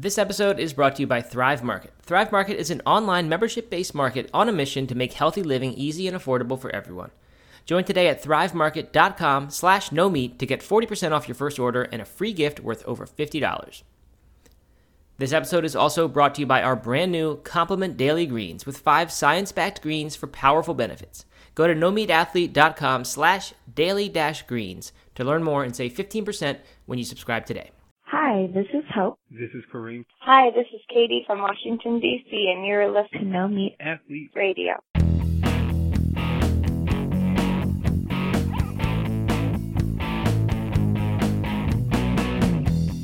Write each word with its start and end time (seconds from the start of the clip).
This 0.00 0.16
episode 0.16 0.60
is 0.60 0.74
brought 0.74 0.94
to 0.94 1.02
you 1.02 1.08
by 1.08 1.20
Thrive 1.20 1.64
Market. 1.64 1.92
Thrive 2.02 2.30
Market 2.30 2.56
is 2.56 2.70
an 2.70 2.82
online 2.86 3.28
membership 3.28 3.68
based 3.68 3.96
market 3.96 4.30
on 4.32 4.48
a 4.48 4.52
mission 4.52 4.86
to 4.86 4.94
make 4.94 5.14
healthy 5.14 5.42
living 5.42 5.72
easy 5.74 6.06
and 6.06 6.16
affordable 6.16 6.56
for 6.56 6.70
everyone. 6.70 7.10
Join 7.64 7.82
today 7.82 8.06
at 8.06 8.22
thrivemarket.com 8.22 9.50
slash 9.50 9.90
no 9.90 10.08
meat 10.08 10.38
to 10.38 10.46
get 10.46 10.60
40% 10.60 11.10
off 11.10 11.26
your 11.26 11.34
first 11.34 11.58
order 11.58 11.82
and 11.82 12.00
a 12.00 12.04
free 12.04 12.32
gift 12.32 12.60
worth 12.60 12.84
over 12.84 13.08
$50. 13.08 13.82
This 15.16 15.32
episode 15.32 15.64
is 15.64 15.74
also 15.74 16.06
brought 16.06 16.36
to 16.36 16.42
you 16.42 16.46
by 16.46 16.62
our 16.62 16.76
brand 16.76 17.10
new 17.10 17.38
Complement 17.38 17.96
Daily 17.96 18.24
Greens 18.24 18.66
with 18.66 18.78
five 18.78 19.10
science 19.10 19.50
backed 19.50 19.82
greens 19.82 20.14
for 20.14 20.28
powerful 20.28 20.74
benefits. 20.74 21.24
Go 21.56 21.66
to 21.66 21.74
nomeatathlete.com 21.74 23.02
slash 23.02 23.52
daily 23.74 24.08
dash 24.08 24.42
greens 24.42 24.92
to 25.16 25.24
learn 25.24 25.42
more 25.42 25.64
and 25.64 25.74
save 25.74 25.94
15% 25.94 26.58
when 26.86 27.00
you 27.00 27.04
subscribe 27.04 27.46
today. 27.46 27.72
Hi, 28.10 28.48
this 28.54 28.64
is 28.72 28.84
Hope. 28.94 29.18
This 29.30 29.50
is 29.52 29.62
Kareem. 29.70 30.02
Hi, 30.20 30.48
this 30.52 30.64
is 30.72 30.80
Katie 30.88 31.24
from 31.26 31.40
Washington, 31.40 32.00
D.C., 32.00 32.52
and 32.56 32.64
you're 32.64 32.90
listening 32.90 33.24
to 33.24 33.28
No 33.28 33.46
Meat 33.46 33.76
Athlete 33.80 34.30
Radio. 34.34 34.76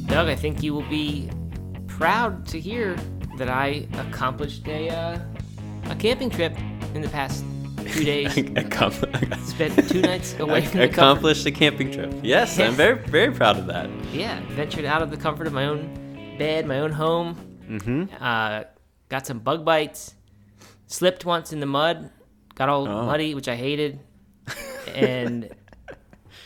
Doug, 0.06 0.28
I 0.28 0.34
think 0.34 0.62
you 0.62 0.73
will 0.73 0.88
be 0.88 1.28
proud 1.86 2.47
to 2.47 2.59
hear 2.59 2.97
that 3.36 3.50
I 3.50 3.86
accomplished 3.98 4.66
a, 4.69 4.89
uh, 4.89 5.19
a 5.91 5.97
camping 5.97 6.30
trip 6.30 6.56
in 6.95 7.02
the 7.02 7.11
past 7.11 7.45
two 7.84 8.05
days. 8.12 8.33
Spent 9.48 9.88
two 9.88 10.01
nights 10.02 10.34
away 10.38 10.65
from 10.65 10.79
the 10.80 10.84
Accomplished 10.84 11.47
a 11.47 11.51
camping 11.52 11.91
trip. 11.92 12.15
Yes, 12.23 12.59
I'm 12.59 12.75
very, 12.75 12.98
very 12.98 13.33
proud 13.33 13.56
of 13.59 13.66
that. 13.66 13.88
Yeah, 14.12 14.41
ventured 14.51 14.84
out 14.84 15.02
of 15.02 15.11
the 15.11 15.16
comfort 15.16 15.47
of 15.47 15.52
my 15.52 15.66
own 15.66 16.37
bed, 16.39 16.66
my 16.66 16.80
own 16.80 16.92
home. 16.92 17.59
Mm-hmm. 17.69 18.05
Uh, 18.23 18.65
got 19.09 19.27
some 19.27 19.39
bug 19.39 19.65
bites. 19.65 20.15
Slipped 20.86 21.25
once 21.25 21.53
in 21.53 21.61
the 21.61 21.67
mud. 21.67 22.11
Got 22.55 22.69
all 22.69 22.86
Oh. 22.89 23.06
muddy, 23.06 23.34
which 23.34 23.48
I 23.48 23.56
hated. 23.56 23.98
And 24.95 25.48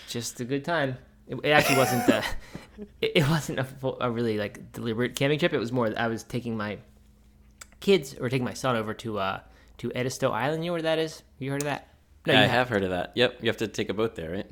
just 0.09 0.41
a 0.41 0.45
good 0.45 0.65
time. 0.65 0.97
It, 1.27 1.37
it 1.43 1.51
actually 1.51 1.77
wasn't. 1.79 2.09
Uh, 2.09 2.23
it, 3.03 3.12
it 3.17 3.29
wasn't 3.29 3.59
a, 3.59 3.65
full, 3.65 3.99
a 4.01 4.11
really 4.11 4.39
like 4.39 4.73
deliberate 4.73 5.17
camping 5.17 5.39
trip. 5.39 5.53
It 5.53 5.59
was 5.59 5.73
more. 5.73 5.91
That 5.91 6.01
I 6.01 6.07
was 6.09 6.23
taking 6.23 6.57
my 6.57 6.79
kids 7.81 8.15
or 8.19 8.29
taking 8.29 8.45
my 8.45 8.55
son 8.55 8.75
over 8.77 8.95
to 8.95 9.19
uh 9.19 9.41
to 9.79 9.91
Edisto 9.95 10.31
Island. 10.31 10.65
You 10.65 10.71
know 10.71 10.75
where 10.75 10.83
that 10.83 10.98
is? 10.98 11.23
You 11.39 11.51
heard 11.51 11.62
of 11.62 11.67
that? 11.67 11.89
No, 12.27 12.34
I 12.34 12.43
you 12.45 12.48
have 12.48 12.69
heard 12.69 12.83
of 12.84 12.91
that. 12.91 13.12
Yep, 13.15 13.39
you 13.43 13.48
have 13.48 13.57
to 13.59 13.69
take 13.69 13.89
a 13.89 13.95
boat 13.95 14.15
there, 14.15 14.31
right? 14.31 14.47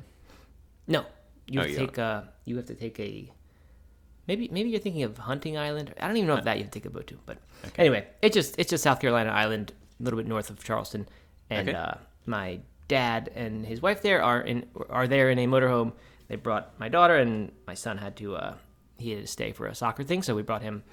No, 0.87 1.05
you 1.47 1.59
Oh, 1.59 1.63
have 1.63 1.67
to 1.67 1.71
you 1.81 1.87
take 1.87 1.97
a. 1.97 2.29
you 2.45 2.55
have 2.57 2.65
to 2.65 2.75
take 2.75 2.99
a 2.99 3.31
maybe 4.27 4.49
maybe 4.51 4.69
you're 4.69 4.79
thinking 4.79 5.03
of 5.03 5.17
Hunting 5.17 5.57
Island. 5.57 5.93
I 5.99 6.07
don't 6.07 6.17
even 6.17 6.27
know 6.27 6.35
if 6.37 6.45
that 6.45 6.57
you 6.57 6.63
have 6.63 6.71
to 6.71 6.79
take 6.79 6.85
a 6.85 6.89
boat 6.89 7.07
to, 7.07 7.19
but 7.25 7.37
anyway, 7.77 8.07
it's 8.21 8.33
just 8.33 8.55
it's 8.57 8.69
just 8.69 8.83
South 8.83 8.99
Carolina 8.99 9.29
Island, 9.31 9.73
a 9.99 10.03
little 10.03 10.17
bit 10.17 10.27
north 10.27 10.49
of 10.49 10.63
Charleston, 10.63 11.07
and 11.49 11.69
Okay. 11.69 11.77
uh, 11.77 11.95
my 12.25 12.59
dad 12.87 13.29
and 13.35 13.65
his 13.65 13.81
wife 13.81 14.01
there 14.01 14.23
are 14.23 14.41
in 14.41 14.65
are 14.89 15.07
there 15.07 15.29
in 15.29 15.39
a 15.39 15.47
motorhome. 15.47 15.93
They 16.29 16.35
brought 16.37 16.77
my 16.79 16.89
daughter 16.89 17.15
and 17.15 17.51
my 17.67 17.73
son 17.73 17.97
had 17.97 18.15
to 18.17 18.35
uh 18.35 18.53
he 18.97 19.11
had 19.11 19.21
to 19.21 19.27
stay 19.27 19.51
for 19.51 19.67
a 19.67 19.75
soccer 19.75 20.03
thing, 20.03 20.23
so 20.23 20.35
we 20.35 20.41
brought 20.41 20.61
him 20.63 20.83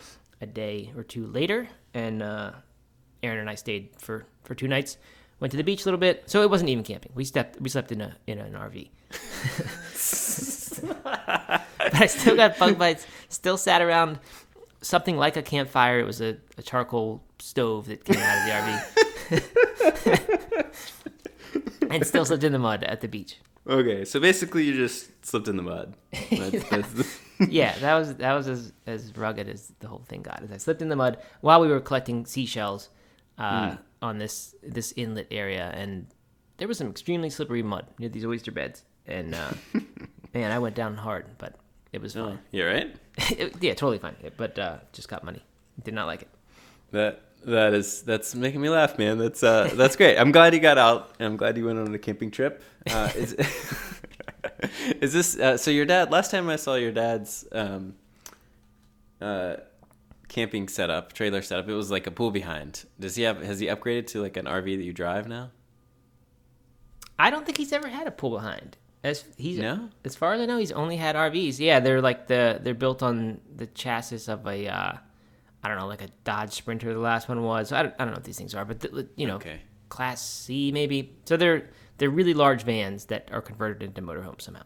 a 0.41 0.47
day 0.47 0.93
or 0.97 1.03
two 1.05 1.27
later, 1.27 1.69
and 1.95 2.23
uh, 2.23 2.51
Aaron 3.25 3.39
and 3.39 3.51
I 3.51 3.55
stayed 3.55 3.91
for 3.99 4.27
for 4.45 4.55
two 4.55 4.69
nights. 4.69 4.97
Went 5.41 5.51
to 5.51 5.57
the 5.57 5.65
beach 5.65 5.83
a 5.83 5.85
little 5.85 5.99
bit, 5.99 6.25
so 6.27 6.43
it 6.43 6.51
wasn't 6.51 6.71
even 6.71 6.85
camping. 6.85 7.13
We 7.15 7.25
slept 7.25 7.61
we 7.61 7.69
slept 7.69 7.91
in 7.93 8.01
a 8.01 8.17
in 8.27 8.39
an 8.39 8.53
RV. 8.53 8.89
but 11.79 11.95
I 11.95 12.07
still 12.07 12.37
got 12.37 12.59
bug 12.59 12.79
bites. 12.79 13.07
Still 13.29 13.57
sat 13.57 13.83
around 13.83 14.19
something 14.81 15.17
like 15.17 15.37
a 15.37 15.43
campfire. 15.43 15.99
It 15.99 16.07
was 16.07 16.21
a, 16.21 16.37
a 16.57 16.63
charcoal 16.63 17.23
stove 17.39 17.87
that 17.87 18.05
came 18.05 18.19
out 18.19 18.39
of 18.39 18.45
the 18.47 18.53
RV. 19.33 20.71
and 21.91 22.07
still 22.07 22.25
slept 22.25 22.45
in 22.45 22.53
the 22.53 22.59
mud 22.59 22.85
at 22.85 23.01
the 23.01 23.09
beach. 23.09 23.39
Okay, 23.67 24.05
so 24.05 24.21
basically 24.21 24.65
you 24.65 24.75
just 24.75 25.11
slipped 25.25 25.49
in 25.49 25.57
the 25.57 25.63
mud. 25.63 25.95
That's, 26.31 26.69
that's, 26.69 27.21
Yeah, 27.49 27.77
that 27.79 27.95
was 27.95 28.15
that 28.17 28.35
was 28.35 28.47
as, 28.47 28.73
as 28.87 29.17
rugged 29.17 29.49
as 29.49 29.73
the 29.81 29.89
whole 29.89 30.05
thing 30.07 30.23
got. 30.23 30.43
As 30.43 30.53
I 30.53 30.59
slipped 30.59 30.83
in 30.83 30.89
the 30.89 30.97
mud 30.97 31.19
while 31.41 31.61
we 31.61 31.69
were 31.69 31.81
collecting 31.81 32.27
seashells 32.27 32.91
uh, 33.39 33.77
on 34.03 34.19
this 34.19 34.55
this 34.63 34.93
inlet 34.97 35.29
area, 35.31 35.73
and 35.75 36.07
there 36.59 36.69
was 36.69 36.79
some 36.79 36.89
extremely 36.89 37.31
slippery 37.31 37.63
mud 37.63 37.87
near 37.99 38.09
these 38.09 38.25
oyster 38.25 38.53
beds. 38.53 38.85
And 39.07 39.35
uh, 39.35 39.53
man, 40.35 40.53
I 40.53 40.59
went 40.59 40.75
down 40.75 40.97
hard, 40.97 41.27
but 41.39 41.57
it 41.93 42.01
was 42.01 42.17
oh, 42.17 42.29
fine. 42.29 42.39
you 42.51 42.67
right? 42.67 42.97
It- 43.31 43.57
yeah, 43.61 43.75
totally 43.75 43.99
fine. 43.99 44.17
But 44.37 44.59
uh, 44.59 44.79
just 44.93 45.09
got 45.09 45.25
money. 45.25 45.43
Did 45.83 45.95
not 45.95 46.07
like 46.07 46.23
it. 46.23 46.29
That 46.93 47.23
that 47.45 47.75
is 47.75 48.03
that's 48.03 48.35
making 48.35 48.61
me 48.61 48.69
laugh, 48.69 48.99
man. 48.99 49.19
That's 49.19 49.43
uh 49.43 49.71
that's 49.75 49.97
great. 49.97 50.17
I'm 50.17 50.33
glad 50.33 50.55
you 50.55 50.61
got 50.61 50.79
out. 50.79 51.15
and 51.19 51.27
I'm 51.27 51.37
glad 51.37 51.57
you 51.57 51.67
went 51.67 51.79
on 51.79 51.95
a 51.95 51.99
camping 51.99 52.31
trip. 52.31 52.63
Uh, 52.89 53.11
is, 53.17 53.33
is 55.01 55.13
this 55.13 55.39
uh, 55.39 55.57
so? 55.57 55.71
Your 55.71 55.85
dad? 55.87 56.11
Last 56.11 56.31
time 56.31 56.49
I 56.49 56.57
saw 56.57 56.77
your 56.77 56.93
dad's 56.93 57.47
um, 57.53 57.95
uh, 59.21 59.57
camping 60.35 60.67
setup, 60.69 61.13
trailer 61.13 61.41
setup, 61.43 61.69
it 61.69 61.75
was 61.75 61.91
like 61.93 62.07
a 62.09 62.11
pool 62.11 62.33
behind. 62.33 62.85
Does 62.99 63.15
he 63.15 63.23
have? 63.23 63.41
Has 63.41 63.61
he 63.61 63.67
upgraded 63.69 64.09
to 64.09 64.21
like 64.21 64.37
an 64.37 64.47
RV 64.47 64.77
that 64.77 64.85
you 64.85 64.93
drive 64.93 65.29
now? 65.29 65.51
I 67.19 67.31
don't 67.31 67.47
think 67.47 67.57
he's 67.59 67.73
ever 67.73 67.89
had 67.89 68.07
a 68.07 68.11
pool 68.11 68.31
behind. 68.31 68.77
As 69.05 69.25
he's 69.37 69.59
No? 69.59 69.91
as 70.05 70.17
far 70.17 70.33
as 70.33 70.41
I 70.41 70.47
know, 70.47 70.57
he's 70.59 70.73
only 70.73 70.97
had 70.97 71.15
RVs. 71.15 71.59
Yeah, 71.61 71.79
they're 71.81 72.01
like 72.01 72.27
the 72.27 72.59
they're 72.63 72.75
built 72.75 73.03
on 73.03 73.41
the 73.55 73.67
chassis 73.67 74.31
of 74.33 74.47
a 74.47 74.67
uh, 74.67 74.93
I 75.63 75.69
don't 75.69 75.79
know, 75.79 75.87
like 75.87 76.03
a 76.03 76.09
Dodge 76.25 76.53
Sprinter. 76.53 76.93
The 76.93 76.99
last 77.01 77.29
one 77.29 77.43
was. 77.43 77.71
I 77.71 77.83
don't, 77.85 77.95
I 77.99 78.05
don't 78.05 78.09
know 78.09 78.17
what 78.17 78.25
these 78.25 78.37
things 78.39 78.55
are, 78.55 78.65
but 78.65 78.81
the, 78.81 79.09
you 79.17 79.27
know, 79.27 79.37
Okay. 79.37 79.61
Class 79.89 80.27
C 80.29 80.73
maybe. 80.73 81.17
So 81.27 81.37
they're 81.37 81.71
they're 81.99 82.11
really 82.11 82.35
large 82.35 82.65
vans 82.65 83.05
that 83.07 83.29
are 83.31 83.41
converted 83.43 83.83
into 83.83 84.03
motorhomes 84.03 84.43
somehow. 84.43 84.65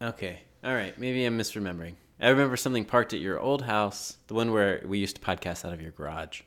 Okay. 0.00 0.40
All 0.62 0.74
right. 0.74 0.96
Maybe 0.98 1.24
I'm 1.24 1.36
misremembering. 1.38 1.94
I 2.20 2.28
remember 2.28 2.56
something 2.56 2.84
parked 2.84 3.12
at 3.14 3.20
your 3.20 3.40
old 3.40 3.62
house, 3.62 4.18
the 4.26 4.34
one 4.34 4.52
where 4.52 4.82
we 4.86 4.98
used 4.98 5.16
to 5.16 5.22
podcast 5.22 5.64
out 5.64 5.72
of 5.72 5.80
your 5.80 5.90
garage. 5.92 6.42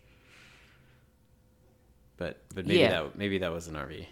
But 2.18 2.42
but 2.54 2.66
maybe 2.66 2.80
Yeah. 2.80 2.90
that 3.04 3.18
maybe 3.18 3.38
that 3.40 3.52
was 3.52 3.68
an 3.68 3.76
RV. 3.76 4.06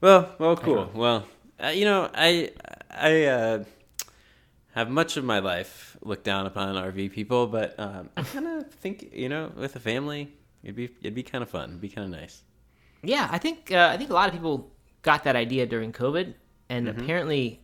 Well, 0.00 0.34
well, 0.38 0.56
cool. 0.56 0.90
Well, 0.94 1.26
uh, 1.62 1.68
you 1.68 1.84
know, 1.84 2.08
I 2.14 2.52
I 2.90 3.24
uh, 3.24 3.64
have 4.74 4.88
much 4.88 5.16
of 5.16 5.24
my 5.24 5.40
life 5.40 5.96
looked 6.02 6.24
down 6.24 6.46
upon 6.46 6.76
RV 6.76 7.12
people, 7.12 7.48
but 7.48 7.78
um, 7.78 8.10
I 8.16 8.22
kind 8.34 8.46
of 8.46 8.70
think 8.70 9.10
you 9.12 9.28
know, 9.28 9.50
with 9.56 9.74
a 9.74 9.80
family, 9.80 10.32
it'd 10.62 10.76
be 10.76 10.84
it'd 11.00 11.14
be 11.14 11.24
kind 11.24 11.42
of 11.42 11.50
fun. 11.50 11.70
It'd 11.70 11.80
be 11.80 11.88
kind 11.88 12.04
of 12.14 12.20
nice. 12.20 12.42
Yeah, 13.02 13.28
I 13.30 13.38
think 13.38 13.72
uh, 13.72 13.88
I 13.92 13.96
think 13.96 14.10
a 14.10 14.14
lot 14.14 14.28
of 14.28 14.34
people 14.34 14.70
got 15.02 15.24
that 15.24 15.34
idea 15.34 15.66
during 15.66 15.92
COVID, 15.92 16.34
and 16.68 16.86
Mm-hmm. 16.86 17.00
apparently, 17.02 17.60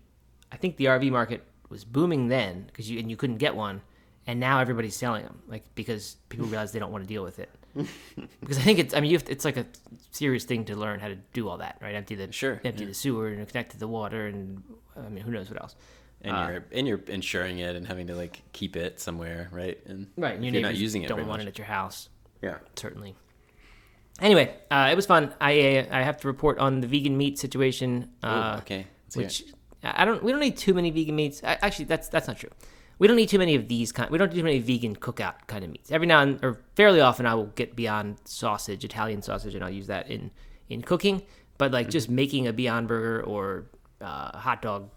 I 0.51 0.57
think 0.57 0.77
the 0.77 0.87
RV 0.87 1.11
market 1.13 1.45
was 1.69 1.85
booming 1.85 2.29
then 2.29 2.65
because 2.67 2.91
you 2.91 2.99
and 2.99 3.11
you 3.11 3.17
couldn't 3.17 3.39
get 3.39 3.55
one, 3.57 3.83
and 4.27 4.39
now 4.41 4.61
everybody's 4.61 4.97
selling 4.97 5.23
them, 5.25 5.43
like 5.49 5.65
because 5.75 6.17
people 6.29 6.47
realize 6.47 6.73
they 6.73 6.79
don't 6.79 6.93
want 6.93 7.05
to 7.05 7.09
deal 7.09 7.25
with 7.25 7.39
it. 7.39 7.51
because 8.41 8.57
I 8.59 8.61
think 8.63 8.79
it's 8.79 8.95
I 8.95 9.01
mean 9.01 9.11
you 9.11 9.17
have 9.19 9.29
it's 9.29 9.45
like 9.45 9.57
a 9.57 9.67
serious 10.13 10.45
thing 10.45 10.65
to 10.67 10.77
learn 10.77 11.01
how 11.01 11.09
to 11.09 11.17
do 11.33 11.49
all 11.49 11.59
that, 11.59 11.79
right? 11.83 11.95
Empty 11.95 12.15
the 12.15 12.31
Sure, 12.33 12.61
empty 12.65 12.85
yeah. 12.85 12.89
the 12.89 12.95
sewer 12.95 13.29
and 13.29 13.47
connect 13.49 13.73
to 13.73 13.79
the 13.79 13.89
water, 13.89 14.27
and 14.27 14.63
I 14.97 15.09
mean 15.09 15.25
who 15.25 15.33
knows 15.33 15.51
what 15.51 15.61
else. 15.61 15.75
And 16.23 16.37
Uh, 16.37 16.49
you're 16.51 16.65
and 16.73 16.87
you're 16.87 17.01
insuring 17.09 17.59
it 17.59 17.75
and 17.77 17.87
having 17.87 18.07
to 18.07 18.15
like 18.15 18.43
keep 18.53 18.77
it 18.77 19.01
somewhere, 19.01 19.49
right? 19.51 19.79
And 19.87 20.07
Right, 20.17 20.35
and 20.37 20.45
your 20.45 20.55
you're 20.55 20.63
not 20.63 20.77
using 20.77 21.03
it 21.03 21.09
don't 21.09 21.19
want 21.27 21.41
much. 21.41 21.47
it 21.47 21.49
at 21.49 21.59
your 21.59 21.67
house. 21.67 22.09
Yeah. 22.43 22.59
certainly. 22.77 23.15
Anyway, 24.21 24.55
uh, 24.71 24.89
it 24.93 24.95
was 24.95 25.07
fun. 25.07 25.35
I 25.41 25.87
I 25.91 26.03
have 26.03 26.19
to 26.19 26.29
report 26.29 26.59
on 26.59 26.81
the 26.81 26.87
vegan 26.87 27.17
meat 27.17 27.39
situation. 27.39 28.11
Uh, 28.23 28.55
Ooh, 28.57 28.59
okay. 28.61 28.87
Let's. 29.17 29.17
Which 29.17 29.45
I 29.95 30.05
don't. 30.05 30.23
We 30.23 30.31
don't 30.33 30.41
need 30.41 30.57
too 30.57 30.75
many 30.75 30.91
vegan 30.91 31.17
meats. 31.17 31.43
I, 31.45 31.59
actually, 31.63 31.87
that's 31.87 32.09
that's 32.09 32.27
not 32.29 32.39
true. 32.39 32.51
We 32.99 33.09
don't 33.09 33.17
need 33.17 33.29
too 33.29 33.39
many 33.39 33.55
of 33.57 33.67
these 33.69 33.91
kind. 33.93 34.09
We 34.11 34.19
don't 34.19 34.31
do 34.31 34.37
too 34.39 34.45
many 34.45 34.61
vegan 34.61 34.95
cookout 34.97 35.35
kind 35.49 35.65
of 35.65 35.71
meats. 35.71 35.91
Every 35.91 36.07
now 36.07 36.21
and 36.21 36.43
or 36.45 36.61
fairly 36.77 37.01
often, 37.01 37.27
I 37.27 37.35
will 37.35 37.47
get 37.47 37.75
Beyond 37.75 38.19
sausage, 38.25 38.85
Italian 38.85 39.21
sausage, 39.23 39.55
and 39.55 39.65
I'll 39.65 39.71
use 39.71 39.89
that 39.89 40.09
in 40.11 40.31
in 40.69 40.83
cooking. 40.83 41.23
But 41.59 41.73
like 41.73 41.89
just 41.91 42.09
making 42.09 42.47
a 42.47 42.53
Beyond 42.53 42.89
burger 42.89 43.23
or 43.25 43.67
uh, 44.01 44.31
a 44.35 44.39
hot 44.39 44.63
dog, 44.63 44.91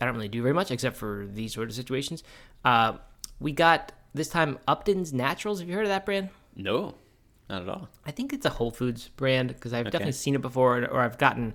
I 0.00 0.04
don't 0.04 0.14
really 0.14 0.28
do 0.28 0.42
very 0.42 0.54
much 0.54 0.70
except 0.70 0.96
for 0.96 1.26
these 1.30 1.52
sort 1.54 1.68
of 1.68 1.74
situations. 1.74 2.22
Uh, 2.64 2.98
we 3.40 3.52
got 3.52 3.92
this 4.14 4.28
time 4.28 4.58
Upton's 4.68 5.12
Naturals. 5.12 5.60
Have 5.60 5.68
you 5.68 5.74
heard 5.74 5.84
of 5.84 5.88
that 5.90 6.06
brand? 6.06 6.28
No, 6.56 6.94
not 7.50 7.62
at 7.62 7.68
all. 7.68 7.88
I 8.06 8.10
think 8.12 8.32
it's 8.32 8.46
a 8.46 8.50
Whole 8.50 8.70
Foods 8.70 9.08
brand 9.16 9.48
because 9.48 9.72
I've 9.72 9.82
Okay. 9.86 9.90
definitely 9.90 10.12
seen 10.12 10.34
it 10.34 10.40
before, 10.40 10.84
or 10.84 11.00
I've 11.00 11.18
gotten 11.18 11.54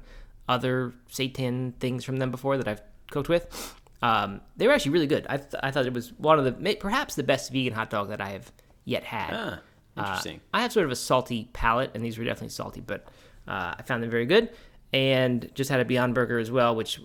other 0.49 0.93
seitan 1.09 1.73
things 1.79 2.03
from 2.03 2.17
them 2.17 2.31
before 2.31 2.57
that 2.57 2.67
I've 2.67 2.81
cooked 3.11 3.29
with. 3.29 3.75
Um, 4.01 4.41
they 4.57 4.65
were 4.67 4.73
actually 4.73 4.91
really 4.91 5.07
good. 5.07 5.25
I, 5.29 5.37
th- 5.37 5.53
I 5.61 5.71
thought 5.71 5.85
it 5.85 5.93
was 5.93 6.11
one 6.17 6.39
of 6.39 6.45
the 6.45 6.75
perhaps 6.75 7.15
the 7.15 7.23
best 7.23 7.51
vegan 7.53 7.73
hot 7.73 7.89
dog 7.89 8.09
that 8.09 8.19
I 8.19 8.29
have 8.29 8.51
yet 8.85 9.03
had. 9.03 9.29
Ah, 9.33 9.59
Uh, 9.97 10.01
interesting. 10.01 10.41
I 10.53 10.61
have 10.61 10.71
sort 10.71 10.85
of 10.85 10.91
a 10.91 10.95
salty 10.95 11.49
palate, 11.53 11.91
and 11.93 12.03
these 12.03 12.17
were 12.17 12.23
definitely 12.25 12.49
salty, 12.49 12.81
but 12.81 13.05
uh, 13.47 13.75
I 13.77 13.81
found 13.85 14.01
them 14.03 14.09
very 14.09 14.25
good. 14.25 14.49
And 14.91 15.49
just 15.53 15.69
had 15.69 15.79
a 15.81 15.85
Beyond 15.85 16.15
Burger 16.15 16.39
as 16.39 16.49
well, 16.49 16.75
which, 16.75 16.99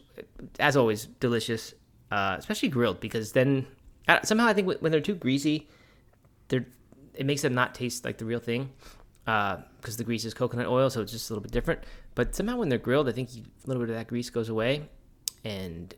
as 0.59 0.77
always, 0.77 1.07
delicious, 1.21 1.75
uh, 2.11 2.37
especially 2.39 2.69
grilled 2.71 2.99
because 3.01 3.33
then 3.33 3.67
uh, 4.09 4.23
somehow 4.23 4.47
I 4.47 4.55
think 4.55 4.67
when 4.81 4.91
they're 4.93 5.01
too 5.03 5.17
greasy, 5.17 5.69
they're 6.49 6.65
it 7.15 7.27
makes 7.27 7.43
them 7.43 7.55
not 7.55 7.75
taste 7.75 8.05
like 8.05 8.19
the 8.19 8.25
real 8.25 8.41
thing 8.41 8.71
because 9.25 9.97
the 9.97 10.05
grease 10.05 10.25
is 10.25 10.35
coconut 10.35 10.67
oil, 10.67 10.89
so 10.91 11.01
it's 11.03 11.13
just 11.13 11.29
a 11.31 11.33
little 11.33 11.43
bit 11.43 11.53
different. 11.53 11.81
But 12.15 12.35
somehow 12.35 12.57
when 12.59 12.69
they're 12.69 12.79
grilled, 12.79 13.09
I 13.09 13.13
think 13.13 13.31
a 13.31 13.43
little 13.67 13.83
bit 13.83 13.91
of 13.91 13.97
that 13.97 14.07
grease 14.07 14.31
goes 14.31 14.49
away, 14.49 14.89
and 15.45 15.93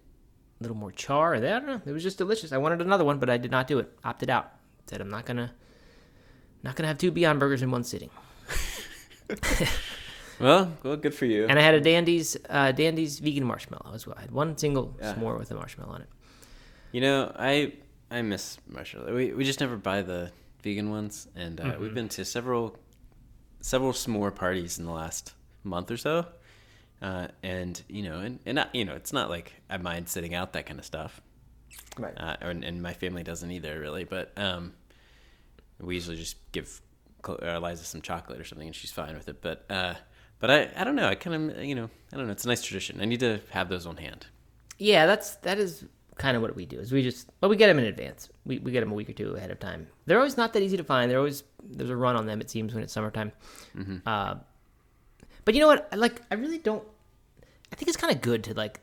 a 0.58 0.62
little 0.62 0.76
more 0.76 0.90
char. 0.92 1.34
I 1.34 1.40
don't 1.40 1.66
know, 1.66 1.80
it 1.84 1.92
was 1.92 2.02
just 2.02 2.18
delicious. 2.18 2.52
I 2.52 2.58
wanted 2.58 2.80
another 2.80 3.04
one, 3.04 3.18
but 3.18 3.28
I 3.28 3.36
did 3.36 3.50
not 3.50 3.66
do 3.66 3.78
it. 3.78 3.92
Opted 4.04 4.30
out. 4.30 4.52
Said 4.86 5.00
I'm 5.00 5.10
not 5.10 5.26
gonna 5.26 5.52
not 6.62 6.74
gonna 6.76 6.88
have 6.88 6.98
two 6.98 7.10
Beyond 7.10 7.38
Burgers 7.40 7.62
in 7.62 7.70
one 7.70 7.84
sitting. 7.84 8.10
Well, 10.38 10.70
well, 10.82 10.96
good 10.96 11.14
for 11.14 11.24
you. 11.24 11.46
And 11.46 11.58
I 11.58 11.62
had 11.62 11.74
a 11.74 11.80
Dandies 11.80 12.36
uh, 12.50 12.70
Dandies 12.72 13.20
vegan 13.20 13.44
marshmallow 13.44 13.92
as 13.94 14.06
well. 14.06 14.16
I 14.18 14.20
had 14.20 14.30
one 14.30 14.58
single 14.58 14.94
Yeah. 15.00 15.14
s'more 15.14 15.38
with 15.38 15.50
a 15.50 15.54
marshmallow 15.54 15.92
on 15.94 16.02
it. 16.02 16.08
You 16.92 17.00
know, 17.00 17.32
I 17.38 17.72
I 18.10 18.20
miss 18.20 18.58
marshmallow. 18.68 19.14
We 19.14 19.32
we 19.32 19.44
just 19.44 19.60
never 19.60 19.76
buy 19.78 20.02
the 20.02 20.30
vegan 20.62 20.90
ones, 20.90 21.26
and 21.34 21.58
uh, 21.58 21.76
we've 21.80 21.94
been 21.94 22.10
to 22.10 22.24
several 22.26 22.76
several 23.62 23.92
s'more 23.92 24.34
parties 24.34 24.78
in 24.78 24.84
the 24.84 24.92
last 24.92 25.32
month 25.66 25.90
or 25.90 25.96
so. 25.96 26.26
Uh, 27.02 27.28
and 27.42 27.82
you 27.88 28.02
know, 28.02 28.20
and 28.20 28.38
and 28.46 28.56
not, 28.56 28.74
you 28.74 28.84
know, 28.84 28.94
it's 28.94 29.12
not 29.12 29.28
like 29.28 29.52
I 29.68 29.76
mind 29.76 30.08
sitting 30.08 30.34
out 30.34 30.54
that 30.54 30.66
kind 30.66 30.78
of 30.78 30.84
stuff. 30.84 31.20
Right. 31.98 32.14
Uh, 32.16 32.36
and, 32.40 32.64
and 32.64 32.82
my 32.82 32.92
family 32.92 33.22
doesn't 33.22 33.50
either, 33.50 33.78
really. 33.78 34.04
But 34.04 34.32
um, 34.36 34.72
we 35.80 35.94
usually 35.94 36.16
just 36.16 36.36
give 36.52 36.80
uh, 37.28 37.36
Eliza 37.42 37.84
some 37.84 38.00
chocolate 38.02 38.40
or 38.40 38.44
something, 38.44 38.66
and 38.66 38.74
she's 38.74 38.90
fine 38.90 39.14
with 39.14 39.28
it. 39.28 39.42
But 39.42 39.64
uh, 39.68 39.94
but 40.38 40.50
I 40.50 40.70
I 40.76 40.84
don't 40.84 40.96
know. 40.96 41.08
I 41.08 41.14
kind 41.14 41.50
of 41.50 41.64
you 41.64 41.74
know 41.74 41.90
I 42.12 42.16
don't 42.16 42.26
know. 42.26 42.32
It's 42.32 42.44
a 42.44 42.48
nice 42.48 42.62
tradition. 42.62 43.00
I 43.00 43.04
need 43.04 43.20
to 43.20 43.40
have 43.50 43.68
those 43.68 43.86
on 43.86 43.98
hand. 43.98 44.26
Yeah, 44.78 45.06
that's 45.06 45.36
that 45.36 45.58
is 45.58 45.84
kind 46.16 46.36
of 46.36 46.42
what 46.42 46.56
we 46.56 46.66
do. 46.66 46.78
Is 46.78 46.92
we 46.92 47.02
just 47.02 47.30
well 47.40 47.50
we 47.50 47.56
get 47.56 47.66
them 47.66 47.78
in 47.78 47.84
advance. 47.84 48.28
We 48.44 48.58
we 48.58 48.72
get 48.72 48.80
them 48.80 48.92
a 48.92 48.94
week 48.94 49.10
or 49.10 49.14
two 49.14 49.34
ahead 49.34 49.50
of 49.50 49.58
time. 49.58 49.86
They're 50.06 50.18
always 50.18 50.36
not 50.36 50.52
that 50.54 50.62
easy 50.62 50.76
to 50.76 50.84
find. 50.84 51.10
They're 51.10 51.18
always 51.18 51.44
there's 51.62 51.90
a 51.90 51.96
run 51.96 52.16
on 52.16 52.26
them. 52.26 52.40
It 52.40 52.50
seems 52.50 52.74
when 52.74 52.82
it's 52.82 52.92
summertime. 52.92 53.32
Uh, 54.06 54.36
but 55.46 55.54
you 55.54 55.60
know 55.62 55.66
what? 55.68 55.88
I 55.90 55.96
like 55.96 56.20
I 56.30 56.34
really 56.34 56.58
don't. 56.58 56.84
I 57.72 57.76
think 57.76 57.88
it's 57.88 57.96
kind 57.96 58.14
of 58.14 58.20
good 58.20 58.44
to 58.44 58.52
like 58.54 58.80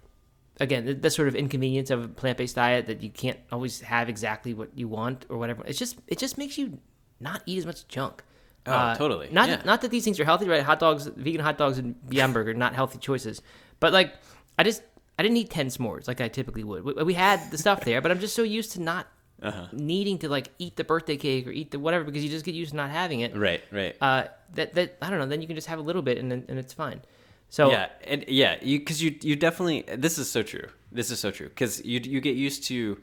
again 0.59 0.85
the, 0.85 0.93
the 0.95 1.09
sort 1.11 1.27
of 1.27 1.35
inconvenience 1.35 1.89
of 1.91 2.03
a 2.03 2.07
plant 2.07 2.37
based 2.39 2.55
diet 2.55 2.87
that 2.87 3.03
you 3.03 3.09
can't 3.11 3.39
always 3.51 3.81
have 3.81 4.09
exactly 4.09 4.53
what 4.55 4.69
you 4.75 4.87
want 4.87 5.25
or 5.29 5.37
whatever. 5.37 5.63
It's 5.67 5.77
just 5.77 5.97
it 6.07 6.17
just 6.17 6.37
makes 6.39 6.57
you 6.57 6.79
not 7.19 7.43
eat 7.45 7.59
as 7.59 7.65
much 7.67 7.87
junk. 7.87 8.23
Uh, 8.65 8.93
Oh, 8.95 8.97
totally. 8.97 9.29
Not 9.31 9.49
Yeah. 9.49 9.61
not 9.65 9.81
that 9.81 9.91
these 9.91 10.03
things 10.03 10.19
are 10.19 10.25
healthy, 10.25 10.47
right? 10.47 10.63
Hot 10.63 10.79
dogs, 10.79 11.05
vegan 11.07 11.41
hot 11.41 11.57
dogs, 11.57 11.77
and 11.77 11.95
Beyond 12.09 12.33
Burger, 12.33 12.53
not 12.53 12.73
healthy 12.73 12.97
choices. 12.97 13.41
But 13.79 13.93
like, 13.93 14.13
I 14.57 14.63
just 14.63 14.81
I 15.19 15.23
didn't 15.23 15.37
eat 15.37 15.49
ten 15.49 15.67
s'mores 15.67 16.07
like 16.07 16.21
I 16.21 16.27
typically 16.29 16.63
would. 16.63 16.83
We, 16.85 16.93
we 17.03 17.13
had 17.13 17.39
the 17.51 17.57
stuff 17.57 17.83
there, 17.85 18.01
but 18.01 18.09
I'm 18.11 18.19
just 18.19 18.35
so 18.35 18.41
used 18.43 18.71
to 18.73 18.81
not 18.81 19.07
Uh-huh. 19.43 19.67
needing 19.73 20.17
to 20.19 20.29
like 20.29 20.47
eat 20.57 20.75
the 20.77 20.83
birthday 20.83 21.17
cake 21.17 21.45
or 21.47 21.51
eat 21.51 21.71
the 21.71 21.79
whatever 21.79 22.03
because 22.05 22.23
you 22.23 22.29
just 22.29 22.45
get 22.45 22.55
used 22.55 22.71
to 22.71 22.77
not 22.77 22.89
having 22.89 23.19
it. 23.19 23.35
Right. 23.35 23.61
Right. 23.71 23.95
Uh, 24.01 24.25
that 24.55 24.73
that 24.75 24.97
I 25.01 25.09
don't 25.09 25.19
know. 25.19 25.25
Then 25.25 25.41
you 25.41 25.47
can 25.47 25.55
just 25.57 25.67
have 25.67 25.79
a 25.79 25.81
little 25.81 26.01
bit 26.01 26.17
and 26.17 26.31
then- 26.31 26.45
and 26.47 26.57
it's 26.57 26.73
fine. 26.73 27.01
So 27.49 27.69
yeah 27.69 27.89
and 28.05 28.25
yeah 28.27 28.55
you 28.61 28.79
because 28.79 29.03
you 29.03 29.15
you 29.21 29.35
definitely 29.35 29.83
this 29.95 30.17
is 30.17 30.27
so 30.31 30.41
true 30.41 30.67
this 30.91 31.11
is 31.11 31.19
so 31.19 31.29
true 31.29 31.49
because 31.49 31.83
you 31.85 31.99
you 32.03 32.19
get 32.21 32.35
used 32.35 32.63
to 32.65 32.97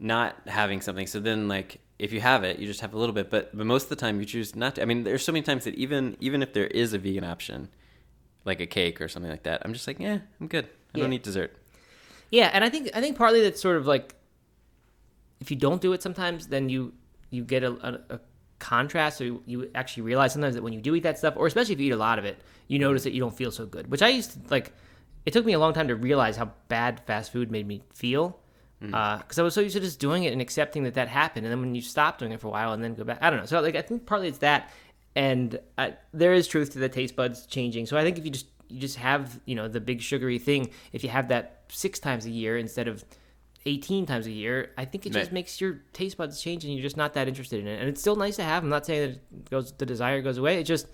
not 0.00 0.36
having 0.46 0.80
something 0.80 1.06
so 1.06 1.20
then 1.20 1.46
like 1.46 1.78
if 1.98 2.12
you 2.12 2.20
have 2.20 2.42
it 2.42 2.58
you 2.58 2.66
just 2.66 2.80
have 2.80 2.94
a 2.94 2.98
little 2.98 3.12
bit 3.14 3.30
but 3.30 3.56
but 3.56 3.64
most 3.66 3.84
of 3.84 3.88
the 3.90 3.96
time 3.96 4.18
you 4.18 4.26
choose 4.26 4.56
not 4.56 4.74
to 4.74 4.82
i 4.82 4.84
mean 4.84 5.04
there's 5.04 5.24
so 5.24 5.30
many 5.30 5.42
times 5.42 5.64
that 5.64 5.74
even 5.76 6.16
even 6.18 6.42
if 6.42 6.52
there 6.52 6.66
is 6.66 6.92
a 6.92 6.98
vegan 6.98 7.22
option 7.22 7.68
like 8.44 8.58
a 8.60 8.66
cake 8.66 9.00
or 9.00 9.06
something 9.06 9.30
like 9.30 9.44
that 9.44 9.62
i'm 9.64 9.72
just 9.72 9.86
like 9.86 10.00
yeah 10.00 10.18
i'm 10.40 10.48
good 10.48 10.64
i 10.94 10.98
don't 10.98 11.04
Yeah. 11.04 11.10
need 11.10 11.22
dessert 11.22 11.54
Yeah, 12.30 12.50
and 12.52 12.64
I 12.64 12.70
think 12.70 12.90
I 12.94 13.00
think 13.02 13.16
partly 13.16 13.42
that's 13.42 13.60
sort 13.60 13.76
of 13.76 13.86
like 13.86 14.14
if 15.42 15.50
you 15.50 15.56
don't 15.56 15.82
do 15.82 15.92
it 15.92 16.02
sometimes, 16.02 16.46
then 16.46 16.68
you 16.68 16.94
you 17.30 17.44
get 17.44 17.62
a, 17.64 17.72
a, 17.72 18.14
a 18.14 18.20
contrast, 18.58 19.20
or 19.20 19.24
you, 19.24 19.42
you 19.44 19.70
actually 19.74 20.04
realize 20.04 20.32
sometimes 20.32 20.54
that 20.54 20.62
when 20.62 20.72
you 20.72 20.80
do 20.80 20.94
eat 20.94 21.02
that 21.02 21.18
stuff, 21.18 21.34
or 21.36 21.46
especially 21.46 21.74
if 21.74 21.80
you 21.80 21.88
eat 21.88 21.92
a 21.92 21.96
lot 21.96 22.18
of 22.18 22.24
it, 22.24 22.40
you 22.68 22.78
notice 22.78 23.02
that 23.02 23.12
you 23.12 23.20
don't 23.20 23.36
feel 23.36 23.50
so 23.50 23.66
good. 23.66 23.90
Which 23.90 24.02
I 24.02 24.08
used 24.08 24.32
to 24.32 24.38
like. 24.50 24.72
It 25.24 25.32
took 25.32 25.44
me 25.44 25.52
a 25.52 25.58
long 25.58 25.72
time 25.72 25.86
to 25.88 25.94
realize 25.94 26.36
how 26.36 26.50
bad 26.66 27.00
fast 27.06 27.30
food 27.30 27.50
made 27.50 27.66
me 27.66 27.82
feel. 27.94 28.38
Because 28.80 29.38
I 29.38 29.42
was 29.42 29.54
so 29.54 29.60
used 29.60 29.76
to 29.76 29.80
just 29.80 30.00
doing 30.00 30.24
it 30.24 30.32
and 30.32 30.42
accepting 30.42 30.82
that 30.84 30.94
that 30.94 31.06
happened, 31.06 31.46
and 31.46 31.52
then 31.52 31.60
when 31.60 31.74
you 31.74 31.82
stop 31.82 32.18
doing 32.18 32.32
it 32.32 32.40
for 32.40 32.48
a 32.48 32.50
while 32.50 32.72
and 32.72 32.82
then 32.82 32.94
go 32.94 33.04
back, 33.04 33.18
I 33.20 33.30
don't 33.30 33.38
know. 33.38 33.46
So 33.46 33.60
like 33.60 33.76
I 33.76 33.82
think 33.82 34.06
partly 34.06 34.26
it's 34.26 34.38
that, 34.38 34.70
and 35.14 35.60
uh, 35.78 35.90
there 36.12 36.32
is 36.32 36.48
truth 36.48 36.72
to 36.72 36.80
the 36.80 36.88
taste 36.88 37.14
buds 37.14 37.46
changing. 37.46 37.86
So 37.86 37.96
I 37.96 38.02
think 38.02 38.18
if 38.18 38.24
you 38.24 38.32
just 38.32 38.46
you 38.68 38.80
just 38.80 38.96
have 38.96 39.40
you 39.44 39.54
know 39.54 39.68
the 39.68 39.80
big 39.80 40.00
sugary 40.00 40.38
thing, 40.38 40.70
if 40.92 41.04
you 41.04 41.10
have 41.10 41.28
that 41.28 41.64
six 41.68 42.00
times 42.00 42.26
a 42.26 42.30
year 42.30 42.58
instead 42.58 42.88
of 42.88 43.04
18 43.64 44.06
times 44.06 44.26
a 44.26 44.30
year, 44.32 44.70
I 44.76 44.84
think 44.84 45.06
it 45.06 45.12
just 45.12 45.26
Right. 45.28 45.32
makes 45.32 45.60
your 45.60 45.82
taste 45.92 46.16
buds 46.16 46.40
change 46.42 46.64
and 46.64 46.72
you're 46.74 46.82
just 46.82 46.96
not 46.96 47.14
that 47.14 47.28
interested 47.28 47.60
in 47.60 47.66
it. 47.68 47.78
And 47.80 47.88
it's 47.88 48.00
still 48.00 48.16
nice 48.16 48.36
to 48.36 48.42
have. 48.42 48.62
I'm 48.64 48.68
not 48.68 48.84
saying 48.86 49.00
that 49.00 49.10
it 49.38 49.50
goes 49.50 49.72
the 49.72 49.86
desire 49.86 50.20
goes 50.22 50.38
away. 50.38 50.58
It 50.58 50.64
just 50.64 50.86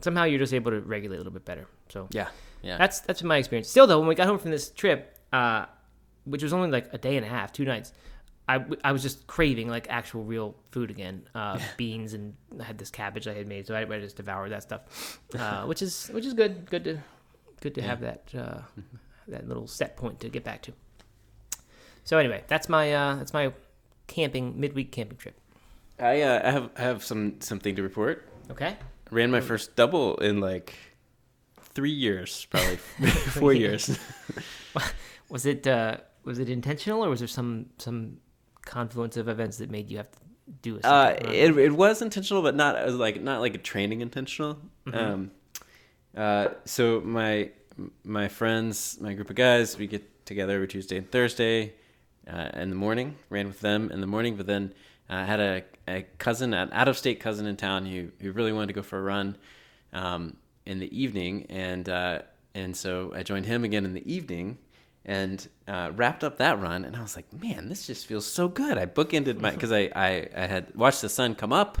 somehow 0.00 0.24
you're 0.24 0.38
just 0.38 0.54
able 0.54 0.70
to 0.70 0.80
regulate 0.80 1.16
a 1.16 1.18
little 1.20 1.32
bit 1.32 1.44
better. 1.44 1.66
So 1.88 2.08
yeah 2.10 2.28
yeah 2.62 2.78
that's 2.78 3.00
that's 3.00 3.20
been 3.20 3.28
my 3.28 3.36
experience. 3.36 3.68
Still 3.68 3.86
though, 3.86 3.98
when 3.98 4.08
we 4.08 4.14
got 4.14 4.26
home 4.26 4.38
from 4.38 4.50
this 4.50 4.70
trip, 4.70 5.18
uh, 5.32 5.66
which 6.24 6.42
was 6.42 6.52
only 6.52 6.70
like 6.70 6.88
a 6.92 6.98
day 6.98 7.16
and 7.16 7.26
a 7.26 7.28
half, 7.28 7.52
two 7.52 7.64
nights, 7.64 7.92
I, 8.48 8.64
I 8.82 8.92
was 8.92 9.02
just 9.02 9.26
craving 9.26 9.68
like 9.68 9.86
actual 9.90 10.24
real 10.24 10.56
food 10.70 10.90
again, 10.90 11.28
uh, 11.34 11.58
beans 11.76 12.14
and 12.14 12.34
I 12.58 12.64
had 12.64 12.78
this 12.78 12.90
cabbage 12.90 13.28
I 13.28 13.34
had 13.34 13.46
made, 13.46 13.66
so 13.66 13.74
I, 13.74 13.80
I 13.82 14.00
just 14.00 14.16
devoured 14.16 14.50
that 14.52 14.62
stuff, 14.62 15.20
uh, 15.38 15.64
which 15.66 15.82
is 15.82 16.08
which 16.08 16.24
is 16.24 16.32
good, 16.32 16.68
good 16.70 16.84
to 16.84 16.98
good 17.60 17.74
to 17.74 17.82
have 17.82 18.00
that 18.00 18.22
uh, 18.34 18.60
that 19.28 19.46
little 19.46 19.66
set 19.66 19.96
point 19.98 20.20
to 20.20 20.30
get 20.30 20.44
back 20.44 20.62
to. 20.62 20.72
So 22.08 22.16
anyway, 22.16 22.42
that's 22.48 22.70
my 22.70 22.94
uh, 22.94 23.16
that's 23.16 23.34
my 23.34 23.52
camping 24.06 24.58
midweek 24.58 24.92
camping 24.92 25.18
trip. 25.18 25.38
i 26.00 26.22
uh, 26.22 26.40
i 26.42 26.50
have 26.50 26.70
I 26.74 26.80
have 26.80 27.04
some 27.04 27.38
something 27.40 27.76
to 27.76 27.82
report. 27.82 28.26
Okay. 28.50 28.76
ran 29.10 29.30
my 29.30 29.42
first 29.42 29.76
double 29.76 30.16
in 30.16 30.40
like 30.40 30.72
three 31.60 31.90
years 31.90 32.46
probably. 32.46 32.76
Four 33.40 33.52
years. 33.52 33.98
Was 35.28 35.44
it 35.44 35.66
uh, 35.66 35.98
was 36.24 36.38
it 36.38 36.48
intentional 36.48 37.04
or 37.04 37.10
was 37.10 37.20
there 37.20 37.28
some 37.28 37.66
some 37.76 38.16
confluence 38.62 39.18
of 39.18 39.28
events 39.28 39.58
that 39.58 39.70
made 39.70 39.90
you 39.90 39.98
have 39.98 40.10
to 40.10 40.18
do 40.62 40.80
a 40.82 40.86
Uh, 40.86 41.14
it, 41.20 41.58
it 41.58 41.72
was 41.72 42.00
intentional, 42.00 42.42
but 42.42 42.54
not 42.54 42.72
like 42.92 43.20
not 43.20 43.40
like 43.40 43.54
a 43.54 43.62
training 43.72 44.00
intentional. 44.00 44.56
Um, 44.94 45.30
uh, 46.16 46.48
so 46.64 47.02
my 47.04 47.50
my 48.04 48.28
friends, 48.28 48.96
my 48.98 49.12
group 49.12 49.28
of 49.28 49.36
guys, 49.36 49.76
we 49.76 49.86
get 49.86 50.04
together 50.24 50.54
every 50.54 50.68
Tuesday 50.68 50.96
and 50.96 51.10
Thursday 51.10 51.74
uh, 52.28 52.50
in 52.54 52.70
the 52.70 52.76
morning. 52.76 53.16
Ran 53.30 53.46
with 53.46 53.60
them 53.60 53.90
in 53.90 54.00
the 54.00 54.06
morning, 54.06 54.36
but 54.36 54.46
then 54.46 54.72
I 55.08 55.24
had 55.24 55.40
a, 55.40 55.62
a 55.86 56.02
cousin, 56.18 56.52
an 56.54 56.70
out 56.72 56.88
of 56.88 56.98
state 56.98 57.20
cousin 57.20 57.46
in 57.46 57.56
town 57.56 57.86
who 57.86 58.08
who 58.20 58.32
really 58.32 58.52
wanted 58.52 58.68
to 58.68 58.72
go 58.74 58.82
for 58.82 58.98
a 58.98 59.02
run 59.02 59.36
um, 59.92 60.36
in 60.66 60.78
the 60.78 60.98
evening, 61.02 61.46
and 61.48 61.88
uh, 61.88 62.20
and 62.54 62.76
so 62.76 63.12
I 63.14 63.22
joined 63.22 63.46
him 63.46 63.64
again 63.64 63.84
in 63.84 63.94
the 63.94 64.12
evening 64.12 64.58
and 65.04 65.48
uh, 65.66 65.90
wrapped 65.96 66.22
up 66.22 66.36
that 66.38 66.60
run. 66.60 66.84
And 66.84 66.94
I 66.94 67.00
was 67.00 67.16
like, 67.16 67.32
man, 67.32 67.68
this 67.70 67.86
just 67.86 68.06
feels 68.06 68.26
so 68.26 68.48
good. 68.48 68.76
I 68.76 68.84
bookended 68.84 69.40
my 69.40 69.50
because 69.52 69.72
I, 69.72 69.90
I 69.96 70.28
I 70.36 70.46
had 70.46 70.74
watched 70.74 71.00
the 71.00 71.08
sun 71.08 71.34
come 71.34 71.52
up 71.52 71.78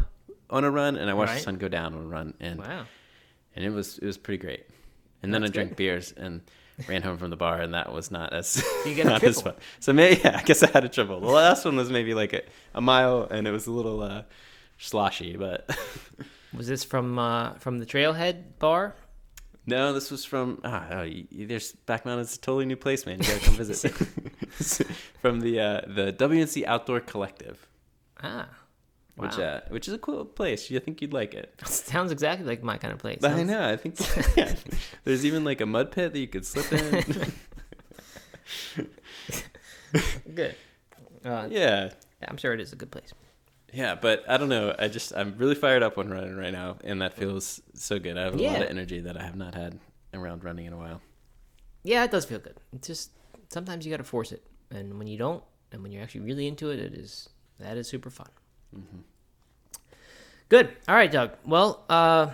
on 0.48 0.64
a 0.64 0.70
run, 0.70 0.96
and 0.96 1.10
I 1.10 1.14
watched 1.14 1.30
Right. 1.32 1.38
the 1.38 1.44
sun 1.44 1.56
go 1.56 1.68
down 1.68 1.92
on 1.94 2.00
a 2.02 2.06
run, 2.06 2.32
and 2.40 2.58
wow. 2.60 2.84
and 3.54 3.64
it 3.64 3.70
was 3.70 3.98
it 3.98 4.06
was 4.06 4.16
pretty 4.16 4.40
great. 4.40 4.64
And 5.22 5.34
then 5.34 5.42
I 5.42 5.46
That's 5.46 5.54
drank 5.54 5.70
good. 5.70 5.76
beers 5.76 6.12
and 6.16 6.40
ran 6.86 7.02
home 7.02 7.18
from 7.18 7.30
the 7.30 7.36
bar, 7.36 7.60
and 7.60 7.74
that 7.74 7.92
was 7.92 8.10
not 8.10 8.32
as 8.32 8.62
You 8.86 8.94
get 8.94 9.06
not 9.06 9.22
as 9.24 9.40
fun. 9.42 9.54
So 9.80 9.92
maybe 9.92 10.20
yeah, 10.22 10.38
I 10.38 10.42
guess 10.42 10.62
I 10.62 10.70
had 10.70 10.84
a 10.84 10.88
triple. 10.88 11.20
The 11.20 11.26
last 11.26 11.64
one 11.64 11.76
was 11.76 11.90
maybe 11.90 12.14
like 12.14 12.32
a, 12.32 12.42
a 12.74 12.80
mile, 12.80 13.26
and 13.30 13.46
it 13.48 13.50
was 13.50 13.66
a 13.66 13.72
little 13.72 14.02
uh, 14.02 14.22
sloshy, 14.78 15.36
but 15.36 15.68
Was 16.56 16.66
this 16.66 16.82
from 16.84 17.18
uh, 17.18 17.54
from 17.54 17.78
the 17.78 17.86
Trailhead 17.86 18.58
bar? 18.58 18.94
no, 19.66 19.92
this 19.92 20.10
was 20.10 20.24
from 20.24 20.60
ah, 20.64 20.86
oh, 20.92 21.02
you- 21.02 21.46
there's 21.46 21.72
Black 21.72 22.06
Mountain's 22.06 22.34
a 22.36 22.40
totally 22.40 22.64
new 22.64 22.76
place, 22.76 23.04
man. 23.04 23.18
You 23.18 23.24
gotta 23.26 23.40
come 23.44 23.54
visit. 23.54 23.90
from 25.20 25.40
the 25.40 25.60
uh, 25.60 25.80
the 25.86 26.12
WNC 26.12 26.64
Outdoor 26.64 27.00
Collective, 27.00 27.68
Ah, 28.22 28.48
wow. 29.18 29.26
which 29.26 29.38
uh, 29.38 29.60
which 29.68 29.88
is 29.88 29.94
a 29.94 29.98
cool 29.98 30.24
place. 30.24 30.70
You 30.70 30.80
think 30.80 31.02
you'd 31.02 31.12
like 31.12 31.34
it? 31.34 31.54
sounds 31.66 32.12
exactly 32.12 32.46
like 32.46 32.62
my 32.62 32.78
kind 32.78 32.92
of 32.92 32.98
place. 32.98 33.18
But 33.20 33.32
I 33.32 33.42
know. 33.42 33.68
I 33.68 33.76
think 33.76 33.98
yeah. 34.36 34.54
there's 35.04 35.24
even 35.24 35.44
like 35.44 35.60
a 35.60 35.66
mud 35.66 35.92
pit 35.92 36.12
that 36.12 36.18
you 36.18 36.28
could 36.28 36.46
slip 36.46 36.72
in. 36.72 37.32
Good. 40.34 40.54
Uh, 41.24 41.48
yeah, 41.50 41.90
I'm 42.26 42.36
sure 42.36 42.52
it 42.52 42.60
is 42.60 42.72
a 42.72 42.76
good 42.76 42.90
place. 42.90 43.12
yeah. 43.72 43.94
But 43.94 44.24
I 44.28 44.36
don't 44.36 44.48
know. 44.48 44.74
I 44.78 44.88
just 44.88 45.12
I'm 45.14 45.36
really 45.38 45.54
fired 45.54 45.82
up 45.82 45.98
on 45.98 46.10
running 46.10 46.36
right 46.36 46.52
now, 46.52 46.76
and 46.84 47.02
that 47.02 47.14
feels 47.14 47.60
so 47.74 47.98
good. 47.98 48.16
I 48.16 48.22
have 48.22 48.34
a 48.34 48.42
lot 48.42 48.62
of 48.62 48.68
energy 48.68 49.00
that 49.00 49.16
I 49.16 49.22
have 49.22 49.36
not 49.36 49.54
had 49.54 49.78
around 50.14 50.44
running 50.44 50.66
in 50.66 50.72
a 50.72 50.76
while. 50.76 51.00
Yeah, 51.82 52.04
it 52.04 52.10
does 52.10 52.24
feel 52.24 52.38
good. 52.38 52.56
It's 52.72 52.86
just 52.86 53.10
sometimes 53.48 53.86
you 53.86 53.90
got 53.90 53.98
to 53.98 54.04
force 54.04 54.32
it, 54.32 54.46
and 54.70 54.98
when 54.98 55.06
you 55.06 55.16
don't, 55.16 55.42
and 55.72 55.82
when 55.82 55.92
you're 55.92 56.02
actually 56.02 56.22
really 56.22 56.46
into 56.46 56.70
it, 56.70 56.78
it 56.78 56.94
is 56.94 57.28
that 57.58 57.76
is 57.76 57.88
super 57.88 58.10
fun. 58.10 58.28
Mm-hmm. 58.76 58.98
Good. 60.48 60.76
All 60.88 60.94
right, 60.94 61.10
Doug. 61.10 61.32
Well, 61.44 61.84
uh, 61.88 62.30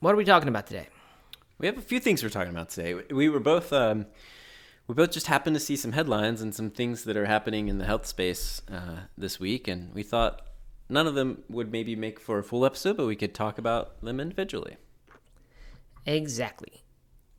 what 0.00 0.12
are 0.12 0.16
we 0.16 0.24
talking 0.24 0.48
about 0.48 0.66
today? 0.66 0.88
We 1.58 1.66
have 1.66 1.78
a 1.78 1.82
few 1.82 2.00
things 2.00 2.22
we're 2.22 2.28
talking 2.28 2.50
about 2.50 2.70
today. 2.70 2.94
We 3.10 3.28
were 3.28 3.40
both 3.40 3.72
um, 3.72 4.06
we 4.86 4.94
both 4.94 5.10
just 5.10 5.26
happened 5.26 5.54
to 5.56 5.60
see 5.60 5.76
some 5.76 5.92
headlines 5.92 6.42
and 6.42 6.54
some 6.54 6.70
things 6.70 7.04
that 7.04 7.16
are 7.16 7.26
happening 7.26 7.68
in 7.68 7.78
the 7.78 7.84
health 7.84 8.06
space 8.06 8.62
uh, 8.70 9.00
this 9.16 9.40
week, 9.40 9.68
and 9.68 9.94
we 9.94 10.02
thought 10.02 10.42
none 10.88 11.06
of 11.06 11.14
them 11.14 11.42
would 11.48 11.72
maybe 11.72 11.96
make 11.96 12.20
for 12.20 12.38
a 12.38 12.44
full 12.44 12.64
episode, 12.64 12.96
but 12.96 13.06
we 13.06 13.16
could 13.16 13.34
talk 13.34 13.58
about 13.58 14.00
them 14.02 14.20
individually. 14.20 14.76
Exactly. 16.04 16.84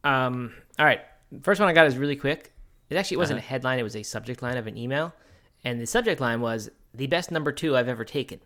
Um, 0.03 0.53
all 0.77 0.85
right. 0.85 1.01
First 1.41 1.59
one 1.59 1.69
I 1.69 1.73
got 1.73 1.87
is 1.87 1.97
really 1.97 2.15
quick. 2.15 2.51
It 2.89 2.95
actually 2.95 3.17
wasn't 3.17 3.39
a 3.39 3.43
headline, 3.43 3.79
it 3.79 3.83
was 3.83 3.95
a 3.95 4.03
subject 4.03 4.41
line 4.41 4.57
of 4.57 4.67
an 4.67 4.77
email. 4.77 5.13
And 5.63 5.81
the 5.81 5.87
subject 5.87 6.21
line 6.21 6.39
was 6.39 6.69
the 6.97 7.07
best 7.07 7.31
number 7.31 7.51
two 7.51 7.75
I've 7.77 7.87
ever 7.87 8.03
taken 8.03 8.39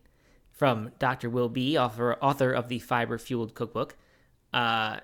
from 0.52 0.92
Dr. 1.00 1.30
Will 1.30 1.50
B, 1.50 1.78
author, 1.78 2.16
author 2.22 2.52
of 2.52 2.68
the 2.68 2.80
Fiber 2.80 3.18
Fueled 3.18 3.56
Cookbook. 3.56 3.96
Uh, 4.54 5.00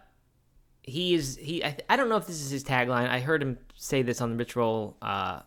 he 0.83 1.13
is, 1.15 1.37
he, 1.37 1.63
I, 1.63 1.77
I 1.89 1.95
don't 1.95 2.09
know 2.09 2.17
if 2.17 2.27
this 2.27 2.39
is 2.41 2.51
his 2.51 2.63
tagline. 2.63 3.09
I 3.09 3.19
heard 3.19 3.41
him 3.41 3.57
say 3.75 4.01
this 4.03 4.21
on 4.21 4.31
the 4.31 4.37
Rich 4.37 4.55
Roll. 4.55 4.95
Uh, 5.01 5.41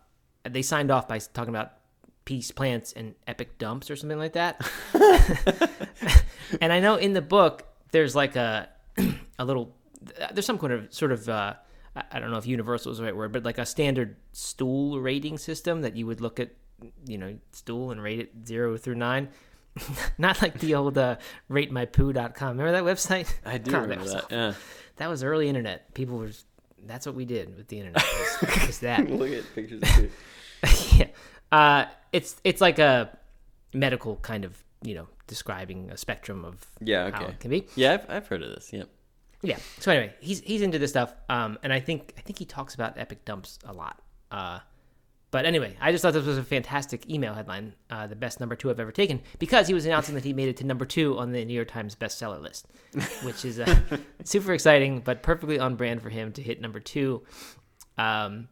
they 0.47 0.61
signed 0.61 0.91
off 0.91 1.07
by 1.07 1.19
talking 1.19 1.53
about 1.53 1.73
peace 2.25 2.51
plants 2.51 2.93
and 2.93 3.15
epic 3.27 3.57
dumps 3.57 3.89
or 3.89 3.95
something 3.95 4.19
like 4.19 4.33
that. 4.33 4.61
and 6.61 6.71
I 6.73 6.79
know 6.79 6.95
in 6.95 7.13
the 7.13 7.21
book, 7.21 7.63
there's 7.91 8.15
like 8.15 8.35
a, 8.35 8.69
a 9.39 9.45
little, 9.45 9.75
there's 10.31 10.45
some 10.45 10.57
kind 10.59 10.73
of 10.73 10.93
sort 10.93 11.11
of, 11.11 11.27
uh, 11.29 11.53
I- 11.95 12.03
I 12.11 12.19
don't 12.19 12.31
know 12.31 12.37
if 12.37 12.45
universal 12.45 12.91
is 12.91 12.97
the 12.99 13.03
right 13.03 13.15
word, 13.15 13.31
but 13.31 13.43
like 13.43 13.57
a 13.57 13.65
standard 13.65 14.17
stool 14.33 14.99
rating 14.99 15.37
system 15.37 15.81
that 15.81 15.95
you 15.95 16.05
would 16.07 16.21
look 16.21 16.39
at, 16.39 16.51
you 17.05 17.17
know, 17.17 17.37
stool 17.51 17.91
and 17.91 18.01
rate 18.01 18.19
it 18.19 18.31
zero 18.45 18.77
through 18.77 18.95
nine. 18.95 19.29
Not 20.17 20.41
like 20.41 20.59
the 20.59 20.75
old 20.75 20.97
uh, 20.97 21.17
ratemypoo.com. 21.49 22.57
Remember 22.57 22.71
that 22.71 22.83
website? 22.83 23.33
I 23.45 23.57
do 23.57 23.71
God, 23.71 23.83
remember 23.83 24.03
was 24.03 24.13
that. 24.13 24.25
Yeah. 24.31 24.53
That 24.97 25.09
was 25.09 25.23
early 25.23 25.47
internet. 25.47 25.93
People 25.93 26.17
were, 26.17 26.31
that's 26.85 27.05
what 27.05 27.15
we 27.15 27.25
did 27.25 27.55
with 27.55 27.67
the 27.67 27.79
internet. 27.79 28.03
Was, 28.41 28.51
was 28.67 28.79
that. 28.79 29.09
Look 29.09 29.31
at 29.31 29.43
pictures 29.55 29.81
yeah. 30.93 31.07
Uh, 31.51 31.85
it's 32.13 32.35
it's 32.43 32.61
like 32.61 32.79
a 32.79 33.17
medical 33.73 34.17
kind 34.17 34.45
of 34.45 34.63
you 34.83 34.95
know 34.95 35.07
describing 35.27 35.89
a 35.91 35.97
spectrum 35.97 36.45
of 36.45 36.65
Yeah, 36.79 37.09
how 37.11 37.23
okay. 37.23 37.31
it 37.31 37.39
can 37.39 37.49
be. 37.49 37.67
Yeah, 37.75 37.93
I've, 37.93 38.09
I've 38.09 38.27
heard 38.27 38.43
of 38.43 38.49
this. 38.49 38.71
Yep. 38.71 38.89
Yeah. 39.41 39.57
So 39.79 39.91
anyway, 39.91 40.13
he's 40.19 40.41
he's 40.41 40.61
into 40.61 40.77
this 40.77 40.91
stuff, 40.91 41.13
um, 41.29 41.57
and 41.63 41.73
I 41.73 41.79
think 41.79 42.13
I 42.17 42.21
think 42.21 42.37
he 42.37 42.45
talks 42.45 42.75
about 42.75 42.97
epic 42.97 43.25
dumps 43.25 43.57
a 43.65 43.73
lot. 43.73 43.99
Uh, 44.29 44.59
but 45.31 45.45
anyway, 45.45 45.75
I 45.79 45.91
just 45.91 46.01
thought 46.01 46.13
this 46.13 46.25
was 46.25 46.37
a 46.37 46.43
fantastic 46.43 47.09
email 47.09 47.33
headline, 47.33 47.73
uh, 47.89 48.05
the 48.07 48.15
best 48.15 48.39
number 48.39 48.55
two 48.55 48.69
I've 48.69 48.79
ever 48.79 48.91
taken, 48.91 49.21
because 49.39 49.67
he 49.67 49.73
was 49.73 49.85
announcing 49.85 50.13
that 50.15 50.25
he 50.25 50.33
made 50.33 50.49
it 50.49 50.57
to 50.57 50.65
number 50.65 50.85
two 50.85 51.17
on 51.17 51.31
the 51.31 51.43
New 51.45 51.53
York 51.53 51.69
Times 51.69 51.95
bestseller 51.95 52.41
list, 52.41 52.67
which 53.23 53.45
is 53.45 53.59
uh, 53.59 53.79
super 54.25 54.53
exciting, 54.53 54.99
but 54.99 55.23
perfectly 55.23 55.57
on 55.57 55.75
brand 55.75 56.01
for 56.01 56.09
him 56.09 56.33
to 56.33 56.41
hit 56.41 56.59
number 56.59 56.81
two. 56.81 57.23
Um, 57.97 58.49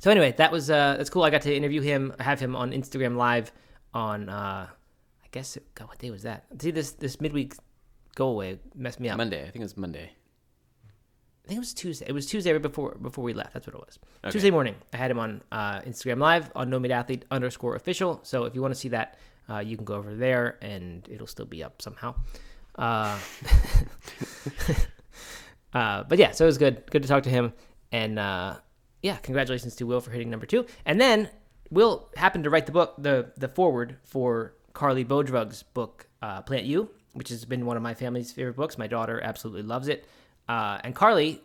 so 0.00 0.10
anyway, 0.10 0.34
that 0.38 0.50
was 0.50 0.70
uh, 0.70 0.96
that's 0.96 1.10
cool. 1.10 1.22
I 1.22 1.30
got 1.30 1.42
to 1.42 1.54
interview 1.54 1.80
him, 1.80 2.12
have 2.18 2.40
him 2.40 2.56
on 2.56 2.72
Instagram 2.72 3.16
Live 3.16 3.52
on 3.94 4.28
uh, 4.28 4.66
I 4.68 5.26
guess 5.30 5.56
God, 5.74 5.88
what 5.88 5.98
day 5.98 6.10
was 6.10 6.22
that? 6.22 6.44
See 6.60 6.70
this 6.70 6.92
this 6.92 7.20
midweek 7.20 7.54
go 8.16 8.28
away 8.28 8.58
messed 8.74 8.98
me 8.98 9.08
up. 9.08 9.16
Monday. 9.16 9.42
I 9.42 9.50
think 9.50 9.56
it 9.56 9.62
was 9.62 9.76
Monday. 9.76 10.10
I 11.44 11.48
think 11.48 11.56
it 11.56 11.60
was 11.60 11.74
Tuesday. 11.74 12.06
It 12.08 12.12
was 12.12 12.26
Tuesday 12.26 12.52
right 12.52 12.62
before 12.62 12.96
before 13.00 13.24
we 13.24 13.32
left. 13.32 13.54
That's 13.54 13.66
what 13.66 13.74
it 13.74 13.80
was. 13.80 13.98
Okay. 14.24 14.32
Tuesday 14.32 14.50
morning. 14.50 14.74
I 14.92 14.96
had 14.96 15.10
him 15.10 15.18
on 15.18 15.42
uh, 15.50 15.80
Instagram 15.80 16.18
Live 16.18 16.50
on 16.54 16.70
No 16.70 16.78
Meat 16.78 16.92
Athlete 16.92 17.24
underscore 17.30 17.76
official. 17.76 18.20
So 18.22 18.44
if 18.44 18.54
you 18.54 18.62
want 18.62 18.74
to 18.74 18.80
see 18.80 18.90
that, 18.90 19.18
uh, 19.48 19.58
you 19.58 19.76
can 19.76 19.84
go 19.84 19.94
over 19.94 20.14
there 20.14 20.58
and 20.62 21.06
it'll 21.10 21.26
still 21.26 21.46
be 21.46 21.64
up 21.64 21.82
somehow. 21.82 22.14
Uh, 22.76 23.18
uh, 25.74 26.04
but 26.04 26.18
yeah, 26.18 26.30
so 26.30 26.44
it 26.44 26.46
was 26.46 26.58
good. 26.58 26.88
Good 26.90 27.02
to 27.02 27.08
talk 27.08 27.24
to 27.24 27.30
him. 27.30 27.52
And 27.90 28.18
uh, 28.18 28.56
yeah, 29.02 29.16
congratulations 29.16 29.74
to 29.76 29.86
Will 29.86 30.00
for 30.00 30.10
hitting 30.10 30.30
number 30.30 30.46
two. 30.46 30.66
And 30.84 31.00
then 31.00 31.28
Will 31.70 32.10
happened 32.16 32.44
to 32.44 32.50
write 32.50 32.66
the 32.66 32.72
book, 32.72 32.94
the 32.98 33.32
the 33.36 33.48
foreword 33.48 33.96
for 34.04 34.54
Carly 34.72 35.04
Bodrug's 35.04 35.62
book, 35.62 36.06
uh, 36.22 36.42
Plant 36.42 36.64
You, 36.64 36.90
which 37.12 37.28
has 37.30 37.44
been 37.44 37.66
one 37.66 37.76
of 37.76 37.82
my 37.82 37.94
family's 37.94 38.32
favorite 38.32 38.56
books. 38.56 38.78
My 38.78 38.86
daughter 38.86 39.20
absolutely 39.22 39.62
loves 39.62 39.88
it. 39.88 40.06
Uh, 40.50 40.80
and 40.84 40.94
Carly, 40.94 41.40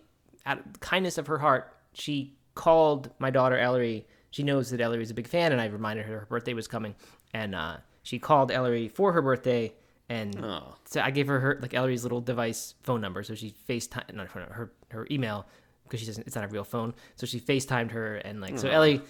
out 0.45 0.57
of 0.59 0.73
the 0.73 0.79
kindness 0.79 1.17
of 1.17 1.27
her 1.27 1.37
heart, 1.37 1.71
she 1.93 2.35
called 2.55 3.09
my 3.19 3.29
daughter 3.29 3.57
Ellery. 3.57 4.07
She 4.31 4.43
knows 4.43 4.69
that 4.71 4.81
Ellery 4.81 5.03
is 5.03 5.11
a 5.11 5.13
big 5.13 5.27
fan, 5.27 5.51
and 5.51 5.61
I 5.61 5.65
reminded 5.67 6.05
her 6.07 6.19
her 6.21 6.25
birthday 6.25 6.53
was 6.53 6.67
coming. 6.67 6.95
And 7.33 7.53
uh, 7.53 7.77
she 8.03 8.17
called 8.19 8.51
Ellery 8.51 8.87
for 8.89 9.11
her 9.13 9.21
birthday, 9.21 9.73
and 10.09 10.35
Oh. 10.43 10.75
so 10.85 11.01
I 11.01 11.11
gave 11.11 11.27
her 11.27 11.39
her 11.39 11.59
like 11.61 11.73
Ellery's 11.73 12.03
little 12.03 12.21
device 12.21 12.75
phone 12.83 13.01
number. 13.01 13.21
So 13.23 13.35
she 13.35 13.53
FaceTime 13.69 14.13
not 14.13 14.27
her 14.29 14.41
her, 14.51 14.71
her 14.91 15.07
email 15.11 15.45
because 15.83 15.99
she 15.99 16.05
doesn't. 16.07 16.25
It's 16.27 16.35
not 16.35 16.45
a 16.45 16.47
real 16.47 16.63
phone. 16.63 16.93
So 17.15 17.25
she 17.27 17.39
FaceTimed 17.39 17.91
her, 17.91 18.15
and 18.17 18.41
like 18.41 18.57
so 18.57 18.69
Ellie 18.69 19.01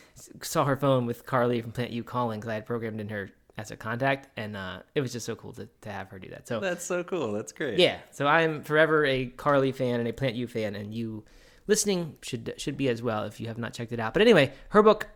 saw 0.41 0.65
her 0.65 0.75
phone 0.77 1.05
with 1.05 1.25
Carly 1.25 1.61
from 1.61 1.71
Plant 1.71 1.91
You 1.91 2.03
calling 2.03 2.39
because 2.39 2.49
I 2.49 2.55
had 2.55 2.65
programmed 2.65 2.99
in 2.99 3.09
her 3.09 3.29
as 3.57 3.71
a 3.71 3.77
contact, 3.77 4.27
and 4.37 4.55
uh, 4.55 4.79
it 4.95 5.01
was 5.01 5.13
just 5.13 5.25
so 5.25 5.35
cool 5.35 5.53
to, 5.53 5.67
to 5.81 5.91
have 5.91 6.09
her 6.09 6.19
do 6.19 6.29
that. 6.29 6.47
So 6.47 6.59
That's 6.59 6.83
so 6.83 7.03
cool. 7.03 7.31
That's 7.31 7.51
great. 7.51 7.79
yeah, 7.79 7.99
so 8.11 8.27
I'm 8.27 8.61
forever 8.63 9.05
a 9.05 9.27
Carly 9.27 9.71
fan 9.71 9.99
and 9.99 10.09
a 10.09 10.13
Plant 10.13 10.35
You 10.35 10.47
fan, 10.47 10.75
and 10.75 10.93
you 10.93 11.23
listening 11.67 12.15
should 12.21 12.53
should 12.57 12.77
be 12.77 12.89
as 12.89 13.01
well 13.01 13.23
if 13.23 13.39
you 13.39 13.47
have 13.47 13.57
not 13.57 13.73
checked 13.73 13.91
it 13.91 13.99
out. 13.99 14.13
But 14.13 14.21
anyway, 14.21 14.51
her 14.69 14.83
book 14.83 15.07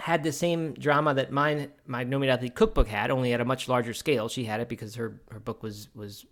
had 0.00 0.22
the 0.22 0.32
same 0.32 0.72
drama 0.74 1.14
that 1.14 1.30
mine 1.30 1.70
my 1.86 2.04
No 2.04 2.18
Meat 2.18 2.30
Athlete 2.30 2.54
cookbook 2.54 2.88
had, 2.88 3.10
only 3.10 3.32
at 3.32 3.40
a 3.40 3.44
much 3.44 3.68
larger 3.68 3.94
scale. 3.94 4.28
She 4.28 4.44
had 4.44 4.60
it 4.60 4.68
because 4.68 4.96
her 4.96 5.20
her 5.30 5.40
book 5.40 5.62
was 5.62 5.88
was 5.94 6.26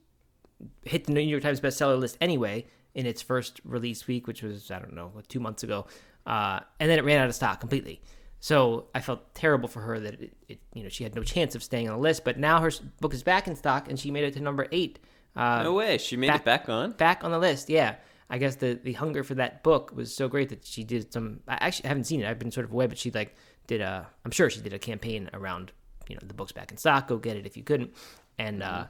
hit 0.85 1.05
the 1.05 1.13
New 1.13 1.21
York 1.21 1.43
Times 1.43 1.61
bestseller 1.61 1.99
list 1.99 2.17
anyway 2.21 2.67
in 2.95 3.07
its 3.07 3.23
first 3.23 3.61
release 3.65 4.07
week, 4.09 4.27
which 4.27 4.43
was 4.43 4.71
I 4.71 4.81
don't 4.81 4.95
know 4.95 5.13
two 5.29 5.39
months 5.41 5.63
ago, 5.63 5.87
uh, 6.27 6.61
and 6.81 6.91
then 6.91 6.99
it 6.99 7.05
ran 7.05 7.21
out 7.21 7.29
of 7.29 7.35
stock 7.35 7.61
completely. 7.61 8.01
So 8.41 8.87
I 8.95 9.01
felt 9.01 9.35
terrible 9.35 9.69
for 9.69 9.81
her 9.81 9.99
that 9.99 10.15
it, 10.21 10.33
it 10.49 10.61
you 10.75 10.83
know 10.85 10.89
she 10.89 11.03
had 11.05 11.15
no 11.15 11.23
chance 11.23 11.55
of 11.55 11.63
staying 11.63 11.89
on 11.89 11.97
the 11.97 12.01
list. 12.03 12.25
But 12.25 12.39
now 12.39 12.61
her 12.61 12.71
book 13.01 13.13
is 13.15 13.23
back 13.23 13.49
in 13.49 13.57
stock, 13.57 13.89
and 13.89 13.99
she 13.99 14.11
made 14.11 14.25
it 14.25 14.35
to 14.35 14.41
number 14.41 14.67
eight. 14.71 14.99
Uh, 15.37 15.63
No 15.65 15.75
way. 15.75 15.99
She 15.99 16.17
made 16.17 16.29
back- 16.29 16.41
it 16.41 16.45
back 16.45 16.69
on. 16.69 16.93
back 16.93 17.25
on 17.25 17.31
the 17.33 17.39
list. 17.39 17.69
Yeah, 17.69 17.97
I 18.31 18.39
guess 18.39 18.57
the 18.57 18.79
the 18.83 18.93
hunger 18.93 19.25
for 19.25 19.35
that 19.35 19.63
book 19.63 19.93
was 19.95 20.15
so 20.15 20.29
great 20.29 20.51
that 20.51 20.65
she 20.65 20.85
did 20.85 21.13
some. 21.13 21.41
I 21.49 21.59
actually 21.61 21.89
haven't 21.89 22.05
seen 22.05 22.21
it. 22.21 22.29
I've 22.29 22.39
been 22.39 22.51
sort 22.53 22.65
of 22.65 22.73
away, 22.73 22.87
but 22.87 22.99
she 22.99 23.11
like 23.11 23.35
did 23.67 23.81
a. 23.81 24.07
I'm 24.25 24.31
sure 24.31 24.49
she 24.51 24.61
did 24.61 24.73
a 24.73 24.79
campaign 24.79 25.29
around 25.33 25.73
you 26.09 26.15
know 26.15 26.21
the 26.25 26.35
book's 26.35 26.53
back 26.53 26.71
in 26.71 26.77
stock. 26.77 27.09
Go 27.09 27.19
get 27.19 27.37
it 27.37 27.45
if 27.47 27.57
you 27.57 27.65
couldn't. 27.65 27.93
And 28.39 28.63
uh, 28.63 28.87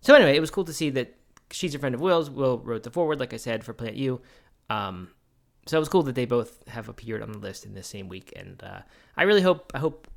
so 0.00 0.14
anyway, 0.14 0.36
it 0.36 0.40
was 0.40 0.50
cool 0.50 0.64
to 0.64 0.72
see 0.72 0.88
that 0.90 1.14
she's 1.50 1.74
a 1.74 1.78
friend 1.78 1.94
of 1.94 2.00
Will's. 2.00 2.30
Will 2.30 2.58
wrote 2.60 2.82
the 2.82 2.90
foreword, 2.90 3.20
like 3.20 3.34
I 3.34 3.36
said, 3.36 3.62
for 3.62 3.74
Plant 3.74 3.94
You. 3.96 4.22
Um, 4.70 5.08
so 5.66 5.76
it 5.76 5.80
was 5.80 5.88
cool 5.88 6.04
that 6.04 6.14
they 6.14 6.24
both 6.24 6.66
have 6.68 6.88
appeared 6.88 7.22
on 7.22 7.32
the 7.32 7.38
list 7.38 7.66
in 7.66 7.74
the 7.74 7.82
same 7.82 8.08
week, 8.08 8.32
and 8.36 8.62
uh, 8.62 8.80
I 9.16 9.24
really 9.24 9.42
hope 9.42 9.72
I 9.74 9.78
hope 9.78 10.08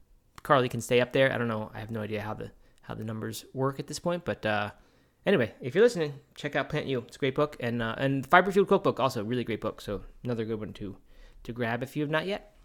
Carly 0.43 0.69
can 0.69 0.81
stay 0.81 1.01
up 1.01 1.11
there. 1.11 1.33
I 1.33 1.37
don't 1.37 1.47
know. 1.47 1.71
I 1.73 1.79
have 1.79 1.91
no 1.91 2.01
idea 2.01 2.21
how 2.21 2.35
the 2.35 2.51
how 2.83 2.93
the 2.93 3.03
numbers 3.03 3.45
work 3.53 3.79
at 3.79 3.87
this 3.87 3.99
point, 3.99 4.25
but 4.25 4.45
uh, 4.45 4.71
anyway, 5.25 5.53
if 5.61 5.75
you're 5.75 5.83
listening, 5.83 6.13
check 6.35 6.55
out 6.55 6.69
Plant 6.69 6.85
You. 6.85 6.99
It's 7.07 7.15
a 7.15 7.19
great 7.19 7.35
book, 7.35 7.57
and 7.59 7.81
uh, 7.81 7.95
and 7.97 8.25
Fiber 8.25 8.51
Fueled 8.51 8.67
Cookbook 8.67 8.99
also 8.99 9.21
a 9.21 9.23
really 9.23 9.43
great 9.43 9.61
book. 9.61 9.81
So 9.81 10.01
another 10.23 10.45
good 10.45 10.59
one 10.59 10.73
to 10.73 10.95
to 11.43 11.53
grab 11.53 11.83
if 11.83 11.95
you 11.95 12.03
have 12.03 12.11
not 12.11 12.27
yet. 12.27 12.55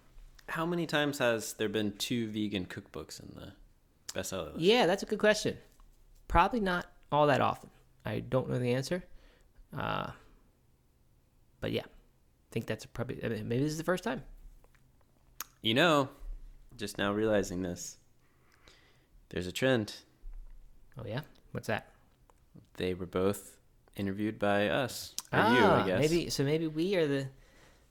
How 0.49 0.67
many 0.67 0.87
times 0.87 1.19
has 1.19 1.55
there 1.55 1.71
been 1.71 1.93
two 1.93 2.29
vegan 2.29 2.67
cookbooks 2.67 3.19
in 3.19 3.35
the 3.35 3.53
bestseller 4.15 4.53
list? 4.53 4.61
Yeah, 4.61 4.87
that's 4.87 5.03
a 5.03 5.07
good 5.07 5.19
question. 5.19 5.57
Probably 6.29 6.61
not 6.61 6.87
all 7.11 7.27
that 7.29 7.41
often. 7.41 7.71
I 8.05 8.21
don't 8.21 8.51
know 8.51 8.59
the 8.59 8.75
answer, 8.75 9.03
uh, 9.77 10.09
but 11.61 11.73
yeah, 11.73 11.85
think 12.55 12.67
that's 12.67 12.87
probably 12.87 13.23
I 13.25 13.29
mean, 13.29 13.49
maybe 13.49 13.65
this 13.65 13.73
is 13.73 13.79
the 13.79 13.85
first 13.85 14.05
time. 14.05 14.23
You 15.61 15.75
know, 15.75 16.09
just 16.77 16.99
now 16.99 17.13
realizing 17.13 17.63
this, 17.63 17.99
there's 19.31 19.49
a 19.49 19.53
trend. 19.53 19.97
Oh 20.97 21.03
yeah, 21.05 21.23
what's 21.51 21.67
that? 21.67 21.89
They 22.77 22.95
were 22.95 23.07
both 23.07 23.57
interviewed 23.97 24.39
by 24.39 24.69
us 24.69 25.15
or 25.33 25.41
ah, 25.41 25.55
you, 25.57 25.65
I 25.83 25.87
guess. 25.87 25.99
maybe 26.01 26.31
so. 26.31 26.45
Maybe 26.45 26.69
we 26.69 26.95
are 26.95 27.07
the 27.09 27.27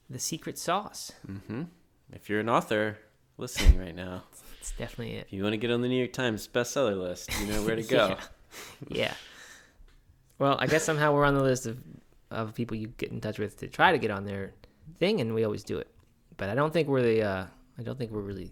the 0.10 0.20
secret 0.20 0.58
sauce. 0.58 1.12
hmm 1.26 1.64
If 2.14 2.30
you're 2.30 2.40
an 2.40 2.50
author 2.50 2.98
listening 3.38 3.78
right 3.80 3.96
now, 3.96 4.24
It's 4.62 4.72
definitely 4.72 5.16
it. 5.18 5.26
if 5.28 5.34
you 5.34 5.44
want 5.44 5.54
to 5.54 5.58
get 5.58 5.72
on 5.72 5.82
the 5.82 5.90
New 5.90 5.98
York 5.98 6.14
Times 6.14 6.48
bestseller 6.48 6.98
list, 6.98 7.30
you 7.42 7.48
know 7.48 7.64
where 7.64 7.76
to 7.76 7.84
go. 8.00 8.08
Yeah. 8.08 8.18
yeah. 8.88 9.14
Well, 10.40 10.56
I 10.58 10.68
guess 10.68 10.84
somehow 10.86 11.14
we're 11.14 11.26
on 11.26 11.34
the 11.36 11.44
list 11.44 11.66
of, 11.66 11.78
of 12.34 12.54
people 12.54 12.76
you 12.78 12.88
get 12.98 13.12
in 13.12 13.22
touch 13.22 13.40
with 13.40 13.58
to 13.58 13.68
try 13.68 13.92
to 13.92 13.98
get 13.98 14.12
on 14.12 14.26
their 14.26 14.54
thing, 15.00 15.22
and 15.22 15.34
we 15.34 15.44
always 15.44 15.64
do 15.64 15.78
it. 15.78 15.88
But 16.38 16.50
I 16.50 16.56
don't 16.56 16.74
think 16.74 16.88
we're 16.88 17.02
the. 17.02 17.24
Uh, 17.24 17.46
I 17.78 17.84
don't 17.84 17.98
think 17.98 18.12
we're 18.12 18.22
really 18.22 18.52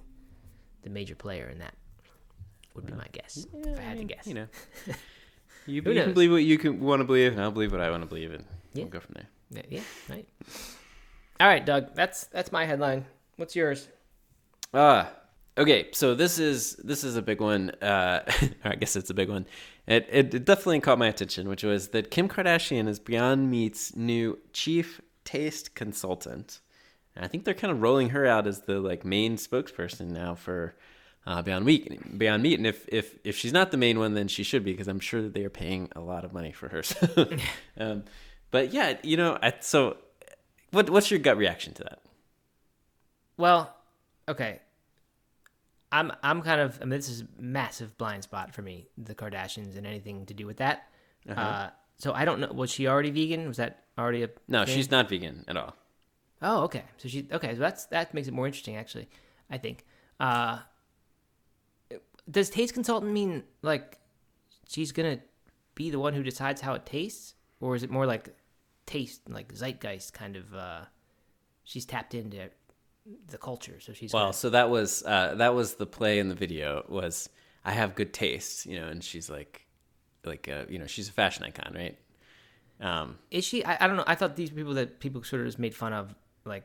the 0.83 0.89
major 0.89 1.15
player 1.15 1.47
in 1.49 1.59
that. 1.59 1.73
Would 2.73 2.85
be 2.85 2.93
my 2.93 3.07
guess 3.11 3.45
if 3.53 3.77
I 3.77 3.81
had 3.81 3.97
to 3.97 4.03
guess. 4.05 4.25
You 4.27 4.33
know, 4.35 4.47
you, 5.65 5.75
you 5.75 5.81
can 5.81 6.13
believe 6.13 6.31
what 6.31 6.37
you 6.43 6.57
can 6.57 6.79
want 6.79 7.01
to 7.01 7.03
believe, 7.03 7.33
and 7.33 7.41
I'll 7.41 7.51
believe 7.51 7.71
what 7.71 7.81
I 7.81 7.89
want 7.89 8.03
to 8.03 8.07
believe, 8.07 8.31
and 8.31 8.45
Yeah. 8.73 8.83
we'll 8.83 8.91
go 8.91 8.99
from 9.01 9.15
there. 9.15 9.27
Yeah, 9.49 9.61
yeah, 9.79 9.81
right. 10.09 10.27
All 11.41 11.47
right, 11.47 11.65
Doug. 11.65 11.93
That's 11.95 12.25
that's 12.27 12.51
my 12.51 12.65
headline. 12.65 13.05
What's 13.35 13.55
yours? 13.55 13.89
Ah, 14.73 15.11
okay. 15.57 15.89
So 15.91 16.15
this 16.15 16.39
is 16.39 16.75
this 16.77 17.03
is 17.03 17.15
a 17.15 17.21
big 17.21 17.41
one. 17.41 17.71
Uh, 17.81 18.23
or 18.63 18.71
I 18.71 18.75
guess 18.75 18.95
it's 18.95 19.09
a 19.09 19.13
big 19.13 19.29
one. 19.29 19.45
It, 19.87 20.07
it 20.11 20.33
it 20.33 20.45
definitely 20.45 20.79
caught 20.79 20.99
my 20.99 21.07
attention, 21.07 21.49
which 21.49 21.63
was 21.63 21.89
that 21.89 22.11
Kim 22.11 22.29
Kardashian 22.29 22.87
is 22.87 22.99
Beyond 22.99 23.49
Meat's 23.49 23.95
new 23.95 24.39
chief 24.53 25.01
taste 25.23 25.75
consultant, 25.75 26.61
and 27.15 27.25
I 27.25 27.27
think 27.27 27.45
they're 27.45 27.53
kind 27.53 27.71
of 27.71 27.81
rolling 27.81 28.09
her 28.09 28.25
out 28.25 28.47
as 28.47 28.61
the 28.61 28.79
like 28.79 29.05
main 29.05 29.37
spokesperson 29.37 30.09
now 30.09 30.35
for 30.35 30.75
uh, 31.25 31.41
Beyond 31.41 31.65
Meat. 31.65 32.17
Beyond 32.17 32.43
Meat, 32.43 32.59
and 32.59 32.67
if 32.67 32.87
if 32.89 33.17
if 33.23 33.35
she's 33.37 33.53
not 33.53 33.71
the 33.71 33.77
main 33.77 33.99
one, 33.99 34.13
then 34.13 34.27
she 34.27 34.43
should 34.43 34.63
be 34.63 34.71
because 34.71 34.87
I'm 34.87 34.99
sure 34.99 35.21
that 35.21 35.33
they 35.33 35.43
are 35.43 35.49
paying 35.49 35.89
a 35.95 35.99
lot 35.99 36.25
of 36.25 36.33
money 36.33 36.51
for 36.51 36.69
her. 36.69 36.83
So, 36.91 37.27
um, 37.77 38.03
but 38.51 38.73
yeah, 38.73 38.97
you 39.01 39.17
know, 39.17 39.37
I, 39.41 39.53
so 39.61 39.97
what 40.71 40.89
what's 40.89 41.09
your 41.11 41.19
gut 41.19 41.37
reaction 41.37 41.73
to 41.75 41.83
that? 41.83 41.99
Well, 43.37 43.75
okay. 44.27 44.59
I'm 45.91 46.11
I'm 46.23 46.41
kind 46.41 46.61
of 46.61 46.77
I 46.81 46.85
mean 46.85 46.91
this 46.97 47.09
is 47.09 47.21
a 47.21 47.27
massive 47.39 47.97
blind 47.97 48.23
spot 48.23 48.53
for 48.53 48.61
me, 48.61 48.87
the 48.97 49.13
Kardashians 49.15 49.77
and 49.77 49.85
anything 49.85 50.25
to 50.27 50.33
do 50.33 50.45
with 50.45 50.57
that. 50.57 50.87
uh 51.27 51.31
Uh-huh. 51.33 51.69
so 51.97 52.13
I 52.13 52.23
don't 52.25 52.39
know. 52.39 52.51
Was 52.53 52.71
she 52.71 52.87
already 52.87 53.11
vegan? 53.11 53.47
Was 53.47 53.57
that 53.57 53.83
already 53.97 54.23
a 54.23 54.29
No, 54.47 54.65
thing? 54.65 54.75
she's 54.75 54.89
not 54.91 55.09
vegan 55.09 55.43
at 55.47 55.57
all. 55.57 55.75
Oh, 56.41 56.63
okay. 56.63 56.83
So 56.97 57.07
she 57.09 57.27
okay. 57.31 57.53
So 57.55 57.59
that's 57.61 57.85
that 57.87 58.13
makes 58.13 58.27
it 58.27 58.33
more 58.33 58.47
interesting, 58.47 58.75
actually. 58.75 59.09
I 59.49 59.57
think. 59.57 59.85
Uh, 60.19 60.59
does 62.29 62.49
taste 62.49 62.73
consultant 62.73 63.11
mean 63.11 63.43
like 63.61 63.99
she's 64.67 64.91
gonna 64.91 65.19
be 65.75 65.89
the 65.89 65.99
one 65.99 66.13
who 66.13 66.23
decides 66.23 66.61
how 66.61 66.73
it 66.73 66.85
tastes, 66.85 67.35
or 67.59 67.75
is 67.75 67.83
it 67.83 67.89
more 67.89 68.05
like 68.05 68.33
taste, 68.85 69.29
like 69.29 69.53
zeitgeist 69.53 70.13
kind 70.13 70.35
of? 70.35 70.53
Uh, 70.53 70.81
she's 71.63 71.85
tapped 71.85 72.13
into 72.15 72.49
the 73.27 73.37
culture, 73.37 73.79
so 73.79 73.93
she's 73.93 74.13
Well, 74.13 74.25
gonna- 74.25 74.33
so 74.33 74.49
that 74.51 74.69
was 74.69 75.03
uh, 75.05 75.35
that 75.35 75.53
was 75.55 75.75
the 75.75 75.85
play 75.85 76.19
in 76.19 76.29
the 76.29 76.35
video 76.35 76.85
was 76.87 77.29
I 77.65 77.71
have 77.73 77.95
good 77.95 78.13
taste, 78.13 78.65
you 78.65 78.79
know, 78.79 78.87
and 78.87 79.03
she's 79.03 79.29
like 79.29 79.65
like 80.23 80.47
uh, 80.47 80.65
you 80.69 80.77
know 80.79 80.87
she's 80.87 81.09
a 81.09 81.11
fashion 81.11 81.43
icon, 81.43 81.73
right? 81.75 81.97
Um, 82.79 83.17
is 83.29 83.43
she? 83.45 83.63
I, 83.63 83.77
I 83.85 83.87
don't 83.87 83.95
know. 83.97 84.03
I 84.07 84.15
thought 84.15 84.35
these 84.35 84.49
people 84.49 84.73
that 84.75 84.99
people 84.99 85.23
sort 85.23 85.41
of 85.41 85.47
just 85.47 85.59
made 85.59 85.75
fun 85.75 85.93
of, 85.93 86.15
like. 86.45 86.63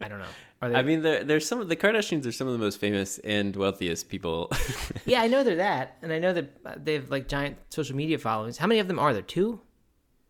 I 0.00 0.08
don't 0.08 0.18
know. 0.18 0.24
Are 0.60 0.68
they? 0.70 0.74
I 0.76 0.82
mean, 0.82 1.02
there, 1.02 1.24
there's 1.24 1.46
some 1.46 1.60
of 1.60 1.68
the 1.68 1.76
Kardashians 1.76 2.26
are 2.26 2.32
some 2.32 2.46
of 2.46 2.52
the 2.52 2.58
most 2.58 2.78
famous 2.80 3.18
and 3.18 3.54
wealthiest 3.54 4.08
people. 4.08 4.50
yeah, 5.06 5.22
I 5.22 5.28
know 5.28 5.44
they're 5.44 5.56
that, 5.56 5.96
and 6.02 6.12
I 6.12 6.18
know 6.18 6.32
that 6.32 6.56
uh, 6.66 6.74
they 6.82 6.94
have 6.94 7.10
like 7.10 7.28
giant 7.28 7.56
social 7.70 7.96
media 7.96 8.18
followings. 8.18 8.58
How 8.58 8.66
many 8.66 8.80
of 8.80 8.88
them 8.88 8.98
are 8.98 9.12
there? 9.12 9.22
Two? 9.22 9.60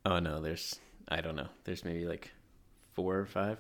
oh 0.07 0.19
no, 0.19 0.41
there's 0.41 0.79
I 1.09 1.21
don't 1.23 1.35
know. 1.37 1.49
There's 1.65 1.85
maybe 1.85 2.05
like 2.05 2.31
four 2.93 3.17
or 3.19 3.27
five. 3.27 3.59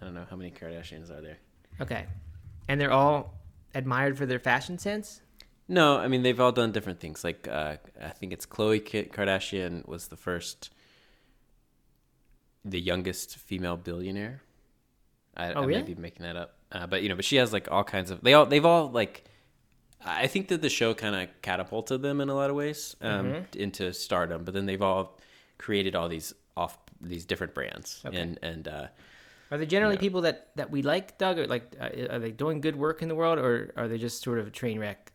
I 0.00 0.04
don't 0.04 0.14
know 0.14 0.24
how 0.30 0.36
many 0.36 0.50
Kardashians 0.50 1.10
are 1.10 1.20
there. 1.20 1.38
Okay. 1.80 2.06
And 2.68 2.80
they're 2.80 2.92
all 2.92 3.34
admired 3.74 4.16
for 4.18 4.26
their 4.26 4.38
fashion 4.38 4.78
sense? 4.78 5.20
No, 5.68 5.98
I 5.98 6.08
mean 6.08 6.22
they've 6.22 6.40
all 6.40 6.52
done 6.52 6.72
different 6.72 7.00
things. 7.00 7.22
Like 7.22 7.46
uh, 7.48 7.76
I 8.02 8.08
think 8.08 8.32
it's 8.32 8.46
Khloe 8.46 8.80
Kardashian 9.12 9.86
was 9.86 10.08
the 10.08 10.16
first, 10.16 10.70
the 12.64 12.80
youngest 12.80 13.36
female 13.36 13.76
billionaire. 13.76 14.42
I, 15.36 15.52
Oh, 15.52 15.62
I 15.62 15.64
really? 15.66 15.82
may 15.82 15.94
be 15.94 16.00
making 16.00 16.24
that 16.24 16.36
up, 16.36 16.56
uh, 16.72 16.86
but 16.86 17.02
you 17.02 17.08
know, 17.08 17.14
but 17.16 17.24
she 17.24 17.36
has 17.36 17.52
like 17.52 17.70
all 17.70 17.84
kinds 17.84 18.10
of. 18.10 18.20
They 18.22 18.34
all 18.34 18.46
they've 18.46 18.64
all 18.64 18.90
like. 18.90 19.24
I 20.04 20.26
think 20.28 20.48
that 20.48 20.62
the 20.62 20.70
show 20.70 20.94
kind 20.94 21.14
of 21.14 21.28
catapulted 21.42 22.00
them 22.02 22.20
in 22.22 22.30
a 22.30 22.34
lot 22.34 22.48
of 22.50 22.56
ways 22.56 22.96
um, 23.02 23.26
Mm-hmm. 23.26 23.58
into 23.60 23.92
stardom, 23.92 24.44
but 24.44 24.54
then 24.54 24.64
they've 24.66 24.80
all 24.82 25.18
created 25.58 25.94
all 25.94 26.08
these 26.08 26.32
off 26.56 26.78
these 27.00 27.24
different 27.24 27.54
brands, 27.54 28.02
and 28.12 28.38
and 28.42 28.66
uh, 28.66 28.86
Are 29.50 29.58
they 29.58 29.66
generally 29.66 29.96
people 29.96 30.20
that, 30.22 30.50
that 30.56 30.70
we 30.70 30.82
like, 30.82 31.18
Doug? 31.18 31.38
Or 31.38 31.46
like, 31.46 31.74
uh, 31.80 32.14
are 32.14 32.18
they 32.20 32.30
doing 32.30 32.60
good 32.60 32.76
work 32.76 33.02
in 33.02 33.08
the 33.08 33.14
world, 33.16 33.38
or 33.38 33.72
are 33.76 33.88
they 33.88 33.98
just 33.98 34.22
sort 34.22 34.38
of 34.38 34.46
a 34.46 34.50
train 34.50 34.78
wreck 34.78 35.12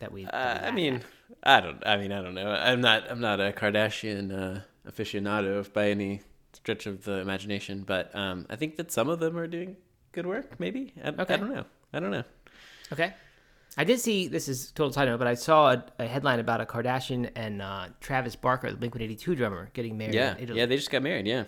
that 0.00 0.10
we? 0.12 0.24
that 0.24 0.32
we 0.32 0.38
Uh, 0.38 0.66
I 0.68 0.70
mean, 0.70 1.02
at? 1.42 1.58
I 1.58 1.60
don't. 1.60 1.86
I 1.86 1.96
mean, 1.98 2.12
I 2.12 2.22
don't 2.22 2.34
know. 2.34 2.50
I'm 2.50 2.80
not. 2.80 3.10
I'm 3.10 3.20
not 3.20 3.40
a 3.40 3.52
Kardashian 3.52 4.32
uh, 4.32 4.60
aficionado 4.90 5.70
by 5.72 5.90
any 5.90 6.22
stretch 6.54 6.86
of 6.86 7.04
the 7.04 7.14
imagination, 7.18 7.84
but 7.86 8.14
um, 8.14 8.46
I 8.48 8.56
think 8.56 8.76
that 8.76 8.90
some 8.90 9.08
of 9.08 9.20
them 9.20 9.36
are 9.36 9.46
doing 9.46 9.76
good 10.12 10.26
work. 10.26 10.58
Maybe. 10.58 10.92
I, 11.04 11.08
Okay. 11.10 11.34
I 11.34 11.36
don't 11.36 11.54
know. 11.54 11.64
I 11.92 12.00
don't 12.00 12.10
know. 12.10 12.24
okay. 12.92 13.12
I 13.76 13.84
did 13.84 14.00
see 14.00 14.26
this 14.26 14.48
is 14.48 14.72
total 14.72 14.92
side 14.92 15.04
note, 15.04 15.18
but 15.18 15.28
I 15.28 15.34
saw 15.34 15.72
a, 15.72 15.84
a 16.00 16.06
headline 16.06 16.40
about 16.40 16.60
a 16.60 16.66
Kardashian 16.66 17.30
and 17.36 17.62
uh, 17.62 17.88
Travis 18.00 18.34
Barker, 18.36 18.70
the 18.70 18.76
Blink 18.76 18.94
One 18.94 19.02
Eighty 19.02 19.16
Two 19.16 19.36
drummer, 19.36 19.70
getting 19.74 19.96
married. 19.98 20.14
Yeah. 20.14 20.32
in 20.36 20.42
Italy. 20.44 20.58
Yeah. 20.58 20.66
They 20.66 20.76
just 20.76 20.90
got 20.90 21.02
married. 21.02 21.26
Yeah. 21.26 21.34
yeah. 21.34 21.44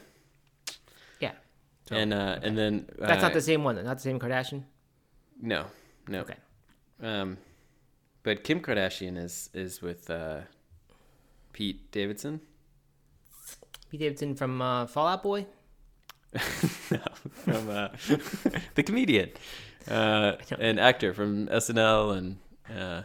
So, 1.92 1.98
and 1.98 2.14
uh, 2.14 2.38
and 2.42 2.56
then 2.56 2.86
that's 2.98 3.22
uh, 3.22 3.26
not 3.26 3.32
the 3.34 3.40
same 3.40 3.64
one. 3.64 3.76
though, 3.76 3.82
Not 3.82 3.98
the 3.98 4.02
same 4.02 4.18
Kardashian. 4.18 4.62
No. 5.40 5.66
No. 6.08 6.20
Okay. 6.20 6.36
Um, 7.02 7.38
but 8.22 8.44
Kim 8.44 8.60
Kardashian 8.60 9.16
is 9.18 9.50
is 9.52 9.82
with 9.82 10.08
uh, 10.08 10.40
Pete 11.52 11.90
Davidson. 11.90 12.40
Pete 13.90 14.00
Davidson 14.00 14.34
from 14.34 14.62
uh, 14.62 14.86
Fall 14.86 15.06
Out 15.06 15.22
Boy. 15.22 15.46
no, 16.90 16.98
from 17.44 17.68
uh, 17.68 17.88
the 18.74 18.82
comedian 18.82 19.30
uh, 19.86 20.36
and 20.58 20.80
actor 20.80 21.12
from 21.12 21.46
SNL 21.48 22.16
and. 22.16 22.38
Uh, 22.74 23.02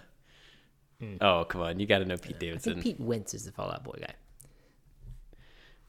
Oh 1.21 1.45
come 1.45 1.61
on! 1.61 1.79
You 1.79 1.85
got 1.85 1.99
to 1.99 2.05
know 2.05 2.17
Pete 2.17 2.39
Davidson. 2.39 2.81
Pete 2.81 2.99
Wentz 2.99 3.35
is 3.35 3.45
the 3.45 3.51
Fall 3.51 3.69
Out 3.69 3.83
Boy 3.83 3.99
guy. 3.99 4.15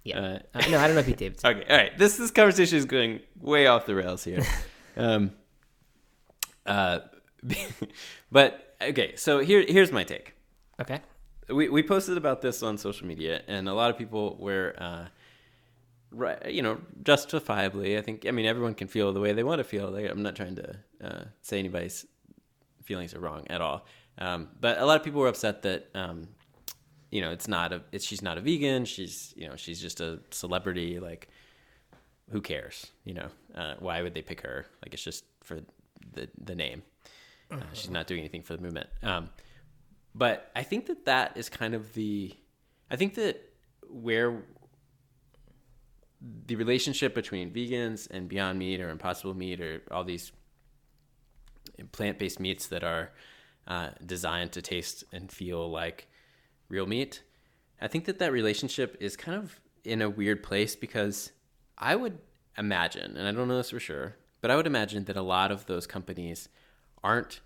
Yeah. 0.09 0.39
Uh, 0.55 0.69
no, 0.69 0.79
I 0.79 0.87
don't 0.87 0.97
know 0.97 1.03
Pete 1.03 1.17
Davidson. 1.17 1.51
Okay, 1.57 1.71
all 1.71 1.77
right. 1.77 1.97
This 1.99 2.17
this 2.17 2.31
conversation 2.31 2.79
is 2.79 2.85
going 2.85 3.21
way 3.41 3.67
off 3.67 3.87
the 3.87 3.95
rails 3.95 4.25
here. 4.25 4.43
um, 4.97 5.33
uh, 6.67 7.01
but 8.33 8.77
okay, 8.81 9.15
so 9.17 9.41
here 9.41 9.65
here's 9.67 9.93
my 9.93 10.05
take. 10.05 10.35
Okay. 10.81 11.01
We 11.49 11.69
we 11.69 11.83
posted 11.83 12.17
about 12.17 12.43
this 12.43 12.63
on 12.63 12.79
social 12.79 13.07
media, 13.07 13.43
and 13.49 13.69
a 13.69 13.75
lot 13.75 13.91
of 13.91 13.97
people 13.97 14.37
were, 14.39 14.75
uh, 14.79 15.07
right, 16.11 16.51
you 16.51 16.63
know, 16.63 16.79
justifiably. 17.03 17.97
I 17.97 18.03
think. 18.03 18.27
I 18.27 18.33
mean, 18.33 18.47
everyone 18.47 18.75
can 18.75 18.89
feel 18.89 19.13
the 19.13 19.21
way 19.21 19.33
they 19.33 19.45
want 19.45 19.59
to 19.59 19.65
feel. 19.65 19.91
Like, 19.91 20.11
I'm 20.11 20.23
not 20.23 20.37
trying 20.37 20.57
to 20.57 20.77
uh, 21.03 21.25
say 21.41 21.59
anybody's 21.59 22.07
feelings 22.85 23.15
are 23.15 23.21
wrong 23.21 23.47
at 23.49 23.61
all. 23.61 23.87
Um, 24.19 24.49
but 24.61 24.79
a 24.79 24.85
lot 24.85 24.97
of 24.97 25.05
people 25.05 25.21
were 25.21 25.29
upset 25.29 25.63
that. 25.63 25.89
Um, 25.95 26.29
you 27.11 27.21
know, 27.21 27.31
it's 27.31 27.49
not 27.49 27.73
a. 27.73 27.83
It's 27.93 28.05
she's 28.05 28.23
not 28.23 28.39
a 28.39 28.41
vegan. 28.41 28.85
She's 28.85 29.33
you 29.37 29.49
know 29.49 29.57
she's 29.57 29.81
just 29.81 30.01
a 30.01 30.21
celebrity. 30.31 30.99
Like, 30.99 31.29
who 32.31 32.41
cares? 32.41 32.87
You 33.05 33.15
know, 33.15 33.29
uh, 33.55 33.75
why 33.79 34.03
would 34.03 34.15
they 34.15 34.23
pick 34.23 34.43
her? 34.43 34.67
Like, 34.83 34.95
it's 34.95 35.03
just 35.03 35.25
for 35.43 35.61
the 36.13 36.29
the 36.43 36.55
name. 36.55 36.83
Uh, 37.51 37.57
she's 37.73 37.91
not 37.91 38.07
doing 38.07 38.21
anything 38.21 38.43
for 38.43 38.55
the 38.57 38.63
movement. 38.63 38.89
Um, 39.03 39.31
but 40.15 40.51
I 40.55 40.63
think 40.63 40.87
that 40.87 41.07
that 41.07 41.37
is 41.37 41.49
kind 41.49 41.75
of 41.75 41.95
the. 41.95 42.35
I 42.91 42.97
think 42.97 43.15
that 43.15 43.43
where 43.89 44.43
the 46.47 46.57
relationship 46.57 47.15
between 47.15 47.51
vegans 47.51 48.09
and 48.11 48.29
Beyond 48.29 48.59
Meat 48.59 48.81
or 48.81 48.91
Impossible 48.91 49.35
Meat 49.35 49.61
or 49.61 49.83
all 49.91 50.05
these 50.05 50.33
plant 51.93 52.19
based 52.19 52.41
meats 52.41 52.67
that 52.67 52.83
are 52.83 53.13
uh, 53.67 53.91
designed 54.05 54.53
to 54.53 54.63
taste 54.63 55.05
and 55.13 55.31
feel 55.31 55.71
like 55.71 56.09
real 56.69 56.87
meat. 56.87 57.23
I 57.81 57.89
think 57.89 58.05
that 58.07 58.19
that 58.19 58.33
relationship 58.33 58.97
is 59.01 59.17
kind 59.17 59.37
of 59.39 59.61
in 59.85 60.03
a 60.03 60.11
weird 60.11 60.43
place 60.43 60.75
because 60.77 61.33
I 61.77 61.95
would 61.97 62.19
imagine, 62.57 63.17
and 63.17 63.27
I 63.27 63.33
don't 63.33 63.49
know 63.49 63.57
this 63.57 63.71
for 63.71 63.81
sure, 63.81 64.17
but 64.41 64.51
I 64.51 64.57
would 64.57 64.67
imagine 64.67 65.05
that 65.05 65.17
a 65.17 65.23
lot 65.23 65.51
of 65.53 65.67
those 65.67 65.87
companies 65.87 66.49
aren't 67.05 67.41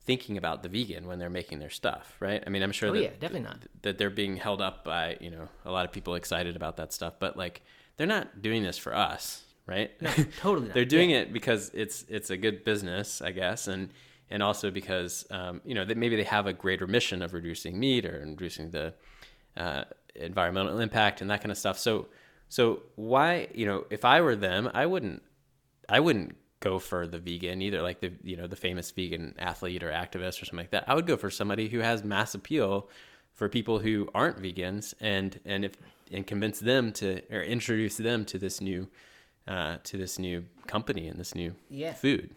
thinking 0.00 0.36
about 0.36 0.62
the 0.62 0.68
vegan 0.68 1.06
when 1.06 1.18
they're 1.18 1.28
making 1.28 1.58
their 1.58 1.70
stuff, 1.70 2.16
right? 2.20 2.42
I 2.46 2.50
mean, 2.50 2.62
I'm 2.62 2.72
sure 2.72 2.90
Oh, 2.90 2.92
that 2.92 3.02
yeah, 3.02 3.10
definitely 3.18 3.40
not. 3.48 3.58
that 3.82 3.98
they're 3.98 4.08
being 4.10 4.36
held 4.36 4.62
up 4.62 4.84
by, 4.84 5.16
you 5.20 5.30
know, 5.30 5.48
a 5.64 5.70
lot 5.72 5.84
of 5.84 5.92
people 5.92 6.14
excited 6.14 6.54
about 6.56 6.76
that 6.76 6.92
stuff, 6.92 7.14
but 7.18 7.36
like 7.36 7.62
they're 7.96 8.06
not 8.06 8.40
doing 8.40 8.62
this 8.62 8.78
for 8.78 8.94
us, 8.94 9.42
right? 9.66 9.90
No, 10.00 10.10
totally 10.40 10.68
not. 10.68 10.74
they're 10.74 10.84
doing 10.84 11.10
Yeah. 11.10 11.18
it 11.18 11.32
because 11.32 11.70
it's 11.74 12.04
it's 12.08 12.30
a 12.30 12.36
good 12.36 12.62
business, 12.64 13.20
I 13.20 13.32
guess, 13.32 13.66
and 13.66 13.90
and 14.30 14.42
also 14.42 14.70
because 14.70 15.26
um, 15.30 15.60
you 15.64 15.74
know 15.74 15.84
that 15.84 15.96
maybe 15.96 16.16
they 16.16 16.24
have 16.24 16.46
a 16.46 16.52
greater 16.52 16.86
mission 16.86 17.22
of 17.22 17.32
reducing 17.34 17.78
meat 17.78 18.04
or 18.04 18.24
reducing 18.26 18.70
the 18.70 18.92
uh, 19.56 19.84
environmental 20.14 20.78
impact 20.80 21.20
and 21.20 21.30
that 21.30 21.40
kind 21.40 21.50
of 21.52 21.58
stuff. 21.58 21.78
So 21.78 22.06
so 22.48 22.82
why 22.96 23.48
you 23.54 23.66
know 23.66 23.84
if 23.90 24.04
I 24.04 24.20
were 24.20 24.36
them, 24.36 24.70
I 24.74 24.86
wouldn't 24.86 25.22
I 25.88 26.00
wouldn't 26.00 26.36
go 26.60 26.78
for 26.78 27.06
the 27.06 27.18
vegan 27.18 27.60
either, 27.62 27.82
like 27.82 28.00
the 28.00 28.12
you 28.22 28.36
know 28.36 28.46
the 28.46 28.56
famous 28.56 28.90
vegan 28.90 29.34
athlete 29.38 29.82
or 29.82 29.90
activist 29.90 30.40
or 30.42 30.46
something 30.46 30.58
like 30.58 30.70
that. 30.70 30.84
I 30.88 30.94
would 30.94 31.06
go 31.06 31.16
for 31.16 31.30
somebody 31.30 31.68
who 31.68 31.80
has 31.80 32.02
mass 32.04 32.34
appeal 32.34 32.88
for 33.34 33.48
people 33.48 33.78
who 33.80 34.08
aren't 34.14 34.38
vegans 34.42 34.94
and 35.00 35.38
and 35.44 35.64
if 35.64 35.72
and 36.10 36.26
convince 36.26 36.60
them 36.60 36.92
to 36.92 37.20
or 37.34 37.42
introduce 37.42 37.96
them 37.96 38.24
to 38.26 38.38
this 38.38 38.60
new 38.60 38.88
uh, 39.48 39.76
to 39.84 39.96
this 39.96 40.18
new 40.18 40.44
company 40.66 41.06
and 41.08 41.18
this 41.20 41.34
new 41.34 41.54
Yeah. 41.68 41.92
food. 41.92 42.34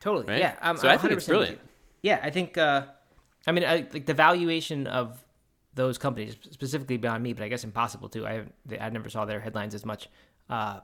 Totally. 0.00 0.26
Right? 0.26 0.38
Yeah. 0.38 0.56
I'm, 0.60 0.76
So 0.76 0.88
I 0.88 0.96
think 0.96 1.12
it's 1.12 1.26
brilliant. 1.26 1.60
Yeah, 2.02 2.20
I 2.22 2.30
think. 2.30 2.56
Uh, 2.56 2.84
I 3.46 3.52
mean, 3.52 3.64
I, 3.64 3.86
like 3.92 4.06
the 4.06 4.14
valuation 4.14 4.86
of 4.86 5.22
those 5.74 5.98
companies, 5.98 6.36
specifically 6.50 6.96
Beyond 6.96 7.22
Meat, 7.22 7.34
but 7.34 7.44
I 7.44 7.48
guess 7.48 7.64
Impossible 7.64 8.08
too. 8.08 8.26
I 8.26 8.44
they, 8.66 8.78
I 8.78 8.88
never 8.90 9.08
saw 9.08 9.24
their 9.24 9.40
headlines 9.40 9.74
as 9.74 9.84
much, 9.84 10.08
uh, 10.48 10.80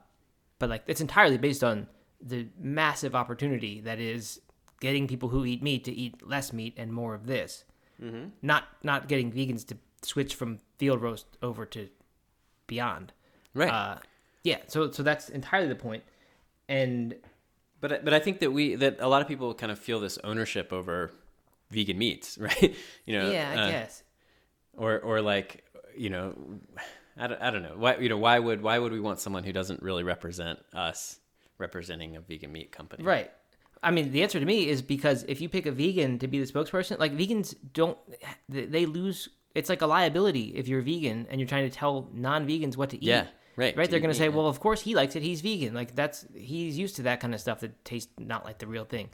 but 0.59 0.69
like 0.69 0.83
it's 0.87 1.01
entirely 1.01 1.37
based 1.37 1.63
on 1.63 1.87
the 2.21 2.47
massive 2.59 3.15
opportunity 3.15 3.81
that 3.81 3.99
is 3.99 4.41
getting 4.79 5.07
people 5.07 5.29
who 5.29 5.45
eat 5.45 5.61
meat 5.61 5.83
to 5.85 5.91
eat 5.91 6.27
less 6.27 6.53
meat 6.53 6.73
and 6.77 6.91
more 6.93 7.13
of 7.13 7.27
this. 7.27 7.63
Mm-hmm. 8.01 8.29
Not 8.41 8.65
not 8.83 9.07
getting 9.07 9.31
vegans 9.31 9.65
to 9.67 9.77
switch 10.03 10.35
from 10.35 10.59
field 10.77 11.01
roast 11.01 11.25
over 11.41 11.65
to 11.65 11.89
Beyond. 12.67 13.13
Right. 13.53 13.69
Uh, 13.69 13.97
yeah, 14.43 14.59
so 14.67 14.91
so 14.91 15.03
that's 15.03 15.29
entirely 15.29 15.67
the. 15.67 16.01
And 16.69 17.15
But 17.79 17.93
I- 17.93 17.99
but 17.99 18.13
I 18.13 18.19
think 18.19 18.39
that 18.39 18.51
we 18.51 18.75
that 18.75 18.97
a 18.99 19.07
lot 19.07 19.21
of 19.21 19.27
people 19.27 19.53
kind 19.53 19.71
of 19.71 19.79
feel 19.79 19.99
this 19.99 20.17
ownership 20.23 20.73
over 20.73 21.11
vegan 21.71 21.97
meats, 21.97 22.37
right? 22.41 22.75
You 23.05 23.19
know, 23.19 23.31
yeah, 23.31 23.51
I 23.51 23.57
uh, 23.59 23.69
guess. 23.71 24.03
or 24.73 24.99
or 24.99 25.21
like 25.21 25.63
you 25.95 26.09
know, 26.09 26.35
I 27.17 27.27
don't, 27.27 27.41
I 27.41 27.49
don't 27.51 27.63
know 27.63 27.75
why 27.77 27.97
you 27.97 28.09
know 28.09 28.17
why 28.17 28.39
would 28.39 28.61
why 28.61 28.79
would 28.79 28.91
we 28.91 28.99
want 28.99 29.19
someone 29.19 29.43
who 29.43 29.51
doesn't 29.53 29.81
really 29.81 30.03
represent 30.03 30.59
us 30.73 31.19
representing 31.57 32.15
a 32.15 32.21
vegan 32.21 32.51
meat 32.51 32.71
company? 32.71 33.03
Right. 33.03 33.31
I 33.83 33.91
mean, 33.91 34.11
the 34.11 34.23
answer 34.23 34.39
to 34.39 34.45
me 34.45 34.67
is 34.69 34.81
because 34.81 35.23
if 35.27 35.39
you 35.39 35.49
pick 35.49 35.67
a 35.67 35.71
vegan 35.71 36.17
to 36.19 36.27
be 36.27 36.39
the 36.43 36.51
spokesperson, 36.51 36.97
like 36.97 37.13
vegans 37.15 37.53
don't, 37.73 37.97
they 38.49 38.65
they 38.65 38.85
lose. 38.87 39.29
It's 39.53 39.69
like 39.69 39.81
a 39.81 39.87
liability 39.87 40.53
if 40.55 40.67
you're 40.67 40.81
vegan 40.81 41.27
and 41.29 41.39
you're 41.39 41.47
trying 41.47 41.67
to 41.69 41.75
tell 41.75 42.09
non-vegans 42.13 42.75
what 42.77 42.89
to 42.91 42.97
eat. 42.97 43.03
Yeah, 43.03 43.25
right, 43.57 43.75
Right. 43.75 43.89
They're 43.89 43.99
going 43.99 44.13
to 44.13 44.17
say, 44.17 44.29
well, 44.29 44.47
of 44.47 44.59
course 44.59 44.81
he 44.81 44.95
likes 44.95 45.15
it. 45.15 45.23
He's 45.23 45.41
vegan. 45.41 45.73
Like 45.73 45.95
that's 45.95 46.25
he's 46.33 46.77
used 46.77 46.95
to 46.97 47.01
that 47.03 47.19
kind 47.19 47.33
of 47.33 47.41
stuff 47.41 47.59
that 47.59 47.83
tastes 47.83 48.11
not 48.17 48.45
like 48.45 48.59
the 48.59 48.67
real 48.67 48.85
thing. 48.85 49.09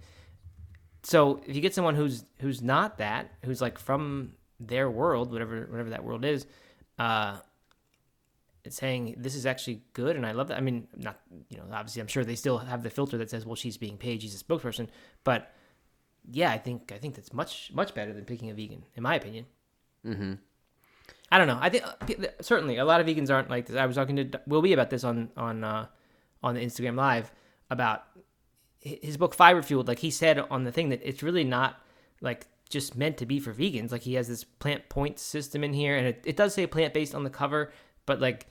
So 1.03 1.41
if 1.47 1.55
you 1.55 1.61
get 1.61 1.73
someone 1.73 1.95
who's 1.95 2.23
who's 2.39 2.61
not 2.61 2.97
that, 2.99 3.31
who's 3.43 3.61
like 3.61 3.79
from 3.79 4.33
their 4.59 4.89
world, 4.89 5.31
whatever 5.31 5.67
whatever 5.69 5.89
that 5.89 6.03
world 6.03 6.23
is, 6.23 6.45
uh, 6.99 7.37
it's 8.63 8.77
saying 8.77 9.15
this 9.17 9.35
is 9.35 9.45
actually 9.45 9.81
good 9.93 10.15
and 10.15 10.25
I 10.25 10.31
love 10.31 10.47
that. 10.49 10.57
I 10.57 10.61
mean, 10.61 10.87
not 10.95 11.19
you 11.49 11.57
know, 11.57 11.63
obviously 11.71 12.01
I'm 12.01 12.07
sure 12.07 12.23
they 12.23 12.35
still 12.35 12.59
have 12.59 12.83
the 12.83 12.89
filter 12.89 13.17
that 13.17 13.29
says, 13.29 13.45
well, 13.45 13.55
she's 13.55 13.77
being 13.77 13.97
paid, 13.97 14.21
she's 14.21 14.39
a 14.39 14.43
spokesperson, 14.43 14.87
but 15.23 15.53
yeah, 16.31 16.51
I 16.51 16.57
think 16.57 16.91
I 16.93 16.97
think 16.97 17.15
that's 17.15 17.33
much 17.33 17.71
much 17.73 17.93
better 17.93 18.13
than 18.13 18.25
picking 18.25 18.49
a 18.49 18.53
vegan, 18.53 18.83
in 18.95 19.03
my 19.03 19.15
opinion. 19.15 19.45
Mm-hmm. 20.05 20.33
I 21.33 21.39
don't 21.39 21.47
know. 21.47 21.57
I 21.59 21.69
think 21.69 21.83
uh, 21.83 22.27
certainly 22.41 22.77
a 22.77 22.85
lot 22.85 23.01
of 23.01 23.07
vegans 23.07 23.31
aren't 23.31 23.49
like 23.49 23.65
this. 23.65 23.75
I 23.75 23.87
was 23.87 23.95
talking 23.95 24.17
to 24.17 24.39
Will 24.45 24.61
B 24.61 24.71
about 24.71 24.91
this 24.91 25.03
on 25.03 25.31
on 25.35 25.63
uh, 25.63 25.87
on 26.43 26.53
the 26.53 26.63
Instagram 26.63 26.95
live 26.95 27.31
about 27.71 28.03
his 28.79 29.17
book 29.17 29.33
Fiber 29.33 29.63
Fueled. 29.63 29.87
Like 29.87 29.97
he 29.97 30.11
said 30.11 30.37
on 30.37 30.63
the 30.63 30.71
thing 30.71 30.89
that 30.89 31.01
it's 31.03 31.23
really 31.23 31.43
not 31.43 31.81
like 32.21 32.45
just 32.69 32.95
meant 32.95 33.17
to 33.17 33.25
be 33.25 33.39
for 33.39 33.51
vegans. 33.51 33.91
Like 33.91 34.03
he 34.03 34.13
has 34.13 34.27
this 34.27 34.43
plant 34.43 34.87
point 34.89 35.17
system 35.17 35.63
in 35.63 35.73
here, 35.73 35.97
and 35.97 36.05
it, 36.05 36.21
it 36.23 36.37
does 36.37 36.53
say 36.53 36.67
plant 36.67 36.93
based 36.93 37.15
on 37.15 37.23
the 37.23 37.31
cover, 37.31 37.73
but 38.05 38.21
like 38.21 38.45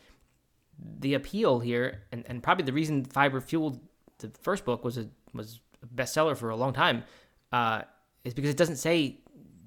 the 0.98 1.14
appeal 1.14 1.60
here, 1.60 2.02
and, 2.10 2.24
and 2.26 2.42
probably 2.42 2.64
the 2.64 2.72
reason 2.72 3.04
Fiber 3.04 3.40
Fueled, 3.40 3.78
the 4.18 4.32
first 4.42 4.64
book, 4.64 4.84
was 4.84 4.98
a 4.98 5.06
was 5.32 5.60
a 5.84 5.86
bestseller 5.86 6.36
for 6.36 6.50
a 6.50 6.56
long 6.56 6.72
time, 6.72 7.04
uh, 7.52 7.82
is 8.24 8.34
because 8.34 8.50
it 8.50 8.56
doesn't 8.56 8.74
say 8.74 9.20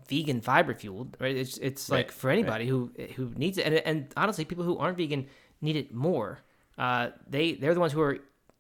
vegan 0.08 0.42
fiber 0.42 0.74
fueled, 0.74 1.18
right? 1.20 1.36
It's 1.36 1.58
it's 1.58 1.90
like 1.90 2.12
for 2.12 2.30
anybody 2.30 2.68
who 2.68 2.92
who 3.16 3.32
needs 3.36 3.58
it, 3.58 3.66
and 3.66 3.76
and 3.76 4.14
honestly, 4.18 4.46
people 4.46 4.64
who 4.64 4.78
aren't 4.78 4.98
vegan 4.98 5.28
need 5.62 5.76
it 5.76 5.94
more. 5.94 6.40
Uh, 6.78 7.10
they 7.28 7.54
they're 7.54 7.74
the 7.74 7.80
ones 7.80 7.94
who 7.94 8.02
are 8.02 8.20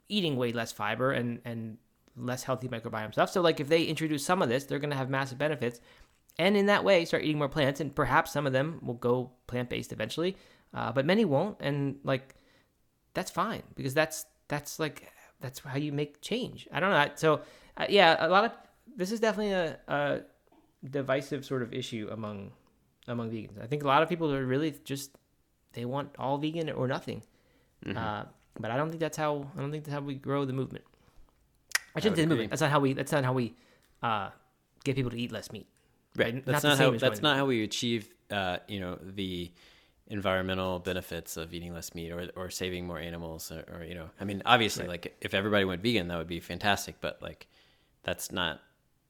eating 0.09 0.37
way 0.37 0.51
less 0.51 0.71
fiber 0.71 1.11
and 1.11 1.39
and 1.45 1.77
less 2.17 2.43
healthy 2.43 2.67
microbiome 2.67 3.11
stuff. 3.11 3.29
So 3.31 3.41
like 3.41 3.59
if 3.59 3.67
they 3.67 3.83
introduce 3.83 4.25
some 4.25 4.41
of 4.41 4.49
this, 4.49 4.65
they're 4.65 4.79
going 4.79 4.91
to 4.91 4.95
have 4.95 5.09
massive 5.09 5.37
benefits, 5.37 5.79
and 6.39 6.55
in 6.55 6.67
that 6.67 6.83
way 6.83 7.05
start 7.05 7.23
eating 7.23 7.37
more 7.37 7.49
plants, 7.49 7.79
and 7.79 7.93
perhaps 7.93 8.31
some 8.31 8.47
of 8.47 8.53
them 8.53 8.79
will 8.81 8.95
go 8.95 9.31
plant 9.47 9.69
based 9.69 9.91
eventually, 9.91 10.37
uh, 10.73 10.91
but 10.91 11.05
many 11.05 11.25
won't, 11.25 11.57
and 11.59 11.97
like 12.03 12.35
that's 13.13 13.31
fine 13.31 13.63
because 13.75 13.93
that's 13.93 14.25
that's 14.47 14.79
like 14.79 15.11
that's 15.41 15.59
how 15.59 15.77
you 15.77 15.91
make 15.91 16.21
change. 16.21 16.67
I 16.71 16.79
don't 16.79 16.91
know. 16.91 17.09
So 17.15 17.41
uh, 17.77 17.85
yeah, 17.89 18.15
a 18.19 18.29
lot 18.29 18.45
of 18.45 18.51
this 18.95 19.11
is 19.11 19.19
definitely 19.19 19.51
a, 19.51 19.77
a 19.87 20.21
divisive 20.83 21.45
sort 21.45 21.61
of 21.61 21.73
issue 21.73 22.09
among 22.11 22.51
among 23.07 23.31
vegans. 23.31 23.61
I 23.61 23.67
think 23.67 23.83
a 23.83 23.87
lot 23.87 24.03
of 24.03 24.09
people 24.09 24.33
are 24.33 24.45
really 24.45 24.73
just 24.83 25.11
they 25.73 25.85
want 25.85 26.15
all 26.17 26.37
vegan 26.37 26.69
or 26.69 26.87
nothing. 26.87 27.21
Mm-hmm. 27.85 27.97
Uh, 27.97 28.23
but 28.59 28.71
I 28.71 28.77
don't 28.77 28.89
think 28.89 28.99
that's 28.99 29.17
how 29.17 29.47
I 29.55 29.61
don't 29.61 29.71
think 29.71 29.83
that's 29.83 29.93
how 29.93 30.01
we 30.01 30.15
grow 30.15 30.45
the 30.45 30.53
movement. 30.53 30.85
I 31.95 31.99
shouldn't 31.99 32.17
say 32.17 32.23
the 32.23 32.29
movement. 32.29 32.49
That's 32.49 32.61
not 32.61 32.71
how 32.71 32.79
we. 32.79 32.93
That's 32.93 33.11
not 33.11 33.23
how 33.23 33.33
we 33.33 33.53
uh, 34.01 34.29
get 34.83 34.95
people 34.95 35.11
to 35.11 35.17
eat 35.17 35.31
less 35.31 35.51
meat. 35.51 35.67
Right. 36.15 36.33
Not 36.33 36.45
That's 36.45 36.61
the 36.61 36.69
not, 36.69 36.77
how 36.77 36.91
that's 36.91 37.21
not 37.21 37.37
how 37.37 37.45
we 37.45 37.63
achieve 37.63 38.09
uh, 38.31 38.57
you 38.67 38.79
know 38.79 38.97
the 39.01 39.51
environmental 40.07 40.79
benefits 40.79 41.35
of 41.35 41.53
eating 41.53 41.73
less 41.73 41.93
meat 41.95 42.11
or 42.11 42.29
or 42.35 42.49
saving 42.49 42.85
more 42.85 42.99
animals 42.99 43.51
or, 43.51 43.65
or 43.73 43.83
you 43.83 43.95
know 43.95 44.09
I 44.21 44.23
mean 44.23 44.43
obviously 44.45 44.85
like 44.87 45.17
if 45.19 45.33
everybody 45.33 45.65
went 45.65 45.81
vegan 45.81 46.07
that 46.09 46.17
would 46.17 46.27
be 46.27 46.39
fantastic 46.39 47.01
but 47.01 47.19
like 47.23 47.47
that's 48.03 48.31
not 48.31 48.61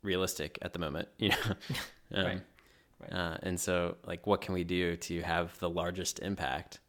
realistic 0.05 0.57
at 0.61 0.71
the 0.73 0.79
moment 0.79 1.07
you 1.17 1.29
know 1.29 1.35
um, 2.15 2.25
Right. 2.25 2.41
Right. 3.01 3.11
Uh, 3.13 3.37
and 3.43 3.59
so 3.59 3.97
like 4.07 4.25
what 4.25 4.39
can 4.41 4.53
we 4.53 4.63
do 4.63 4.95
to 4.95 5.21
have 5.21 5.57
the 5.59 5.69
largest 5.69 6.19
impact 6.19 6.79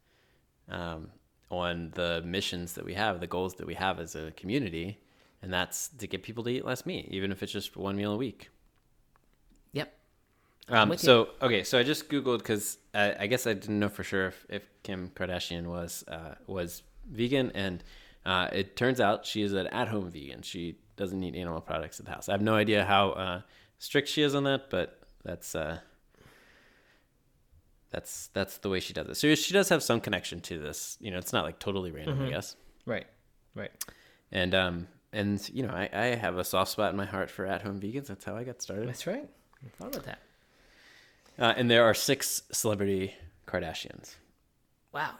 um, 0.71 1.09
on 1.51 1.91
the 1.95 2.23
missions 2.25 2.75
that 2.75 2.85
we 2.85 2.95
have 2.95 3.19
the 3.21 3.27
goals 3.27 3.55
that 3.57 3.67
we 3.67 3.75
have 3.75 3.99
as 3.99 4.15
a 4.15 4.31
community 4.33 5.01
and 5.43 5.53
that's 5.53 5.89
to 5.89 6.07
get 6.07 6.23
people 6.23 6.45
to 6.45 6.51
eat 6.51 6.65
less 6.65 6.87
meat 6.87 7.09
even 7.11 7.33
if 7.33 7.43
it's 7.43 7.53
just 7.53 7.77
one 7.77 7.97
meal 7.97 8.13
a 8.13 8.17
week 8.17 8.51
Yep. 9.73 9.93
um, 10.69 10.89
with 10.89 11.03
you. 11.03 11.07
so 11.07 11.29
okay, 11.43 11.63
so 11.65 11.79
I 11.79 11.83
just 11.83 12.09
googled 12.09 12.39
because 12.39 12.79
I, 12.95 13.15
I 13.21 13.27
guess 13.27 13.47
I 13.47 13.53
didn't 13.53 13.79
know 13.79 13.89
for 13.89 14.03
sure 14.05 14.27
if, 14.29 14.47
if 14.49 14.63
Kim 14.83 15.11
Kardashian 15.15 15.67
was 15.67 16.05
uh, 16.09 16.35
was 16.47 16.83
vegan, 17.11 17.51
and 17.55 17.83
uh, 18.25 18.49
it 18.53 18.77
turns 18.77 19.01
out 19.01 19.27
she 19.27 19.43
is 19.43 19.53
an 19.53 19.67
at-home 19.69 20.11
vegan. 20.11 20.43
She 20.43 20.79
doesn't 20.97 21.23
eat 21.23 21.35
animal 21.35 21.61
products 21.61 22.01
at 22.01 22.07
the 22.07 22.13
house. 22.13 22.29
I 22.29 22.33
have 22.33 22.43
no 22.43 22.55
idea 22.55 22.85
how 22.85 23.11
uh, 23.11 23.41
strict 23.79 24.09
she 24.09 24.23
is 24.23 24.35
on 24.35 24.45
that, 24.45 24.71
but 24.71 25.01
that's 25.25 25.55
uh, 25.55 25.79
that's 27.91 28.29
that's 28.29 28.59
the 28.59 28.69
way 28.69 28.81
she 28.81 28.93
does 28.93 29.09
it. 29.09 29.15
So 29.17 29.35
she 29.35 29.53
does 29.53 29.69
have 29.69 29.83
some 29.83 30.01
connection 30.01 30.41
to 30.43 30.59
this. 30.59 30.97
You 31.01 31.11
know, 31.11 31.19
it's 31.19 31.33
not 31.33 31.45
like 31.45 31.59
totally 31.59 31.91
random, 31.91 32.23
I 32.23 32.31
guess. 32.31 32.57
Right. 32.85 33.07
Right. 33.55 33.71
And 34.33 34.55
um 34.55 34.89
and 35.13 35.49
you 35.53 35.63
know, 35.63 35.73
I, 35.73 35.89
I 35.93 36.05
have 36.15 36.37
a 36.37 36.45
soft 36.45 36.73
spot 36.73 36.91
in 36.91 36.97
my 36.97 37.07
heart 37.07 37.31
for 37.31 37.47
at-home 37.47 37.81
vegans. 37.81 38.07
That's 38.07 38.25
how 38.25 38.37
I 38.37 38.45
got 38.45 38.61
started. 38.61 38.89
That's 38.89 39.07
right. 39.07 39.29
I 39.65 39.69
thought 39.79 39.95
about 39.95 40.05
that. 40.05 40.19
Uh, 41.39 41.55
and 41.57 41.71
there 41.71 41.85
are 41.85 41.95
six 41.95 42.43
celebrity 42.53 43.15
Kardashians. 43.47 44.17
Wow. 44.93 45.15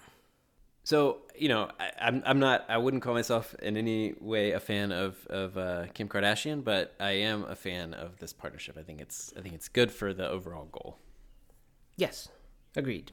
So 0.87 1.23
you 1.37 1.49
know, 1.49 1.69
I, 1.81 1.91
I'm 2.01 2.23
I'm 2.25 2.39
not 2.39 2.65
I 2.69 2.79
wouldn't 2.79 3.03
call 3.03 3.13
myself 3.13 3.57
in 3.61 3.77
any 3.77 4.15
way 4.21 4.53
a 4.53 4.61
fan 4.61 4.93
of 4.93 5.27
of 5.27 5.59
uh, 5.59 5.87
Kim 5.95 6.09
Kardashian, 6.09 6.63
but 6.63 6.95
I 7.01 7.11
am 7.11 7.43
a 7.43 7.57
fan 7.57 7.93
of 7.93 8.21
this 8.21 8.33
partnership. 8.33 8.77
I 8.79 8.83
think 8.83 9.01
it's 9.01 9.35
I 9.37 9.41
think 9.41 9.57
it's 9.57 9.67
good 9.67 9.91
for 9.91 10.15
the 10.15 10.29
overall 10.29 10.67
goal. 10.67 10.97
Yes. 11.97 12.29
Agreed. 12.77 13.11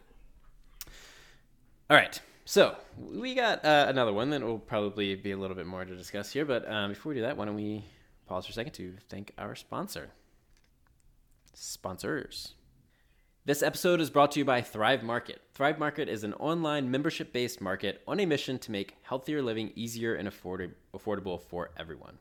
All 1.90 1.98
right, 1.98 2.22
so 2.46 2.76
we 2.96 3.34
got 3.34 3.66
uh, 3.66 3.88
another 3.90 4.14
one 4.14 4.30
that 4.30 4.44
will 4.44 4.60
probably 4.60 5.16
be 5.16 5.32
a 5.32 5.38
little 5.38 5.56
bit 5.56 5.66
more 5.66 5.84
to 5.84 5.96
discuss 5.96 6.32
here. 6.32 6.46
But 6.46 6.70
um, 6.72 6.92
before 6.92 7.10
we 7.10 7.16
do 7.16 7.22
that, 7.22 7.38
why 7.38 7.46
don't 7.46 7.56
we 7.56 7.86
pause 8.28 8.46
for 8.46 8.52
a 8.52 8.54
second 8.54 8.74
to 8.74 8.94
thank 9.10 9.34
our 9.40 9.56
sponsor, 9.56 10.12
sponsors. 11.56 12.54
This 13.46 13.62
episode 13.62 14.00
is 14.00 14.10
brought 14.10 14.32
to 14.32 14.40
you 14.40 14.46
by 14.46 14.62
Thrive 14.62 15.04
Market. 15.04 15.42
Thrive 15.54 15.78
Market 15.78 16.08
is 16.08 16.24
an 16.24 16.34
online 16.36 16.90
membership 16.90 17.34
based 17.34 17.60
market 17.60 18.02
on 18.08 18.22
a 18.22 18.26
mission 18.26 18.58
to 18.60 18.72
make 18.72 18.96
healthier 19.02 19.42
living 19.42 19.74
easier 19.76 20.16
and 20.16 20.30
afford- 20.30 20.76
affordable 20.96 21.42
for 21.42 21.72
everyone. 21.76 22.20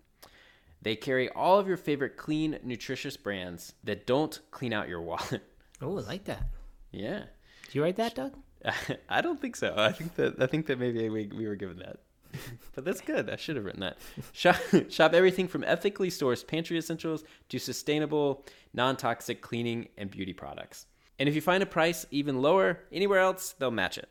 They 0.82 0.96
carry 0.96 1.28
all 1.28 1.60
of 1.60 1.68
your 1.68 1.76
favorite 1.76 2.16
clean, 2.16 2.58
nutritious 2.64 3.16
brands 3.16 3.74
that 3.84 4.04
don't 4.04 4.40
clean 4.50 4.72
out 4.72 4.88
your 4.88 5.00
wallet. 5.00 5.42
Oh, 5.84 5.98
I 5.98 6.02
like 6.02 6.24
that. 6.26 6.46
yeah. 6.92 7.24
Did 7.64 7.74
you 7.74 7.82
write 7.82 7.96
that, 7.96 8.14
Doug? 8.14 8.36
I 9.08 9.20
don't 9.20 9.40
think 9.40 9.56
so. 9.56 9.74
I 9.76 9.90
think 9.90 10.14
that 10.14 10.40
I 10.40 10.46
think 10.46 10.66
that 10.66 10.78
maybe 10.78 11.08
we, 11.08 11.26
we 11.26 11.48
were 11.48 11.56
given 11.56 11.78
that. 11.78 11.96
but 12.76 12.84
that's 12.84 13.00
good. 13.00 13.28
I 13.28 13.34
should 13.34 13.56
have 13.56 13.64
written 13.64 13.80
that. 13.80 13.98
Shop, 14.30 14.54
shop 14.90 15.12
everything 15.12 15.48
from 15.48 15.64
ethically 15.64 16.08
sourced 16.08 16.46
pantry 16.46 16.78
essentials 16.78 17.24
to 17.48 17.58
sustainable, 17.58 18.46
non-toxic 18.74 19.40
cleaning 19.42 19.88
and 19.98 20.08
beauty 20.08 20.32
products. 20.32 20.86
And 21.18 21.28
if 21.28 21.34
you 21.34 21.40
find 21.40 21.62
a 21.62 21.66
price 21.66 22.06
even 22.10 22.42
lower 22.42 22.80
anywhere 22.92 23.20
else, 23.20 23.54
they'll 23.58 23.70
match 23.70 23.98
it. 23.98 24.08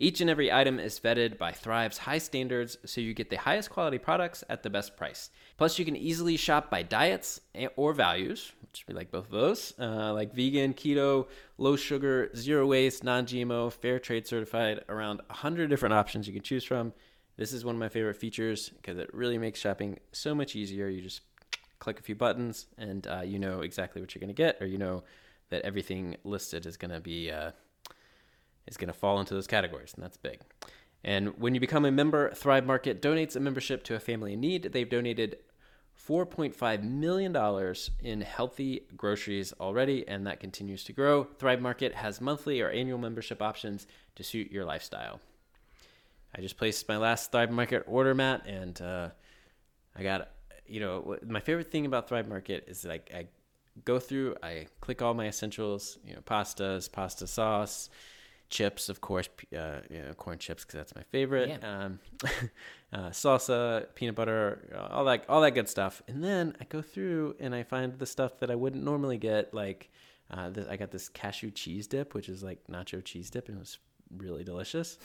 Each 0.00 0.20
and 0.20 0.28
every 0.28 0.50
item 0.50 0.80
is 0.80 0.98
vetted 0.98 1.38
by 1.38 1.52
Thrive's 1.52 1.98
high 1.98 2.18
standards, 2.18 2.76
so 2.84 3.00
you 3.00 3.14
get 3.14 3.30
the 3.30 3.36
highest 3.36 3.70
quality 3.70 3.98
products 3.98 4.42
at 4.48 4.62
the 4.62 4.70
best 4.70 4.96
price. 4.96 5.30
Plus, 5.56 5.78
you 5.78 5.84
can 5.84 5.96
easily 5.96 6.36
shop 6.36 6.68
by 6.68 6.82
diets 6.82 7.40
or 7.76 7.92
values, 7.92 8.52
which 8.60 8.84
we 8.88 8.94
like 8.94 9.12
both 9.12 9.26
of 9.26 9.30
those, 9.30 9.72
uh, 9.78 10.12
like 10.12 10.34
vegan, 10.34 10.74
keto, 10.74 11.28
low 11.58 11.76
sugar, 11.76 12.30
zero 12.34 12.66
waste, 12.66 13.04
non 13.04 13.24
GMO, 13.24 13.72
fair 13.72 14.00
trade 14.00 14.26
certified, 14.26 14.80
around 14.88 15.20
100 15.28 15.70
different 15.70 15.94
options 15.94 16.26
you 16.26 16.32
can 16.32 16.42
choose 16.42 16.64
from. 16.64 16.92
This 17.36 17.52
is 17.52 17.64
one 17.64 17.76
of 17.76 17.80
my 17.80 17.88
favorite 17.88 18.16
features 18.16 18.70
because 18.70 18.98
it 18.98 19.12
really 19.14 19.38
makes 19.38 19.60
shopping 19.60 19.98
so 20.10 20.34
much 20.34 20.56
easier. 20.56 20.88
You 20.88 21.02
just 21.02 21.20
click 21.78 22.00
a 22.00 22.02
few 22.02 22.14
buttons 22.16 22.66
and 22.78 23.06
uh, 23.06 23.22
you 23.24 23.38
know 23.38 23.60
exactly 23.60 24.00
what 24.00 24.14
you're 24.14 24.20
going 24.20 24.28
to 24.28 24.34
get, 24.34 24.60
or 24.60 24.66
you 24.66 24.78
know 24.78 25.04
that 25.50 25.62
everything 25.62 26.16
listed 26.24 26.66
is 26.66 26.76
going 26.76 26.90
to 26.90 27.00
be. 27.00 27.30
Uh, 27.30 27.50
is 28.66 28.78
going 28.78 28.88
to 28.88 28.94
fall 28.94 29.20
into 29.20 29.34
those 29.34 29.46
categories, 29.46 29.92
and 29.94 30.02
that's 30.02 30.16
big. 30.16 30.40
And 31.02 31.38
when 31.38 31.54
you 31.54 31.60
become 31.60 31.84
a 31.84 31.90
member, 31.90 32.30
Thrive 32.32 32.64
Market 32.64 33.02
donates 33.02 33.36
a 33.36 33.40
membership 33.40 33.84
to 33.84 33.94
a 33.94 34.00
family 34.00 34.32
in 34.32 34.40
need. 34.40 34.72
They've 34.72 34.88
donated 34.88 35.36
$4.5 36.08 36.82
million 36.82 37.74
in 38.00 38.20
healthy 38.22 38.86
groceries 38.96 39.52
already, 39.60 40.08
and 40.08 40.26
that 40.26 40.40
continues 40.40 40.82
to 40.84 40.94
grow. 40.94 41.24
Thrive 41.24 41.60
Market 41.60 41.94
has 41.94 42.22
monthly 42.22 42.62
or 42.62 42.70
annual 42.70 42.96
membership 42.96 43.42
options 43.42 43.86
to 44.16 44.24
suit 44.24 44.50
your 44.50 44.64
lifestyle. 44.64 45.20
I 46.34 46.40
just 46.40 46.56
placed 46.56 46.88
my 46.88 46.96
last 46.96 47.32
Thrive 47.32 47.50
Market 47.50 47.84
order, 47.86 48.14
Matt, 48.14 48.46
and 48.46 48.80
uh, 48.80 49.10
I 49.94 50.02
got 50.02 50.30
you 50.66 50.80
know, 50.80 51.16
my 51.26 51.40
favorite 51.40 51.70
thing 51.70 51.86
about 51.86 52.08
Thrive 52.08 52.28
Market 52.28 52.64
is 52.68 52.84
like 52.84 53.10
I 53.14 53.26
go 53.84 53.98
through, 53.98 54.36
I 54.42 54.66
click 54.80 55.02
all 55.02 55.14
my 55.14 55.26
essentials, 55.26 55.98
you 56.06 56.14
know, 56.14 56.20
pastas, 56.20 56.90
pasta 56.90 57.26
sauce, 57.26 57.90
chips, 58.50 58.88
of 58.88 59.00
course, 59.00 59.28
uh, 59.56 59.80
you 59.90 60.02
know, 60.02 60.12
corn 60.14 60.38
chips 60.38 60.64
because 60.64 60.78
that's 60.78 60.94
my 60.94 61.02
favorite. 61.02 61.48
Yeah. 61.48 61.84
Um, 61.84 61.98
uh, 62.92 63.10
salsa, 63.10 63.86
peanut 63.94 64.14
butter, 64.14 64.70
uh, 64.74 64.94
all 64.94 65.04
that, 65.06 65.24
all 65.28 65.40
that 65.40 65.52
good 65.52 65.68
stuff. 65.68 66.02
And 66.06 66.22
then 66.22 66.56
I 66.60 66.64
go 66.64 66.82
through 66.82 67.36
and 67.40 67.54
I 67.54 67.62
find 67.62 67.98
the 67.98 68.06
stuff 68.06 68.38
that 68.40 68.50
I 68.50 68.54
wouldn't 68.54 68.84
normally 68.84 69.18
get, 69.18 69.52
like 69.52 69.90
uh, 70.30 70.50
this, 70.50 70.66
I 70.68 70.76
got 70.76 70.90
this 70.90 71.08
cashew 71.08 71.50
cheese 71.50 71.86
dip, 71.86 72.14
which 72.14 72.28
is 72.28 72.42
like 72.42 72.58
nacho 72.70 73.04
cheese 73.04 73.30
dip, 73.30 73.48
and 73.48 73.56
it 73.56 73.60
was 73.60 73.78
really 74.16 74.44
delicious. 74.44 74.98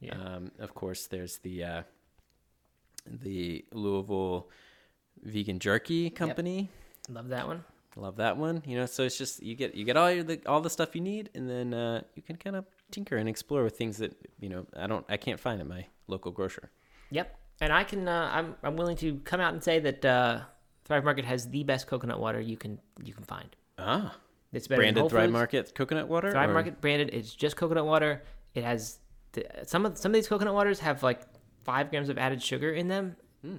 Yeah. 0.00 0.14
Um, 0.14 0.52
of 0.58 0.74
course, 0.74 1.06
there's 1.06 1.38
the 1.38 1.64
uh, 1.64 1.82
the 3.06 3.64
Louisville 3.72 4.48
vegan 5.22 5.58
jerky 5.58 6.10
company. 6.10 6.68
Love 7.08 7.28
that 7.28 7.46
one. 7.46 7.64
Love 7.96 8.16
that 8.16 8.36
one. 8.36 8.62
You 8.66 8.76
know, 8.76 8.86
so 8.86 9.02
it's 9.02 9.18
just 9.18 9.42
you 9.42 9.54
get 9.56 9.74
you 9.74 9.84
get 9.84 9.96
all 9.96 10.10
your 10.10 10.22
the, 10.22 10.40
all 10.46 10.60
the 10.60 10.70
stuff 10.70 10.94
you 10.94 11.00
need, 11.00 11.30
and 11.34 11.48
then 11.50 11.74
uh, 11.74 12.02
you 12.14 12.22
can 12.22 12.36
kind 12.36 12.56
of 12.56 12.64
tinker 12.90 13.16
and 13.16 13.28
explore 13.28 13.64
with 13.64 13.76
things 13.76 13.98
that 13.98 14.16
you 14.38 14.48
know 14.48 14.66
I 14.76 14.86
don't 14.86 15.04
I 15.08 15.16
can't 15.16 15.40
find 15.40 15.60
at 15.60 15.66
my 15.66 15.86
local 16.06 16.30
grocer. 16.30 16.70
Yep. 17.10 17.36
And 17.60 17.72
I 17.72 17.84
can 17.84 18.06
uh, 18.08 18.30
I'm 18.32 18.54
I'm 18.62 18.76
willing 18.76 18.96
to 18.98 19.16
come 19.24 19.40
out 19.40 19.52
and 19.52 19.62
say 19.62 19.80
that 19.80 20.04
uh, 20.04 20.40
Thrive 20.84 21.04
Market 21.04 21.24
has 21.24 21.48
the 21.48 21.64
best 21.64 21.86
coconut 21.88 22.20
water 22.20 22.40
you 22.40 22.56
can 22.56 22.78
you 23.02 23.12
can 23.12 23.24
find. 23.24 23.54
Ah, 23.78 24.14
It's 24.52 24.68
better 24.68 24.80
branded 24.82 25.10
Thrive 25.10 25.24
Foods. 25.24 25.32
Market 25.32 25.74
coconut 25.74 26.08
water. 26.08 26.30
Thrive 26.30 26.50
or- 26.50 26.54
Market 26.54 26.80
branded. 26.80 27.10
It's 27.12 27.34
just 27.34 27.56
coconut 27.56 27.86
water. 27.86 28.22
It 28.54 28.62
has 28.64 28.98
the, 29.32 29.44
some 29.66 29.84
of 29.84 29.98
some 29.98 30.10
of 30.12 30.14
these 30.14 30.28
coconut 30.28 30.54
waters 30.54 30.78
have 30.80 31.02
like 31.02 31.22
five 31.64 31.90
grams 31.90 32.08
of 32.08 32.18
added 32.18 32.40
sugar 32.42 32.72
in 32.72 32.86
them. 32.88 33.16
Hmm. 33.44 33.56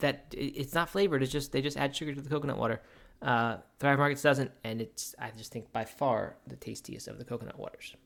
That 0.00 0.26
it- 0.36 0.54
it's 0.56 0.74
not 0.74 0.88
flavored. 0.90 1.22
It's 1.22 1.32
just 1.32 1.50
they 1.52 1.62
just 1.62 1.76
add 1.78 1.96
sugar 1.96 2.14
to 2.14 2.20
the 2.20 2.28
coconut 2.28 2.58
water. 2.58 2.82
Uh, 3.24 3.56
Thrive 3.78 3.98
Markets 3.98 4.22
doesn't, 4.22 4.50
and 4.64 4.80
it's 4.80 5.14
I 5.18 5.30
just 5.36 5.50
think 5.50 5.72
by 5.72 5.84
far 5.84 6.36
the 6.46 6.56
tastiest 6.56 7.08
of 7.08 7.18
the 7.18 7.24
coconut 7.24 7.58
waters. 7.58 7.96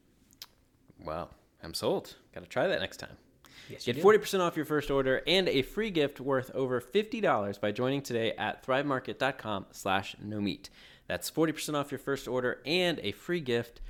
Wow, 1.04 1.30
I'm 1.62 1.74
sold. 1.74 2.14
Got 2.32 2.44
to 2.44 2.48
try 2.48 2.68
that 2.68 2.80
next 2.80 2.98
time. 2.98 3.16
Yes, 3.68 3.84
Get 3.84 3.96
40% 3.96 4.40
off 4.40 4.56
your 4.56 4.64
first 4.64 4.90
order 4.90 5.22
and 5.26 5.48
a 5.48 5.62
free 5.62 5.90
gift 5.90 6.20
worth 6.20 6.50
over 6.54 6.80
$50 6.80 7.60
by 7.60 7.72
joining 7.72 8.00
today 8.00 8.32
at 8.38 8.64
thrivemarket.com 8.64 9.66
slash 9.72 10.16
no 10.22 10.40
meat. 10.40 10.70
That's 11.06 11.30
40% 11.30 11.74
off 11.74 11.90
your 11.90 11.98
first 11.98 12.28
order 12.28 12.60
and 12.64 12.98
a 13.00 13.12
free 13.12 13.40
gift 13.40 13.80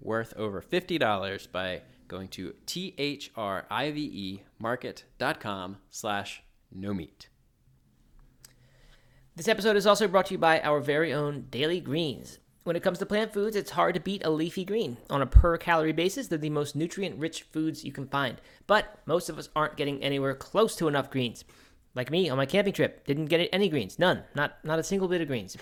worth 0.00 0.34
over 0.36 0.60
$50 0.60 1.52
by 1.52 1.82
going 2.08 2.28
to 2.28 2.54
T-H-R-I-V-E 2.66 4.10
E 4.12 4.42
market.com 4.58 5.76
slash 5.90 6.42
no 6.72 6.92
meat. 6.92 7.28
This 9.40 9.48
episode 9.48 9.76
is 9.76 9.86
also 9.86 10.06
brought 10.06 10.26
to 10.26 10.34
you 10.34 10.38
by 10.38 10.60
our 10.60 10.80
very 10.80 11.14
own 11.14 11.46
Daily 11.50 11.80
Greens. 11.80 12.40
When 12.64 12.76
it 12.76 12.82
comes 12.82 12.98
to 12.98 13.06
plant 13.06 13.32
foods, 13.32 13.56
it's 13.56 13.70
hard 13.70 13.94
to 13.94 14.00
beat 14.00 14.22
a 14.22 14.28
leafy 14.28 14.66
green. 14.66 14.98
On 15.08 15.22
a 15.22 15.26
per 15.26 15.56
calorie 15.56 15.94
basis, 15.94 16.28
they're 16.28 16.36
the 16.36 16.50
most 16.50 16.76
nutrient 16.76 17.18
rich 17.18 17.44
foods 17.44 17.82
you 17.82 17.90
can 17.90 18.06
find. 18.06 18.38
But 18.66 19.00
most 19.06 19.30
of 19.30 19.38
us 19.38 19.48
aren't 19.56 19.78
getting 19.78 20.02
anywhere 20.02 20.34
close 20.34 20.76
to 20.76 20.88
enough 20.88 21.10
greens. 21.10 21.46
Like 21.94 22.10
me 22.10 22.28
on 22.28 22.36
my 22.36 22.44
camping 22.44 22.74
trip, 22.74 23.06
didn't 23.06 23.30
get 23.30 23.48
any 23.50 23.70
greens. 23.70 23.98
None. 23.98 24.24
Not 24.34 24.62
not 24.62 24.78
a 24.78 24.82
single 24.82 25.08
bit 25.08 25.22
of 25.22 25.28
greens. 25.28 25.56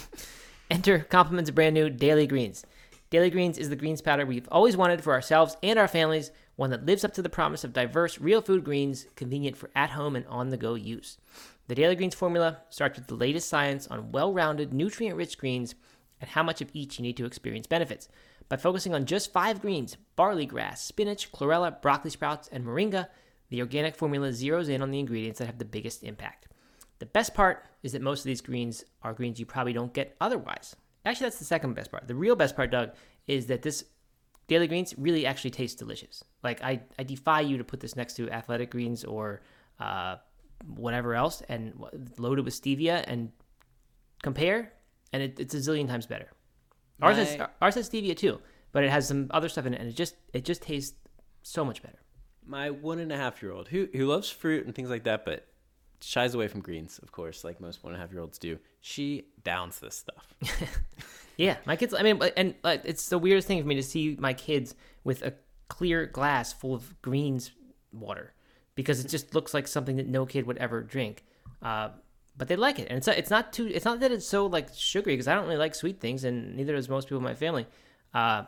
Enter 0.72 0.98
Complement's 0.98 1.52
brand 1.52 1.74
new 1.74 1.90
Daily 1.90 2.26
Greens. 2.26 2.66
Daily 3.10 3.30
Greens 3.30 3.58
is 3.58 3.68
the 3.68 3.76
greens 3.76 4.02
powder 4.02 4.26
we've 4.26 4.48
always 4.50 4.76
wanted 4.76 5.04
for 5.04 5.12
ourselves 5.12 5.56
and 5.62 5.78
our 5.78 5.86
families, 5.86 6.32
one 6.56 6.70
that 6.70 6.84
lives 6.84 7.04
up 7.04 7.14
to 7.14 7.22
the 7.22 7.28
promise 7.28 7.62
of 7.62 7.72
diverse, 7.72 8.18
real 8.18 8.40
food 8.40 8.64
greens, 8.64 9.06
convenient 9.14 9.56
for 9.56 9.70
at 9.76 9.90
home 9.90 10.16
and 10.16 10.26
on 10.26 10.50
the 10.50 10.56
go 10.56 10.74
use. 10.74 11.18
The 11.66 11.74
Daily 11.74 11.96
Greens 11.96 12.14
formula 12.14 12.58
starts 12.68 12.98
with 12.98 13.08
the 13.08 13.14
latest 13.14 13.48
science 13.48 13.86
on 13.86 14.12
well 14.12 14.32
rounded, 14.32 14.74
nutrient 14.74 15.16
rich 15.16 15.38
greens 15.38 15.74
and 16.20 16.30
how 16.30 16.42
much 16.42 16.60
of 16.60 16.70
each 16.72 16.98
you 16.98 17.02
need 17.02 17.16
to 17.16 17.24
experience 17.24 17.66
benefits. 17.66 18.08
By 18.48 18.56
focusing 18.56 18.94
on 18.94 19.06
just 19.06 19.32
five 19.32 19.62
greens 19.62 19.96
barley 20.16 20.46
grass, 20.46 20.84
spinach, 20.84 21.32
chlorella, 21.32 21.80
broccoli 21.80 22.10
sprouts, 22.10 22.48
and 22.48 22.64
moringa 22.64 23.08
the 23.48 23.60
organic 23.60 23.94
formula 23.94 24.28
zeroes 24.28 24.68
in 24.68 24.82
on 24.82 24.90
the 24.90 24.98
ingredients 24.98 25.38
that 25.38 25.46
have 25.46 25.58
the 25.58 25.64
biggest 25.64 26.02
impact. 26.02 26.48
The 26.98 27.06
best 27.06 27.34
part 27.34 27.64
is 27.82 27.92
that 27.92 28.02
most 28.02 28.20
of 28.20 28.24
these 28.24 28.40
greens 28.40 28.84
are 29.02 29.12
greens 29.12 29.38
you 29.38 29.46
probably 29.46 29.72
don't 29.72 29.92
get 29.92 30.16
otherwise. 30.20 30.76
Actually, 31.04 31.26
that's 31.26 31.38
the 31.38 31.44
second 31.44 31.74
best 31.74 31.90
part. 31.90 32.08
The 32.08 32.14
real 32.14 32.36
best 32.36 32.56
part, 32.56 32.70
Doug, 32.70 32.92
is 33.26 33.46
that 33.46 33.62
this 33.62 33.84
daily 34.48 34.66
greens 34.66 34.94
really 34.98 35.26
actually 35.26 35.50
tastes 35.50 35.76
delicious. 35.76 36.24
Like 36.42 36.62
I, 36.62 36.82
I 36.98 37.02
defy 37.02 37.40
you 37.40 37.58
to 37.58 37.64
put 37.64 37.80
this 37.80 37.96
next 37.96 38.14
to 38.14 38.30
athletic 38.30 38.70
greens 38.70 39.04
or 39.04 39.42
uh, 39.80 40.16
whatever 40.66 41.14
else 41.14 41.42
and 41.48 41.74
loaded 42.18 42.44
with 42.44 42.54
stevia 42.54 43.04
and 43.06 43.32
compare, 44.22 44.72
and 45.12 45.22
it, 45.22 45.38
it's 45.38 45.54
a 45.54 45.58
zillion 45.58 45.88
times 45.88 46.06
better. 46.06 46.30
Ours 47.02 47.16
has 47.16 47.36
ours 47.60 47.74
has 47.74 47.90
stevia 47.90 48.16
too, 48.16 48.40
but 48.72 48.84
it 48.84 48.90
has 48.90 49.08
some 49.08 49.28
other 49.30 49.48
stuff 49.48 49.66
in 49.66 49.74
it, 49.74 49.80
and 49.80 49.88
it 49.88 49.96
just 49.96 50.14
it 50.32 50.44
just 50.44 50.62
tastes 50.62 50.96
so 51.42 51.64
much 51.64 51.82
better. 51.82 51.98
My 52.46 52.70
one 52.70 52.98
and 52.98 53.12
a 53.12 53.16
half 53.16 53.42
year 53.42 53.52
old 53.52 53.68
who 53.68 53.88
who 53.92 54.06
loves 54.06 54.30
fruit 54.30 54.64
and 54.64 54.74
things 54.74 54.90
like 54.90 55.04
that, 55.04 55.24
but 55.24 55.46
shies 56.00 56.34
away 56.34 56.48
from 56.48 56.60
greens, 56.60 56.98
of 57.02 57.12
course, 57.12 57.44
like 57.44 57.60
most 57.60 57.82
one 57.82 57.92
and 57.92 58.00
a 58.00 58.04
half 58.04 58.12
year 58.12 58.20
olds 58.20 58.38
do. 58.38 58.58
She 58.80 59.26
downs 59.42 59.80
this 59.80 59.96
stuff. 59.96 60.34
Yeah, 61.36 61.56
my 61.66 61.76
kids. 61.76 61.94
I 61.94 62.02
mean, 62.02 62.20
and 62.36 62.54
uh, 62.62 62.78
it's 62.84 63.08
the 63.08 63.18
weirdest 63.18 63.48
thing 63.48 63.60
for 63.60 63.66
me 63.66 63.74
to 63.74 63.82
see 63.82 64.16
my 64.18 64.34
kids 64.34 64.74
with 65.02 65.22
a 65.22 65.34
clear 65.68 66.06
glass 66.06 66.52
full 66.52 66.74
of 66.74 67.00
greens 67.02 67.50
water 67.92 68.32
because 68.74 69.04
it 69.04 69.08
just 69.08 69.34
looks 69.34 69.54
like 69.54 69.68
something 69.68 69.96
that 69.96 70.08
no 70.08 70.26
kid 70.26 70.46
would 70.46 70.58
ever 70.58 70.82
drink. 70.82 71.24
Uh, 71.62 71.90
but 72.36 72.48
they 72.48 72.56
like 72.56 72.78
it, 72.78 72.88
and 72.88 72.98
it's 72.98 73.06
it's 73.06 73.30
not 73.30 73.52
too. 73.52 73.70
It's 73.72 73.84
not 73.84 74.00
that 74.00 74.10
it's 74.10 74.26
so 74.26 74.46
like 74.46 74.68
sugary 74.74 75.14
because 75.14 75.28
I 75.28 75.34
don't 75.34 75.44
really 75.44 75.56
like 75.56 75.74
sweet 75.74 76.00
things, 76.00 76.24
and 76.24 76.56
neither 76.56 76.74
does 76.74 76.88
most 76.88 77.06
people 77.06 77.18
in 77.18 77.24
my 77.24 77.34
family. 77.34 77.66
Uh, 78.12 78.44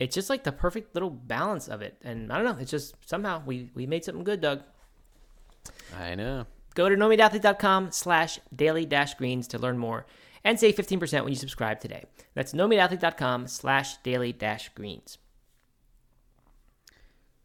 it's 0.00 0.14
just 0.14 0.28
like 0.28 0.42
the 0.42 0.50
perfect 0.50 0.94
little 0.94 1.10
balance 1.10 1.68
of 1.68 1.82
it, 1.82 1.96
and 2.02 2.32
I 2.32 2.36
don't 2.36 2.44
know. 2.44 2.60
It's 2.60 2.70
just 2.70 2.96
somehow 3.08 3.42
we 3.46 3.70
we 3.74 3.86
made 3.86 4.04
something 4.04 4.24
good, 4.24 4.40
Doug. 4.40 4.62
I 5.96 6.16
know. 6.16 6.46
Go 6.74 6.88
to 6.88 6.96
nomeatathlete.com 6.96 7.92
slash 7.92 8.40
daily 8.54 8.86
dash 8.86 9.14
greens 9.14 9.46
to 9.48 9.58
learn 9.58 9.78
more 9.78 10.06
and 10.44 10.58
save 10.58 10.74
15% 10.74 11.22
when 11.22 11.28
you 11.28 11.36
subscribe 11.36 11.80
today. 11.80 12.04
That's 12.34 12.52
nomeatathlete.com 12.52 13.46
slash 13.46 13.98
daily 13.98 14.32
dash 14.32 14.70
greens. 14.70 15.18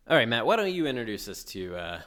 All 0.10 0.16
right, 0.16 0.28
Matt. 0.28 0.46
Why 0.46 0.56
don't 0.56 0.72
you 0.72 0.88
introduce 0.88 1.28
us 1.28 1.44
to 1.46 1.76
uh, 1.76 2.02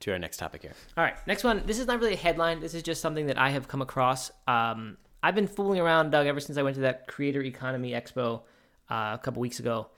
to 0.00 0.12
our 0.12 0.18
next 0.18 0.36
topic 0.36 0.60
here? 0.60 0.74
All 0.94 1.02
right, 1.02 1.14
next 1.26 1.42
one. 1.42 1.62
This 1.64 1.78
is 1.78 1.86
not 1.86 2.00
really 2.00 2.12
a 2.12 2.18
headline. 2.18 2.60
This 2.60 2.74
is 2.74 2.82
just 2.82 3.00
something 3.00 3.28
that 3.28 3.38
I 3.38 3.48
have 3.48 3.66
come 3.66 3.80
across. 3.80 4.30
Um, 4.46 4.98
I've 5.22 5.34
been 5.34 5.46
fooling 5.46 5.80
around, 5.80 6.10
Doug, 6.10 6.26
ever 6.26 6.38
since 6.38 6.58
I 6.58 6.62
went 6.62 6.74
to 6.74 6.82
that 6.82 7.06
Creator 7.06 7.42
Economy 7.42 7.92
Expo 7.92 8.42
uh, 8.90 9.12
a 9.14 9.20
couple 9.22 9.40
weeks 9.40 9.58
ago 9.58 9.88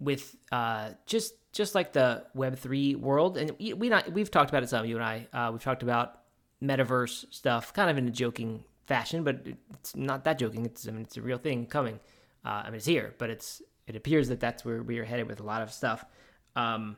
with 0.00 0.36
uh, 0.50 0.90
just 1.06 1.32
just 1.52 1.74
like 1.74 1.94
the 1.94 2.24
Web 2.34 2.58
three 2.58 2.94
world, 2.94 3.38
and 3.38 3.52
we, 3.58 3.72
we 3.72 3.88
not 3.88 4.12
we've 4.12 4.30
talked 4.30 4.50
about 4.50 4.62
it 4.62 4.68
some. 4.68 4.84
You 4.84 4.96
and 4.96 5.04
I, 5.04 5.28
uh, 5.32 5.50
we've 5.50 5.64
talked 5.64 5.82
about 5.82 6.20
metaverse 6.62 7.32
stuff, 7.32 7.72
kind 7.72 7.88
of 7.88 7.96
in 7.96 8.06
a 8.06 8.10
joking 8.10 8.64
fashion, 8.84 9.24
but 9.24 9.46
it's 9.72 9.96
not 9.96 10.24
that 10.24 10.38
joking. 10.38 10.66
It's 10.66 10.86
I 10.86 10.90
mean, 10.90 11.04
it's 11.04 11.16
a 11.16 11.22
real 11.22 11.38
thing 11.38 11.64
coming. 11.64 12.00
Uh, 12.44 12.64
I 12.64 12.66
mean, 12.66 12.74
it's 12.74 12.86
here, 12.86 13.14
but 13.16 13.30
it's 13.30 13.62
it 13.86 13.96
appears 13.96 14.28
that 14.28 14.40
that's 14.40 14.64
where 14.64 14.82
we 14.82 14.98
are 14.98 15.04
headed 15.04 15.28
with 15.28 15.40
a 15.40 15.42
lot 15.42 15.62
of 15.62 15.72
stuff. 15.72 16.04
Um, 16.56 16.96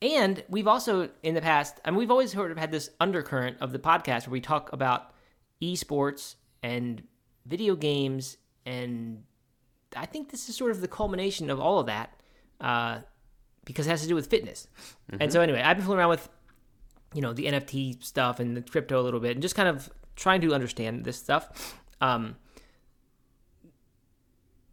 and 0.00 0.42
we've 0.48 0.66
also 0.66 1.10
in 1.22 1.34
the 1.34 1.40
past, 1.40 1.80
I 1.84 1.90
mean, 1.90 1.98
we've 1.98 2.10
always 2.10 2.32
sort 2.32 2.50
of 2.50 2.58
had 2.58 2.70
this 2.70 2.90
undercurrent 2.98 3.58
of 3.60 3.72
the 3.72 3.78
podcast 3.78 4.26
where 4.26 4.32
we 4.32 4.40
talk 4.40 4.72
about 4.72 5.12
esports 5.62 6.34
and 6.62 7.02
video 7.46 7.76
games, 7.76 8.36
and 8.66 9.22
I 9.96 10.06
think 10.06 10.30
this 10.30 10.48
is 10.48 10.56
sort 10.56 10.72
of 10.72 10.80
the 10.80 10.88
culmination 10.88 11.50
of 11.50 11.60
all 11.60 11.78
of 11.78 11.86
that 11.86 12.20
uh, 12.60 13.00
because 13.64 13.86
it 13.86 13.90
has 13.90 14.02
to 14.02 14.08
do 14.08 14.16
with 14.16 14.26
fitness. 14.26 14.66
And 15.20 15.32
so, 15.32 15.40
anyway, 15.40 15.62
I've 15.62 15.76
been 15.76 15.86
fooling 15.86 16.00
around 16.00 16.10
with 16.10 16.28
you 17.14 17.20
know 17.20 17.32
the 17.32 17.46
NFT 17.46 18.02
stuff 18.02 18.40
and 18.40 18.56
the 18.56 18.62
crypto 18.62 19.00
a 19.00 19.04
little 19.04 19.20
bit, 19.20 19.32
and 19.32 19.42
just 19.42 19.54
kind 19.54 19.68
of 19.68 19.88
trying 20.16 20.40
to 20.40 20.52
understand 20.52 21.04
this 21.04 21.16
stuff. 21.16 21.78
Um, 22.00 22.36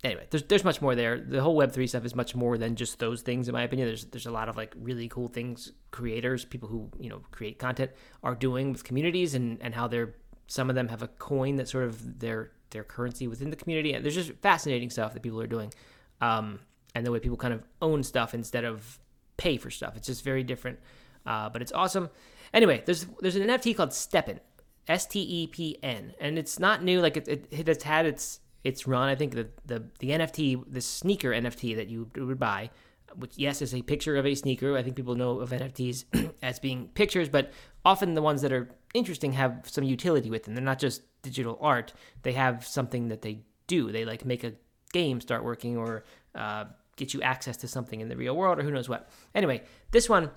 anyway, 0.03 0.27
there's 0.29 0.43
there's 0.43 0.63
much 0.63 0.81
more 0.81 0.95
there. 0.95 1.19
The 1.19 1.41
whole 1.41 1.55
Web 1.55 1.71
three 1.71 1.87
stuff 1.87 2.05
is 2.05 2.15
much 2.15 2.35
more 2.35 2.57
than 2.57 2.75
just 2.75 2.99
those 2.99 3.21
things, 3.21 3.47
in 3.47 3.53
my 3.53 3.63
opinion. 3.63 3.87
There's 3.87 4.05
there's 4.05 4.25
a 4.25 4.31
lot 4.31 4.49
of 4.49 4.57
like 4.57 4.73
really 4.77 5.07
cool 5.07 5.27
things 5.27 5.71
creators, 5.91 6.45
people 6.45 6.69
who 6.69 6.89
you 6.99 7.09
know 7.09 7.21
create 7.31 7.59
content, 7.59 7.91
are 8.23 8.35
doing 8.35 8.71
with 8.71 8.83
communities, 8.83 9.35
and 9.35 9.57
and 9.61 9.73
how 9.73 9.87
they're 9.87 10.15
some 10.47 10.69
of 10.69 10.75
them 10.75 10.87
have 10.87 11.03
a 11.03 11.07
coin 11.07 11.55
that's 11.55 11.71
sort 11.71 11.85
of 11.85 12.19
their 12.19 12.51
their 12.71 12.83
currency 12.83 13.27
within 13.27 13.49
the 13.49 13.55
community. 13.55 13.93
And 13.93 14.03
there's 14.03 14.15
just 14.15 14.31
fascinating 14.41 14.89
stuff 14.89 15.13
that 15.13 15.23
people 15.23 15.41
are 15.41 15.47
doing, 15.47 15.73
um, 16.21 16.59
and 16.95 17.05
the 17.05 17.11
way 17.11 17.19
people 17.19 17.37
kind 17.37 17.53
of 17.53 17.63
own 17.81 18.03
stuff 18.03 18.33
instead 18.33 18.63
of 18.63 18.99
pay 19.37 19.57
for 19.57 19.69
stuff. 19.69 19.95
It's 19.95 20.07
just 20.07 20.23
very 20.23 20.43
different, 20.43 20.79
uh, 21.25 21.49
but 21.49 21.61
it's 21.61 21.71
awesome. 21.71 22.09
Anyway, 22.53 22.83
there's 22.85 23.05
there's 23.19 23.35
an 23.35 23.47
NFT 23.47 23.75
called 23.75 23.91
STEPN, 23.91 24.39
S 24.87 25.05
T 25.05 25.19
E 25.19 25.47
P 25.47 25.77
N, 25.83 26.13
and 26.19 26.37
it's 26.39 26.59
not 26.59 26.83
new. 26.83 27.01
Like 27.01 27.17
it, 27.17 27.27
it, 27.27 27.45
it 27.51 27.67
has 27.67 27.83
had 27.83 28.05
its 28.05 28.39
its 28.63 28.87
run. 28.87 29.09
I 29.09 29.15
think 29.15 29.33
the 29.33 29.47
the 29.65 29.83
the 29.99 30.09
NFT, 30.11 30.63
the 30.71 30.81
sneaker 30.81 31.31
NFT 31.31 31.75
that 31.75 31.87
you 31.87 32.09
would 32.15 32.39
buy, 32.39 32.69
which 33.15 33.33
yes 33.35 33.61
is 33.61 33.73
a 33.73 33.81
picture 33.81 34.17
of 34.17 34.25
a 34.25 34.35
sneaker. 34.35 34.77
I 34.77 34.83
think 34.83 34.95
people 34.95 35.15
know 35.15 35.39
of 35.39 35.51
NFTs 35.51 36.33
as 36.41 36.59
being 36.59 36.89
pictures, 36.89 37.29
but 37.29 37.51
often 37.85 38.13
the 38.13 38.21
ones 38.21 38.41
that 38.41 38.51
are 38.51 38.69
interesting 38.93 39.33
have 39.33 39.63
some 39.65 39.83
utility 39.83 40.29
with 40.29 40.43
them. 40.43 40.55
They're 40.55 40.63
not 40.63 40.79
just 40.79 41.01
digital 41.21 41.57
art; 41.61 41.93
they 42.23 42.33
have 42.33 42.65
something 42.65 43.07
that 43.09 43.21
they 43.21 43.41
do. 43.67 43.91
They 43.91 44.05
like 44.05 44.25
make 44.25 44.43
a 44.43 44.53
game 44.91 45.21
start 45.21 45.43
working 45.43 45.77
or 45.77 46.03
uh, 46.35 46.65
get 46.95 47.13
you 47.13 47.21
access 47.21 47.57
to 47.57 47.67
something 47.67 48.01
in 48.01 48.09
the 48.09 48.17
real 48.17 48.35
world 48.35 48.59
or 48.59 48.63
who 48.63 48.71
knows 48.71 48.89
what. 48.89 49.09
Anyway, 49.33 49.63
this 49.91 50.09
one 50.09 50.29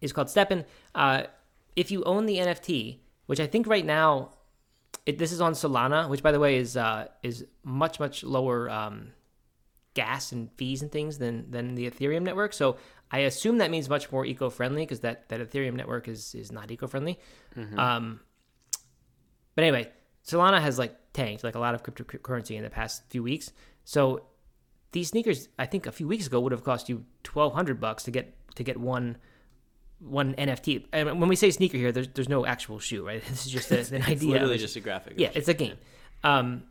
is 0.00 0.12
called 0.12 0.28
STEPN. 0.28 0.64
Uh, 0.94 1.24
if 1.76 1.90
you 1.90 2.04
own 2.04 2.26
the 2.26 2.38
NFT, 2.38 2.98
which 3.26 3.40
I 3.40 3.46
think 3.46 3.66
right 3.66 3.84
now, 3.84 4.30
it, 5.06 5.18
this 5.18 5.32
is 5.32 5.40
on 5.40 5.52
Solana, 5.52 6.08
which 6.08 6.22
by 6.22 6.32
the 6.32 6.40
way 6.40 6.56
is 6.56 6.76
uh, 6.76 7.08
is 7.22 7.44
much 7.62 8.00
much 8.00 8.24
lower 8.24 8.70
um, 8.70 9.12
gas 9.94 10.32
and 10.32 10.50
fees 10.52 10.82
and 10.82 10.90
things 10.90 11.18
than 11.18 11.50
than 11.50 11.74
the 11.74 11.90
Ethereum 11.90 12.22
network. 12.22 12.52
So 12.52 12.76
I 13.10 13.18
assume 13.20 13.58
that 13.58 13.70
means 13.70 13.88
much 13.88 14.10
more 14.10 14.24
eco 14.24 14.50
friendly 14.50 14.82
because 14.82 15.00
that 15.00 15.28
that 15.28 15.40
Ethereum 15.40 15.74
network 15.74 16.08
is 16.08 16.34
is 16.34 16.50
not 16.50 16.70
eco 16.70 16.86
friendly. 16.86 17.18
Um, 17.78 18.20
but 19.54 19.64
anyway, 19.64 19.90
Solana 20.26 20.60
has 20.60 20.78
like 20.78 20.96
tanked 21.12 21.44
like 21.44 21.54
a 21.54 21.60
lot 21.60 21.74
of 21.74 21.82
cryptocurrency 21.82 22.56
in 22.56 22.62
the 22.62 22.70
past 22.70 23.02
few 23.10 23.22
weeks. 23.22 23.52
So 23.84 24.26
these 24.92 25.08
sneakers, 25.08 25.48
I 25.58 25.66
think 25.66 25.86
a 25.86 25.92
few 25.92 26.08
weeks 26.08 26.26
ago 26.26 26.40
would 26.40 26.52
have 26.52 26.64
cost 26.64 26.88
you 26.88 27.04
twelve 27.22 27.52
hundred 27.52 27.78
bucks 27.80 28.04
to 28.04 28.10
get 28.10 28.34
to 28.56 28.64
get 28.64 28.78
one 28.78 29.18
one 30.00 30.34
NFT. 30.34 30.86
And 30.92 31.20
when 31.20 31.28
we 31.28 31.36
say 31.36 31.50
sneaker 31.50 31.76
here, 31.78 31.92
there's 31.92 32.08
there's 32.08 32.28
no 32.28 32.44
actual 32.46 32.78
shoe, 32.78 33.06
right? 33.06 33.22
This 33.28 33.46
is 33.46 33.52
just 33.52 33.70
a, 33.70 33.78
an 33.94 34.02
idea. 34.02 34.12
It's 34.12 34.22
literally 34.24 34.58
just 34.58 34.76
a 34.76 34.80
graphic. 34.80 35.14
yeah, 35.16 35.30
it's 35.34 35.48
a 35.48 35.54
game. 35.54 35.76
Um, 36.22 36.64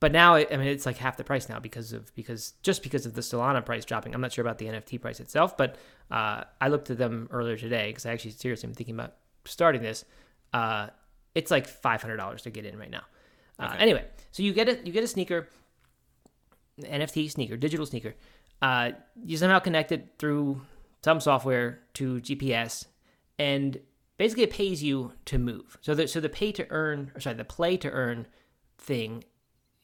but 0.00 0.10
now, 0.10 0.34
I 0.34 0.46
mean, 0.50 0.66
it's 0.66 0.84
like 0.84 0.96
half 0.96 1.16
the 1.16 1.22
price 1.24 1.48
now 1.48 1.60
because 1.60 1.92
of 1.92 2.12
because 2.16 2.54
just 2.62 2.82
because 2.82 3.06
of 3.06 3.14
the 3.14 3.20
Solana 3.20 3.64
price 3.64 3.84
dropping. 3.84 4.14
I'm 4.14 4.20
not 4.20 4.32
sure 4.32 4.42
about 4.44 4.58
the 4.58 4.66
NFT 4.66 5.00
price 5.00 5.20
itself, 5.20 5.56
but 5.56 5.76
uh, 6.10 6.42
I 6.60 6.68
looked 6.68 6.90
at 6.90 6.98
them 6.98 7.28
earlier 7.30 7.56
today 7.56 7.90
because 7.90 8.04
I 8.06 8.12
actually 8.12 8.32
seriously 8.32 8.68
am 8.68 8.74
thinking 8.74 8.96
about 8.96 9.14
starting 9.44 9.80
this. 9.82 10.04
Uh, 10.52 10.88
it's 11.34 11.50
like 11.52 11.66
five 11.68 12.02
hundred 12.02 12.16
dollars 12.16 12.42
to 12.42 12.50
get 12.50 12.64
in 12.66 12.78
right 12.78 12.90
now. 12.90 13.02
Uh, 13.58 13.68
Okay. 13.70 13.76
Anyway, 13.78 14.04
so 14.32 14.42
you 14.42 14.52
get 14.52 14.68
it. 14.68 14.84
You 14.86 14.92
get 14.92 15.04
a 15.04 15.06
sneaker, 15.06 15.46
NFT 16.82 17.30
sneaker, 17.30 17.56
digital 17.56 17.86
sneaker. 17.86 18.14
Uh, 18.60 18.92
you 19.24 19.36
somehow 19.36 19.58
connect 19.58 19.92
it 19.92 20.14
through 20.18 20.60
some 21.04 21.20
software 21.20 21.80
to 21.94 22.20
GPS, 22.20 22.86
and 23.38 23.78
basically 24.16 24.44
it 24.44 24.50
pays 24.50 24.82
you 24.82 25.12
to 25.26 25.38
move. 25.38 25.78
So 25.80 25.94
the 25.94 26.06
so 26.08 26.20
the 26.20 26.28
pay 26.28 26.52
to 26.52 26.66
earn, 26.70 27.12
or 27.14 27.20
sorry, 27.20 27.36
the 27.36 27.44
play 27.44 27.76
to 27.78 27.90
earn 27.90 28.26
thing 28.78 29.24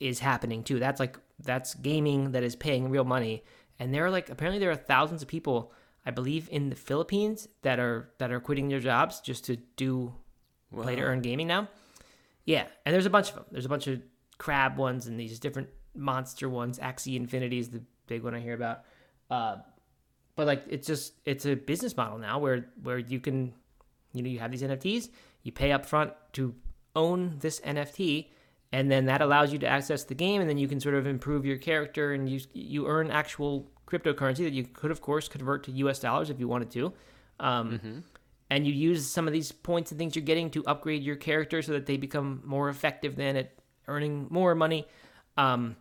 is 0.01 0.21
happening 0.21 0.63
too. 0.63 0.79
That's 0.79 1.01
like 1.01 1.19
that's 1.41 1.75
gaming 1.75 2.33
that 2.33 2.43
is 2.43 2.57
paying 2.57 2.91
real 2.91 3.05
money, 3.05 3.45
and 3.79 3.93
there 3.93 4.07
are 4.07 4.11
like 4.11 4.31
apparently 4.31 4.59
there 4.59 4.71
are 4.71 4.77
thousands 4.77 5.23
of 5.23 5.29
people, 5.29 5.73
I 6.07 6.11
believe, 6.11 6.49
in 6.51 6.71
the 6.71 6.77
Philippines 6.77 7.49
that 7.63 7.79
are 7.79 8.11
that 8.19 8.31
are 8.31 8.41
quitting 8.41 8.69
their 8.69 8.81
jobs 8.81 9.21
just 9.21 9.45
to 9.47 9.57
do 9.77 10.15
play 10.73 10.97
to 10.97 11.03
earn 11.03 11.21
gaming 11.21 11.47
now. 11.47 11.69
Yeah, 12.45 12.67
and 12.87 12.95
there's 12.95 13.07
a 13.07 13.11
bunch 13.11 13.31
of 13.31 13.35
them. 13.37 13.45
There's 13.51 13.67
a 13.67 13.69
bunch 13.69 13.87
of 13.89 14.01
crab 14.39 14.79
ones 14.79 15.07
and 15.07 15.19
these 15.19 15.39
different 15.39 15.69
monster 15.95 16.49
ones. 16.49 16.79
Axie 16.79 17.17
Infinity 17.17 17.59
is 17.59 17.71
the 17.71 17.83
big 18.07 18.23
one 18.23 18.35
I 18.35 18.41
hear 18.41 18.55
about. 18.55 18.85
Uh, 19.31 19.57
but 20.39 20.47
like 20.47 20.63
it's 20.69 20.87
just 20.87 21.15
it's 21.25 21.45
a 21.47 21.57
business 21.57 21.97
model 21.97 22.17
now 22.17 22.39
where 22.39 22.67
where 22.85 22.97
you 22.97 23.19
can 23.19 23.53
you 24.13 24.23
know 24.23 24.29
you 24.29 24.39
have 24.39 24.53
these 24.53 24.63
NFTs, 24.63 25.09
you 25.43 25.51
pay 25.51 25.73
up 25.73 25.85
front 25.85 26.13
to 26.35 26.55
own 26.95 27.39
this 27.41 27.59
NFT, 27.59 28.29
and 28.71 28.89
then 28.89 29.07
that 29.07 29.21
allows 29.21 29.53
you 29.53 29.59
to 29.59 29.67
access 29.67 30.05
the 30.05 30.15
game, 30.15 30.41
and 30.41 30.49
then 30.49 30.57
you 30.57 30.69
can 30.69 30.79
sort 30.79 30.95
of 30.95 31.09
improve 31.09 31.45
your 31.45 31.57
character 31.57 32.13
and 32.13 32.31
you 32.31 32.39
you 32.53 32.87
earn 32.87 33.11
actual 33.11 33.69
cryptocurrency 33.85 34.45
that 34.45 34.53
you 34.53 34.63
could 34.63 34.93
of 34.93 35.01
course 35.01 35.27
convert 35.27 35.65
to 35.65 35.73
U.S. 35.73 35.99
dollars 35.99 36.31
if 36.31 36.39
you 36.39 36.47
wanted 36.47 36.71
to. 36.71 36.93
Um, 37.41 37.81
and 38.49 38.65
you 38.65 38.73
use 38.73 39.11
some 39.11 39.27
of 39.27 39.33
these 39.33 39.51
points 39.51 39.91
and 39.91 39.99
things 39.99 40.15
you're 40.15 40.25
getting 40.25 40.51
to 40.51 40.65
upgrade 40.67 41.03
your 41.03 41.17
character 41.17 41.63
so 41.63 41.73
that 41.73 41.87
they 41.87 41.97
become 41.97 42.43
more 42.45 42.69
effective 42.69 43.17
than 43.17 43.35
at 43.35 43.55
earning 43.89 44.29
more 44.31 44.55
money. 44.55 44.87
Um, 45.37 45.75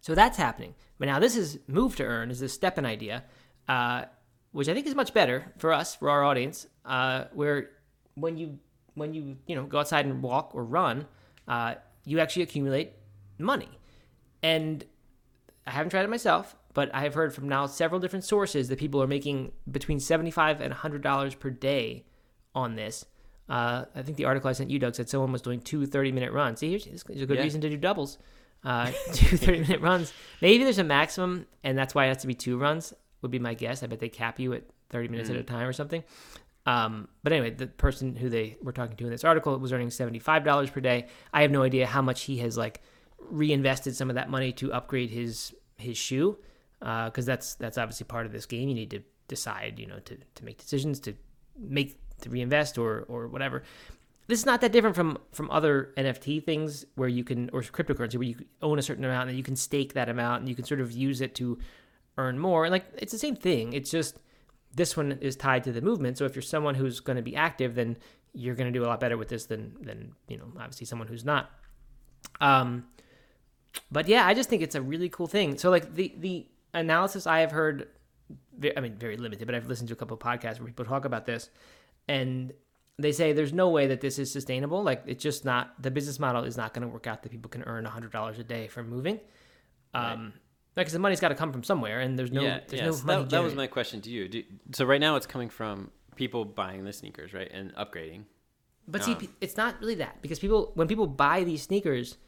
so 0.00 0.14
that's 0.14 0.38
happening. 0.38 0.76
But 0.96 1.06
now 1.06 1.18
this 1.18 1.36
is 1.36 1.58
move 1.66 1.96
to 1.96 2.04
earn 2.04 2.30
is 2.30 2.38
this 2.38 2.56
STEPN 2.56 2.86
idea, 2.86 3.24
uh, 3.68 4.04
which 4.52 4.68
I 4.68 4.74
think 4.74 4.86
is 4.86 4.94
much 4.94 5.12
better 5.14 5.52
for 5.58 5.72
us, 5.72 5.94
for 5.96 6.10
our 6.10 6.22
audience, 6.24 6.66
uh, 6.84 7.24
where 7.32 7.70
when 8.14 8.36
you 8.36 8.58
when 8.94 9.12
you 9.14 9.36
you 9.46 9.54
know 9.56 9.64
go 9.64 9.78
outside 9.80 10.06
and 10.06 10.22
walk 10.22 10.50
or 10.54 10.64
run, 10.64 11.06
uh, 11.48 11.74
you 12.04 12.20
actually 12.20 12.42
accumulate 12.42 12.92
money. 13.38 13.68
And 14.42 14.84
I 15.66 15.70
haven't 15.72 15.90
tried 15.90 16.04
it 16.04 16.10
myself, 16.10 16.54
but 16.74 16.94
I 16.94 17.00
have 17.02 17.14
heard 17.14 17.34
from 17.34 17.48
now 17.48 17.66
several 17.66 18.00
different 18.00 18.24
sources 18.24 18.68
that 18.68 18.78
people 18.78 19.02
are 19.02 19.06
making 19.06 19.52
between 19.70 19.98
seventy-five 20.00 20.60
and 20.60 20.72
hundred 20.72 21.02
dollars 21.02 21.34
per 21.34 21.50
day 21.50 22.04
on 22.54 22.76
this. 22.76 23.04
Uh, 23.48 23.84
I 23.94 24.02
think 24.02 24.16
the 24.16 24.24
article 24.24 24.48
I 24.48 24.52
sent 24.54 24.70
you, 24.70 24.78
Doug, 24.78 24.94
said 24.94 25.08
someone 25.08 25.30
was 25.30 25.42
doing 25.42 25.60
two 25.60 25.80
30-minute 25.86 26.32
runs. 26.32 26.60
See, 26.60 26.70
here's, 26.70 26.84
here's 26.86 27.20
a 27.20 27.26
good 27.26 27.36
Yeah. 27.36 27.42
reason 27.42 27.60
to 27.60 27.68
do 27.68 27.76
doubles. 27.76 28.16
Uh, 28.64 28.86
two 29.12 29.36
30-minute 29.36 29.82
runs. 29.82 30.14
Maybe 30.40 30.64
there's 30.64 30.78
a 30.78 30.84
maximum, 30.84 31.44
and 31.62 31.76
that's 31.76 31.94
why 31.94 32.06
it 32.06 32.08
has 32.08 32.16
to 32.18 32.26
be 32.26 32.32
two 32.32 32.56
runs. 32.56 32.94
Would 33.24 33.30
be 33.30 33.38
my 33.38 33.54
guess. 33.54 33.82
I 33.82 33.86
bet 33.86 34.00
they 34.00 34.10
cap 34.10 34.38
you 34.38 34.52
at 34.52 34.64
30 34.90 35.08
minutes 35.08 35.30
at 35.30 35.36
a 35.36 35.42
time 35.42 35.66
or 35.66 35.72
something. 35.72 36.04
Um, 36.66 37.08
but 37.22 37.32
anyway, 37.32 37.50
the 37.50 37.66
person 37.66 38.16
who 38.16 38.28
they 38.28 38.58
were 38.62 38.72
talking 38.72 38.96
to 38.96 39.04
in 39.04 39.10
this 39.10 39.24
article 39.24 39.58
was 39.58 39.72
earning 39.72 39.88
$75 39.88 40.72
per 40.72 40.80
day. 40.80 41.06
I 41.32 41.40
have 41.40 41.50
no 41.50 41.62
idea 41.62 41.86
how 41.86 42.02
much 42.02 42.24
he 42.24 42.36
has 42.38 42.58
like 42.58 42.82
reinvested 43.18 43.96
some 43.96 44.10
of 44.10 44.16
that 44.16 44.28
money 44.28 44.52
to 44.52 44.72
upgrade 44.72 45.10
his 45.10 45.54
his 45.78 45.96
shoe 45.96 46.36
because 46.80 47.24
that's 47.24 47.54
that's 47.54 47.78
obviously 47.78 48.04
part 48.04 48.26
of 48.26 48.32
this 48.32 48.44
game. 48.44 48.68
You 48.68 48.74
need 48.74 48.90
to 48.90 49.00
decide, 49.26 49.78
you 49.78 49.86
know, 49.86 50.00
to 50.00 50.16
to 50.16 50.44
make 50.44 50.58
decisions 50.58 51.00
to 51.00 51.14
make 51.58 51.98
to 52.20 52.30
reinvest 52.30 52.78
or 52.78 53.04
or 53.08 53.28
whatever. 53.28 53.62
This 54.26 54.38
is 54.38 54.46
not 54.46 54.60
that 54.62 54.72
different 54.72 54.96
from 54.96 55.18
from 55.32 55.50
other 55.50 55.92
NFT 55.96 56.44
things 56.44 56.86
where 56.94 57.08
you 57.08 57.24
can 57.24 57.50
or 57.52 57.62
cryptocurrency 57.62 58.16
where 58.16 58.28
you 58.28 58.36
own 58.62 58.78
a 58.78 58.82
certain 58.82 59.04
amount 59.04 59.28
and 59.28 59.36
you 59.36 59.44
can 59.44 59.56
stake 59.56 59.94
that 59.94 60.08
amount 60.08 60.40
and 60.40 60.48
you 60.48 60.54
can 60.54 60.64
sort 60.64 60.80
of 60.80 60.92
use 60.92 61.20
it 61.20 61.34
to 61.36 61.58
earn 62.18 62.38
more. 62.38 62.64
And 62.64 62.72
like 62.72 62.86
it's 62.96 63.12
the 63.12 63.18
same 63.18 63.36
thing. 63.36 63.72
It's 63.72 63.90
just 63.90 64.18
this 64.74 64.96
one 64.96 65.12
is 65.20 65.36
tied 65.36 65.64
to 65.64 65.72
the 65.72 65.80
movement. 65.80 66.18
So 66.18 66.24
if 66.24 66.34
you're 66.34 66.42
someone 66.42 66.74
who's 66.74 67.00
going 67.00 67.16
to 67.16 67.22
be 67.22 67.36
active, 67.36 67.74
then 67.74 67.96
you're 68.32 68.54
going 68.54 68.72
to 68.72 68.76
do 68.76 68.84
a 68.84 68.88
lot 68.88 69.00
better 69.00 69.16
with 69.16 69.28
this 69.28 69.46
than 69.46 69.76
than 69.80 70.14
you 70.28 70.36
know 70.36 70.46
obviously 70.58 70.86
someone 70.86 71.08
who's 71.08 71.24
not. 71.24 71.50
Um, 72.40 72.86
but 73.90 74.08
yeah, 74.08 74.26
I 74.26 74.34
just 74.34 74.48
think 74.48 74.62
it's 74.62 74.74
a 74.74 74.82
really 74.82 75.08
cool 75.08 75.26
thing. 75.26 75.58
So 75.58 75.70
like 75.70 75.94
the 75.94 76.14
the 76.18 76.46
analysis 76.72 77.26
I 77.26 77.40
have 77.40 77.52
heard, 77.52 77.88
I 78.76 78.80
mean 78.80 78.96
very 78.96 79.16
limited, 79.16 79.46
but 79.46 79.54
I've 79.54 79.66
listened 79.66 79.88
to 79.88 79.94
a 79.94 79.96
couple 79.96 80.16
of 80.16 80.20
podcasts 80.20 80.58
where 80.58 80.66
people 80.66 80.84
talk 80.84 81.04
about 81.04 81.26
this, 81.26 81.50
and 82.08 82.52
they 82.98 83.12
say 83.12 83.32
there's 83.32 83.52
no 83.52 83.70
way 83.70 83.88
that 83.88 84.00
this 84.00 84.18
is 84.18 84.32
sustainable. 84.32 84.82
Like 84.82 85.02
it's 85.06 85.22
just 85.22 85.44
not 85.44 85.80
the 85.82 85.90
business 85.90 86.18
model 86.18 86.44
is 86.44 86.56
not 86.56 86.74
going 86.74 86.86
to 86.86 86.92
work 86.92 87.06
out 87.06 87.22
that 87.22 87.30
people 87.30 87.48
can 87.48 87.62
earn 87.64 87.84
hundred 87.84 88.12
dollars 88.12 88.38
a 88.38 88.44
day 88.44 88.68
from 88.68 88.88
moving. 88.88 89.20
Um, 89.92 90.32
because 90.82 90.92
the 90.92 90.98
money's 90.98 91.20
got 91.20 91.28
to 91.28 91.34
come 91.34 91.52
from 91.52 91.62
somewhere, 91.62 92.00
and 92.00 92.18
there's 92.18 92.32
no 92.32 92.42
yeah, 92.42 92.60
there's 92.68 92.80
yeah. 92.80 92.86
no 92.86 92.92
so 92.92 93.06
money. 93.06 93.22
that, 93.22 93.30
that 93.30 93.42
was 93.42 93.54
my 93.54 93.66
question 93.66 94.00
to 94.02 94.10
you. 94.10 94.28
Do, 94.28 94.42
so 94.72 94.84
right 94.84 95.00
now 95.00 95.16
it's 95.16 95.26
coming 95.26 95.48
from 95.50 95.90
people 96.16 96.44
buying 96.44 96.84
the 96.84 96.92
sneakers, 96.92 97.32
right, 97.32 97.50
and 97.52 97.74
upgrading. 97.74 98.24
But 98.86 99.02
see, 99.04 99.12
Um, 99.12 99.18
pe- 99.18 99.28
it's 99.40 99.56
not 99.56 99.80
really 99.80 99.94
that 99.96 100.20
because 100.20 100.38
people, 100.38 100.72
when 100.74 100.88
people 100.88 101.06
buy 101.06 101.42
these 101.44 101.62
sneakers, 101.62 102.18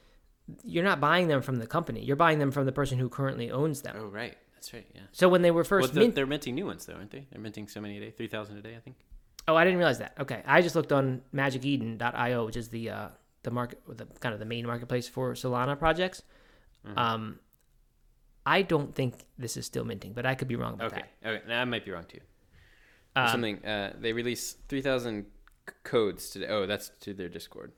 you're 0.65 0.85
not 0.85 1.01
buying 1.01 1.29
them 1.29 1.43
from 1.43 1.57
the 1.57 1.67
company. 1.67 2.03
You're 2.05 2.17
buying 2.17 2.39
them 2.39 2.51
from 2.51 2.67
the 2.67 2.73
person 2.73 2.99
who 2.99 3.09
currently 3.09 3.51
owns 3.51 3.83
them. 3.83 3.97
Oh, 3.99 4.07
right. 4.07 4.37
That's 4.55 4.73
right. 4.73 4.87
Yeah. 4.95 5.03
So 5.13 5.29
when 5.29 5.43
they 5.43 5.51
were 5.51 5.61
Well, 5.63 5.69
first 5.69 5.93
they're, 5.93 6.03
mint- 6.05 6.15
they're 6.15 6.27
minting 6.27 6.55
new 6.55 6.65
ones 6.67 6.87
though, 6.87 6.95
aren't 6.95 7.11
they? 7.11 7.27
They're 7.31 7.41
minting 7.43 7.69
so 7.69 7.81
many 7.81 7.99
a 7.99 8.01
day, 8.01 8.11
three 8.11 8.27
thousand 8.29 8.57
a 8.57 8.63
day, 8.63 8.75
I 8.75 8.81
think. 8.81 8.97
oh, 9.49 9.55
I 9.55 9.65
didn't 9.65 9.79
realize 9.79 9.99
that. 9.99 10.15
Okay, 10.19 10.43
I 10.47 10.63
just 10.63 10.75
looked 10.75 10.93
on 10.93 11.21
MagicEden.io, 11.35 12.47
which 12.47 12.57
is 12.57 12.69
the 12.69 12.91
uh, 12.91 13.09
the 13.43 13.51
market, 13.51 13.81
the 13.87 14.07
kind 14.21 14.33
of 14.33 14.39
the 14.39 14.47
main 14.47 14.67
marketplace 14.67 15.09
for 15.09 15.35
Solana 15.35 15.79
projects. 15.79 16.23
Mm-hmm. 16.87 16.99
Um, 16.99 17.39
I 18.47 18.63
don't 18.63 18.95
think 18.95 19.15
this 19.37 19.57
is 19.57 19.67
still 19.67 19.85
minting, 19.85 20.13
but 20.13 20.25
I 20.25 20.35
could 20.37 20.47
be 20.49 20.55
wrong 20.57 20.75
about 20.75 20.93
Okay. 20.93 21.03
that. 21.23 21.29
Okay. 21.35 21.49
Now 21.49 21.61
I 21.61 21.65
might 21.65 21.85
be 21.85 21.91
wrong 21.91 22.05
too. 22.09 22.21
Um, 23.17 23.29
Something. 23.29 23.65
Uh, 23.65 23.93
they 23.99 24.13
release 24.13 24.55
three 24.69 24.83
thousand 24.83 25.27
codes 25.83 26.31
today. 26.31 26.47
Oh, 26.49 26.65
that's 26.67 26.91
to 27.01 27.13
their 27.13 27.29
Discord. 27.29 27.73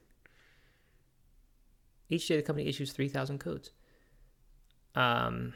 Each 2.11 2.27
day, 2.29 2.37
the 2.37 2.43
company 2.43 2.69
issues 2.69 2.93
three 2.93 3.09
thousand 3.09 3.39
codes. 3.39 3.71
Um. 4.95 5.55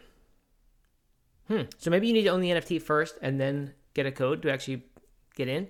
Hmm. 1.49 1.62
So 1.78 1.91
maybe 1.91 2.07
you 2.07 2.12
need 2.14 2.22
to 2.22 2.28
own 2.30 2.41
the 2.41 2.51
NFT 2.51 2.80
first, 2.80 3.18
and 3.20 3.39
then 3.41 3.74
get 3.95 4.07
a 4.07 4.12
code 4.12 4.41
to 4.43 4.51
actually 4.53 4.84
get 5.34 5.49
in. 5.49 5.68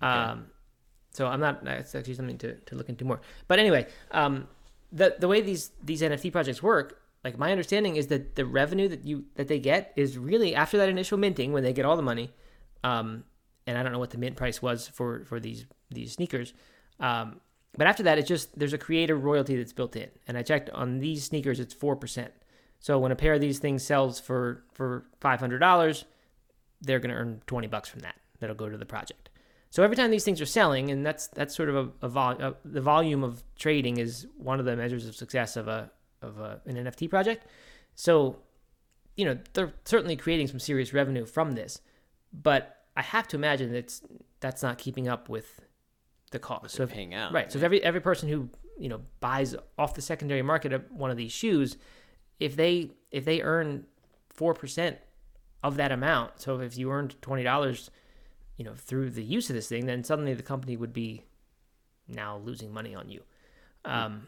Um. 0.00 0.46
So 1.12 1.26
I'm 1.26 1.40
not. 1.40 1.64
That's 1.64 1.94
actually 1.94 2.14
something 2.14 2.38
to, 2.38 2.54
to 2.54 2.74
look 2.74 2.88
into 2.88 3.04
more. 3.04 3.20
But 3.46 3.58
anyway, 3.58 3.86
um, 4.10 4.48
the 4.90 5.16
the 5.18 5.28
way 5.28 5.40
these 5.42 5.70
these 5.82 6.02
NFT 6.02 6.32
projects 6.32 6.62
work, 6.62 7.00
like 7.28 7.38
my 7.38 7.50
understanding 7.50 7.96
is 7.96 8.06
that 8.06 8.36
the 8.36 8.46
revenue 8.46 8.88
that 8.88 9.04
you 9.04 9.26
that 9.34 9.48
they 9.48 9.58
get 9.58 9.92
is 9.96 10.16
really 10.16 10.54
after 10.54 10.78
that 10.78 10.88
initial 10.88 11.18
minting 11.18 11.52
when 11.52 11.62
they 11.62 11.74
get 11.74 11.84
all 11.84 11.96
the 11.96 12.02
money. 12.02 12.32
Um, 12.82 13.24
and 13.66 13.76
I 13.76 13.82
don't 13.82 13.92
know 13.92 13.98
what 13.98 14.08
the 14.08 14.18
mint 14.18 14.36
price 14.36 14.62
was 14.62 14.88
for 14.88 15.24
for 15.26 15.38
these 15.38 15.66
these 15.90 16.12
sneakers. 16.12 16.54
Um, 16.98 17.40
but 17.76 17.86
after 17.86 18.04
that, 18.04 18.18
it's 18.18 18.28
just 18.28 18.58
there's 18.58 18.72
a 18.72 18.78
creator 18.78 19.14
royalty 19.14 19.56
that's 19.56 19.74
built 19.74 19.94
in, 19.94 20.08
and 20.26 20.38
I 20.38 20.42
checked 20.42 20.70
on 20.70 21.00
these 21.00 21.24
sneakers, 21.24 21.60
it's 21.60 21.74
four 21.74 21.96
percent. 21.96 22.32
So 22.80 22.98
when 22.98 23.12
a 23.12 23.16
pair 23.16 23.34
of 23.34 23.42
these 23.42 23.58
things 23.58 23.82
sells 23.82 24.18
for 24.18 24.64
for 24.72 25.04
five 25.20 25.38
hundred 25.38 25.58
dollars, 25.58 26.06
they're 26.80 26.98
going 27.00 27.10
to 27.10 27.20
earn 27.20 27.42
twenty 27.46 27.68
bucks 27.68 27.90
from 27.90 28.00
that. 28.00 28.14
That'll 28.40 28.56
go 28.56 28.70
to 28.70 28.78
the 28.78 28.86
project. 28.86 29.28
So 29.68 29.82
every 29.82 29.96
time 29.96 30.10
these 30.10 30.24
things 30.24 30.40
are 30.40 30.46
selling, 30.46 30.90
and 30.90 31.04
that's 31.04 31.26
that's 31.26 31.54
sort 31.54 31.68
of 31.68 31.76
a, 31.76 32.06
a, 32.06 32.08
vol- 32.08 32.40
a 32.40 32.54
the 32.64 32.80
volume 32.80 33.22
of 33.22 33.44
trading 33.58 33.98
is 33.98 34.26
one 34.38 34.60
of 34.60 34.64
the 34.64 34.76
measures 34.76 35.06
of 35.06 35.14
success 35.14 35.56
of 35.56 35.68
a 35.68 35.90
of 36.22 36.38
a, 36.38 36.60
an 36.66 36.76
NFT 36.76 37.08
project. 37.10 37.46
So, 37.94 38.38
you 39.16 39.24
know, 39.24 39.38
they're 39.52 39.72
certainly 39.84 40.16
creating 40.16 40.48
some 40.48 40.58
serious 40.58 40.92
revenue 40.92 41.26
from 41.26 41.52
this, 41.52 41.80
but 42.32 42.84
I 42.96 43.02
have 43.02 43.28
to 43.28 43.36
imagine 43.36 43.72
that's 43.72 44.02
that's 44.40 44.62
not 44.62 44.78
keeping 44.78 45.08
up 45.08 45.28
with 45.28 45.60
the 46.30 46.38
cost. 46.38 46.74
So 46.74 46.84
if, 46.84 46.90
paying 46.90 47.14
out, 47.14 47.32
right? 47.32 47.50
So 47.50 47.58
if 47.58 47.64
every 47.64 47.82
every 47.82 48.00
person 48.00 48.28
who 48.28 48.48
you 48.78 48.88
know 48.88 49.00
buys 49.20 49.56
off 49.78 49.94
the 49.94 50.02
secondary 50.02 50.42
market 50.42 50.72
of 50.72 50.84
one 50.90 51.10
of 51.10 51.16
these 51.16 51.32
shoes, 51.32 51.76
if 52.38 52.56
they 52.56 52.90
if 53.10 53.24
they 53.24 53.42
earn 53.42 53.86
four 54.28 54.54
percent 54.54 54.98
of 55.62 55.76
that 55.76 55.90
amount, 55.90 56.40
so 56.40 56.60
if 56.60 56.78
you 56.78 56.90
earned 56.90 57.20
twenty 57.20 57.42
dollars 57.42 57.90
you 58.58 58.64
know, 58.64 58.74
through 58.74 59.10
the 59.10 59.22
use 59.22 59.48
of 59.48 59.56
this 59.56 59.68
thing, 59.68 59.86
then 59.86 60.04
suddenly 60.04 60.34
the 60.34 60.42
company 60.42 60.76
would 60.76 60.92
be 60.92 61.22
now 62.08 62.38
losing 62.44 62.72
money 62.72 62.94
on 62.94 63.08
you. 63.08 63.22
Um, 63.84 64.26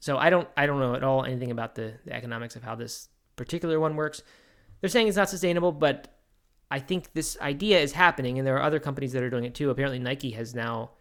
so 0.00 0.18
I 0.18 0.30
don't, 0.30 0.48
I 0.56 0.66
don't 0.66 0.80
know 0.80 0.94
at 0.94 1.04
all 1.04 1.24
anything 1.24 1.50
about 1.50 1.74
the, 1.74 1.94
the 2.04 2.12
economics 2.12 2.56
of 2.56 2.62
how 2.62 2.74
this 2.74 3.08
particular 3.36 3.78
one 3.78 3.96
works. 3.96 4.22
They're 4.80 4.90
saying 4.90 5.08
it's 5.08 5.16
not 5.16 5.28
sustainable, 5.28 5.72
but 5.72 6.18
I 6.70 6.78
think 6.78 7.12
this 7.12 7.38
idea 7.40 7.78
is 7.80 7.92
happening, 7.92 8.38
and 8.38 8.46
there 8.46 8.56
are 8.56 8.62
other 8.62 8.78
companies 8.78 9.12
that 9.12 9.22
are 9.22 9.30
doing 9.30 9.44
it 9.44 9.54
too. 9.54 9.70
Apparently, 9.70 9.98
Nike 9.98 10.30
has 10.30 10.54
now 10.54 10.92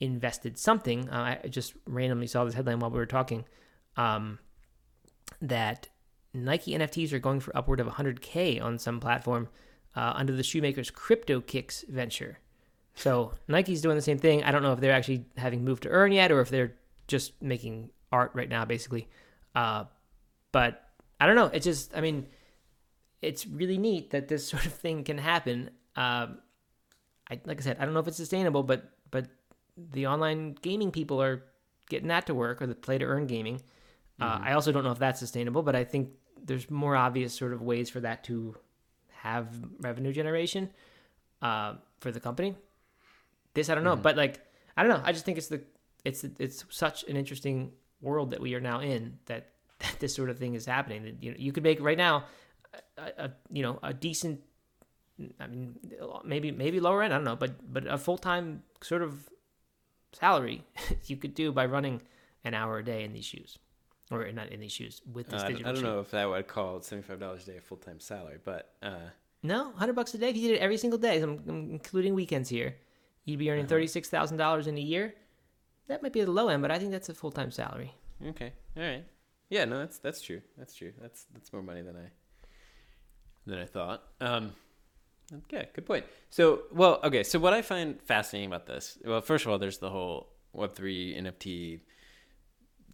invested 0.00 0.58
something. 0.58 1.08
Uh, 1.08 1.38
I 1.44 1.48
just 1.48 1.74
randomly 1.86 2.26
saw 2.26 2.44
this 2.44 2.54
headline 2.54 2.78
while 2.78 2.90
we 2.90 2.98
were 2.98 3.06
talking 3.06 3.44
um, 3.96 4.38
that 5.40 5.88
Nike 6.32 6.72
NFTs 6.72 7.12
are 7.12 7.18
going 7.18 7.40
for 7.40 7.56
upward 7.56 7.80
of 7.80 7.86
100k 7.86 8.62
on 8.62 8.78
some 8.78 9.00
platform 9.00 9.48
uh, 9.94 10.12
under 10.14 10.34
the 10.34 10.42
shoemaker's 10.42 10.90
Crypto 10.90 11.40
Kicks 11.40 11.84
venture. 11.88 12.38
So 12.94 13.32
Nike's 13.48 13.80
doing 13.80 13.96
the 13.96 14.02
same 14.02 14.18
thing. 14.18 14.44
I 14.44 14.50
don't 14.50 14.62
know 14.62 14.72
if 14.72 14.80
they're 14.80 14.92
actually 14.92 15.26
having 15.36 15.64
moved 15.64 15.82
to 15.84 15.88
earn 15.88 16.12
yet 16.12 16.30
or 16.30 16.40
if 16.40 16.50
they're 16.50 16.74
just 17.08 17.40
making 17.42 17.90
art 18.16 18.32
right 18.34 18.48
now, 18.48 18.64
basically. 18.64 19.08
Uh, 19.54 19.84
but 20.52 20.72
I 21.20 21.26
don't 21.26 21.36
know. 21.36 21.50
It's 21.52 21.64
just, 21.64 21.96
I 21.96 22.00
mean, 22.00 22.26
it's 23.22 23.46
really 23.46 23.78
neat 23.78 24.10
that 24.10 24.28
this 24.28 24.46
sort 24.52 24.66
of 24.66 24.72
thing 24.72 25.04
can 25.04 25.18
happen. 25.18 25.70
Um, 25.96 26.38
I, 27.30 27.40
like 27.44 27.58
I 27.60 27.62
said, 27.62 27.76
I 27.80 27.84
don't 27.84 27.94
know 27.94 28.00
if 28.00 28.08
it's 28.08 28.16
sustainable, 28.16 28.62
but 28.62 28.80
but 29.10 29.26
the 29.92 30.06
online 30.06 30.54
gaming 30.62 30.90
people 30.90 31.20
are 31.22 31.42
getting 31.90 32.08
that 32.08 32.26
to 32.26 32.34
work, 32.34 32.60
or 32.62 32.66
the 32.66 32.74
play 32.74 32.98
to 32.98 33.04
earn 33.04 33.26
gaming. 33.26 33.60
Uh, 34.18 34.38
I 34.48 34.52
also 34.52 34.72
don't 34.72 34.84
know 34.84 34.92
if 34.92 34.98
that's 34.98 35.20
sustainable, 35.20 35.62
but 35.62 35.76
I 35.76 35.84
think 35.84 36.10
there's 36.42 36.70
more 36.70 36.96
obvious 36.96 37.34
sort 37.34 37.52
of 37.52 37.60
ways 37.60 37.90
for 37.90 38.00
that 38.00 38.24
to 38.24 38.56
have 39.22 39.48
revenue 39.80 40.12
generation 40.12 40.70
uh, 41.42 41.74
for 42.00 42.10
the 42.10 42.20
company. 42.20 42.54
This 43.54 43.68
I 43.68 43.74
don't 43.74 43.84
know, 43.84 43.92
Mm-hmm. 43.94 44.02
but 44.08 44.16
like 44.16 44.40
I 44.76 44.82
don't 44.82 44.92
know. 44.94 45.02
I 45.04 45.12
just 45.12 45.24
think 45.26 45.36
it's 45.38 45.48
the 45.48 45.60
it's 46.04 46.24
it's 46.38 46.64
such 46.70 47.04
an 47.10 47.16
interesting 47.16 47.72
world 48.00 48.30
that 48.30 48.40
we 48.40 48.54
are 48.54 48.60
now 48.60 48.80
in 48.80 49.18
that, 49.26 49.48
that 49.80 49.96
this 50.00 50.14
sort 50.14 50.30
of 50.30 50.38
thing 50.38 50.54
is 50.54 50.66
happening. 50.66 51.02
That, 51.04 51.22
You 51.22 51.30
know, 51.32 51.36
you 51.38 51.52
could 51.52 51.62
make 51.62 51.80
right 51.80 51.98
now 51.98 52.24
a, 52.98 53.24
a 53.26 53.30
you 53.50 53.62
know 53.62 53.78
a 53.82 53.92
decent. 53.94 54.40
I 55.40 55.46
mean, 55.46 55.76
maybe 56.24 56.50
maybe 56.50 56.78
lower 56.80 57.02
end. 57.02 57.12
I 57.14 57.16
don't 57.16 57.24
know, 57.24 57.36
but 57.36 57.72
but 57.72 57.86
a 57.86 57.96
full 57.98 58.18
time 58.18 58.62
sort 58.82 59.02
of 59.02 59.28
salary 60.12 60.64
you 61.06 61.16
could 61.16 61.34
do 61.34 61.52
by 61.52 61.66
running 61.66 62.02
an 62.44 62.54
hour 62.54 62.78
a 62.78 62.84
day 62.84 63.02
in 63.04 63.12
these 63.12 63.24
shoes, 63.24 63.58
or 64.10 64.30
not 64.32 64.48
in 64.50 64.60
these 64.60 64.72
shoes 64.72 65.00
with 65.12 65.28
Uh, 65.28 65.32
this 65.32 65.42
I, 65.42 65.44
don't, 65.44 65.52
digital 65.52 65.70
I 65.70 65.74
don't 65.74 65.82
shoe. 65.82 65.88
know 65.88 66.00
if 66.00 66.10
that 66.10 66.28
would 66.28 66.46
call 66.48 66.80
seventy 66.82 67.06
five 67.06 67.18
dollars 67.20 67.48
a 67.48 67.52
day 67.52 67.56
a 67.58 67.60
full 67.60 67.78
time 67.78 67.98
salary, 68.00 68.38
but 68.44 68.74
uh, 68.82 69.08
No, 69.42 69.72
hundred 69.72 69.94
bucks 69.94 70.14
a 70.14 70.18
day. 70.18 70.30
If 70.30 70.36
you 70.36 70.48
did 70.48 70.56
it 70.58 70.60
every 70.60 70.76
single 70.76 70.98
day, 70.98 71.20
I'm, 71.22 71.42
I'm 71.48 71.70
including 71.70 72.14
weekends 72.14 72.48
here, 72.48 72.76
you'd 73.24 73.38
be 73.38 73.50
earning 73.50 73.64
Uh-huh. 73.64 73.70
thirty 73.70 73.86
six 73.86 74.08
thousand 74.10 74.36
dollars 74.36 74.66
in 74.66 74.76
a 74.76 74.80
year. 74.82 75.14
That 75.88 76.02
might 76.02 76.12
be 76.12 76.22
the 76.22 76.30
low 76.30 76.48
end, 76.48 76.62
but 76.62 76.70
I 76.70 76.78
think 76.78 76.90
that's 76.90 77.08
a 77.08 77.14
full 77.14 77.30
time 77.30 77.50
salary. 77.50 77.94
okay, 78.28 78.52
all 78.76 78.82
right, 78.82 79.04
yeah, 79.50 79.64
no, 79.64 79.78
that's 79.78 79.98
that's 79.98 80.20
true, 80.20 80.40
that's 80.58 80.74
true, 80.74 80.92
that's 81.00 81.26
that's 81.32 81.52
more 81.52 81.62
money 81.62 81.82
than 81.82 81.96
I 81.96 82.10
than 83.46 83.58
I 83.58 83.66
thought. 83.66 84.02
Um, 84.20 84.52
yeah, 85.50 85.64
good 85.72 85.86
point. 85.86 86.04
So, 86.30 86.62
well, 86.72 87.00
okay, 87.04 87.22
so 87.22 87.38
what 87.38 87.52
I 87.52 87.62
find 87.62 88.00
fascinating 88.02 88.48
about 88.48 88.66
this, 88.66 88.98
well, 89.04 89.20
first 89.20 89.44
of 89.44 89.50
all, 89.50 89.58
there's 89.58 89.78
the 89.78 89.90
whole 89.90 90.28
Web 90.52 90.74
three 90.74 91.14
NFT, 91.14 91.80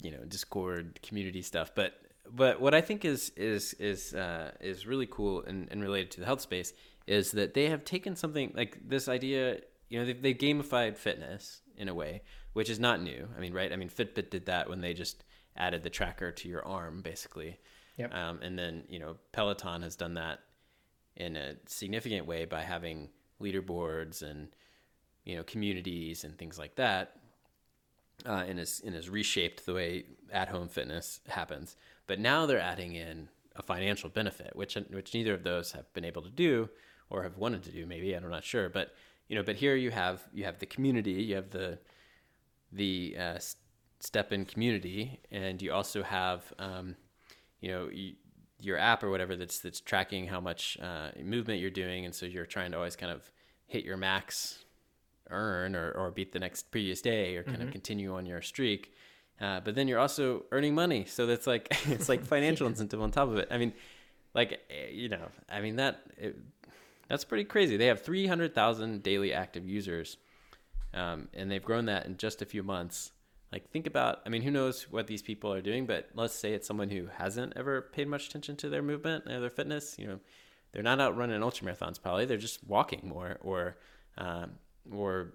you 0.02 0.10
know, 0.10 0.24
Discord 0.26 1.00
community 1.02 1.42
stuff, 1.42 1.72
but 1.74 1.94
but 2.30 2.60
what 2.60 2.74
I 2.74 2.80
think 2.80 3.04
is 3.04 3.30
is 3.36 3.74
is 3.74 4.14
uh, 4.14 4.52
is 4.60 4.86
really 4.86 5.06
cool 5.06 5.42
and, 5.44 5.68
and 5.70 5.82
related 5.82 6.10
to 6.12 6.20
the 6.20 6.26
health 6.26 6.40
space 6.40 6.72
is 7.06 7.32
that 7.32 7.54
they 7.54 7.68
have 7.68 7.84
taken 7.84 8.16
something 8.16 8.52
like 8.54 8.78
this 8.88 9.08
idea. 9.08 9.58
You 9.88 9.98
know, 9.98 10.06
they've, 10.06 10.22
they've 10.22 10.38
gamified 10.38 10.96
fitness 10.96 11.60
in 11.76 11.88
a 11.88 11.94
way, 11.94 12.22
which 12.52 12.70
is 12.70 12.78
not 12.78 13.02
new. 13.02 13.28
I 13.36 13.40
mean, 13.40 13.52
right? 13.52 13.72
I 13.72 13.76
mean, 13.76 13.90
Fitbit 13.90 14.30
did 14.30 14.46
that 14.46 14.68
when 14.68 14.80
they 14.80 14.94
just 14.94 15.24
added 15.56 15.82
the 15.82 15.90
tracker 15.90 16.32
to 16.32 16.48
your 16.48 16.66
arm, 16.66 17.02
basically. 17.02 17.58
Yep. 17.96 18.14
Um, 18.14 18.40
and 18.42 18.58
then 18.58 18.84
you 18.88 18.98
know, 18.98 19.16
Peloton 19.32 19.82
has 19.82 19.96
done 19.96 20.14
that 20.14 20.40
in 21.16 21.36
a 21.36 21.54
significant 21.66 22.26
way 22.26 22.44
by 22.44 22.62
having 22.62 23.10
leaderboards 23.40 24.22
and 24.22 24.48
you 25.24 25.36
know 25.36 25.42
communities 25.42 26.24
and 26.24 26.38
things 26.38 26.58
like 26.58 26.76
that 26.76 27.16
uh, 28.26 28.44
and 28.46 28.58
has 28.58 28.80
and 28.84 28.94
has 28.94 29.10
reshaped 29.10 29.66
the 29.66 29.74
way 29.74 30.04
at 30.32 30.48
home 30.48 30.68
fitness 30.68 31.20
happens. 31.28 31.76
But 32.06 32.18
now 32.18 32.46
they're 32.46 32.60
adding 32.60 32.94
in 32.94 33.28
a 33.56 33.62
financial 33.62 34.08
benefit, 34.08 34.54
which 34.54 34.76
which 34.90 35.14
neither 35.14 35.34
of 35.34 35.42
those 35.42 35.72
have 35.72 35.92
been 35.92 36.04
able 36.04 36.22
to 36.22 36.30
do 36.30 36.68
or 37.10 37.22
have 37.22 37.36
wanted 37.36 37.62
to 37.64 37.72
do. 37.72 37.86
Maybe 37.86 38.14
I'm 38.14 38.28
not 38.28 38.44
sure, 38.44 38.68
but 38.68 38.94
you 39.28 39.36
know, 39.36 39.42
but 39.42 39.56
here 39.56 39.76
you 39.76 39.90
have 39.90 40.22
you 40.32 40.44
have 40.44 40.58
the 40.58 40.66
community, 40.66 41.12
you 41.12 41.34
have 41.36 41.50
the 41.50 41.78
the 42.72 43.16
uh, 43.18 43.38
STEPN 44.00 44.48
community, 44.48 45.20
and 45.30 45.60
you 45.60 45.72
also 45.72 46.02
have 46.02 46.52
um, 46.58 46.96
you 47.60 47.70
know. 47.70 47.88
You, 47.92 48.14
your 48.64 48.78
app 48.78 49.02
or 49.02 49.10
whatever 49.10 49.34
that's 49.34 49.58
that's 49.58 49.80
tracking 49.80 50.28
how 50.28 50.40
much 50.40 50.78
uh, 50.80 51.10
movement 51.20 51.60
you're 51.60 51.68
doing, 51.68 52.04
and 52.04 52.14
so 52.14 52.26
you're 52.26 52.46
trying 52.46 52.70
to 52.70 52.76
always 52.76 52.94
kind 52.94 53.10
of 53.10 53.28
hit 53.66 53.84
your 53.84 53.96
max 53.96 54.64
earn 55.30 55.74
or, 55.74 55.90
or 55.92 56.10
beat 56.10 56.32
the 56.32 56.38
next 56.38 56.70
previous 56.70 57.00
day 57.00 57.36
or 57.36 57.42
kind 57.42 57.62
of 57.62 57.70
continue 57.70 58.14
on 58.14 58.26
your 58.26 58.42
streak. 58.42 58.92
Uh, 59.40 59.60
but 59.60 59.74
then 59.74 59.88
you're 59.88 59.98
also 59.98 60.44
earning 60.52 60.74
money, 60.74 61.04
so 61.06 61.26
that's 61.26 61.46
like 61.46 61.68
it's 61.86 62.08
like 62.08 62.24
financial 62.24 62.66
incentive 62.68 63.00
on 63.00 63.10
top 63.10 63.28
of 63.28 63.36
it. 63.38 63.48
I 63.50 63.58
mean, 63.58 63.72
like 64.34 64.60
eh, 64.70 64.90
you 64.92 65.08
know, 65.08 65.28
I 65.48 65.60
mean 65.60 65.76
that 65.76 66.02
it, 66.16 66.36
that's 67.08 67.24
pretty 67.24 67.44
crazy. 67.44 67.76
They 67.76 67.86
have 67.86 68.02
300,000 68.02 69.02
daily 69.02 69.32
active 69.32 69.68
users, 69.68 70.16
um, 70.94 71.28
and 71.34 71.50
they've 71.50 71.64
grown 71.64 71.86
that 71.86 72.06
in 72.06 72.16
just 72.16 72.42
a 72.42 72.46
few 72.46 72.62
months. 72.62 73.12
Like 73.52 73.70
think 73.70 73.86
about, 73.86 74.20
I 74.24 74.30
mean, 74.30 74.42
who 74.42 74.50
knows 74.50 74.84
what 74.90 75.06
these 75.06 75.22
people 75.22 75.52
are 75.52 75.60
doing? 75.60 75.86
But 75.86 76.08
let's 76.14 76.34
say 76.34 76.54
it's 76.54 76.66
someone 76.66 76.90
who 76.90 77.08
hasn't 77.18 77.52
ever 77.56 77.82
paid 77.82 78.08
much 78.08 78.28
attention 78.28 78.56
to 78.56 78.68
their 78.68 78.82
movement 78.82 79.26
or 79.30 79.40
their 79.40 79.50
fitness. 79.50 79.96
You 79.98 80.06
know, 80.06 80.20
they're 80.72 80.82
not 80.82 81.00
out 81.00 81.16
running 81.16 81.42
ultra 81.42 81.66
marathons. 81.66 82.00
Probably 82.00 82.24
they're 82.24 82.38
just 82.38 82.66
walking 82.66 83.02
more 83.04 83.38
or 83.42 83.76
um, 84.16 84.52
or 84.90 85.34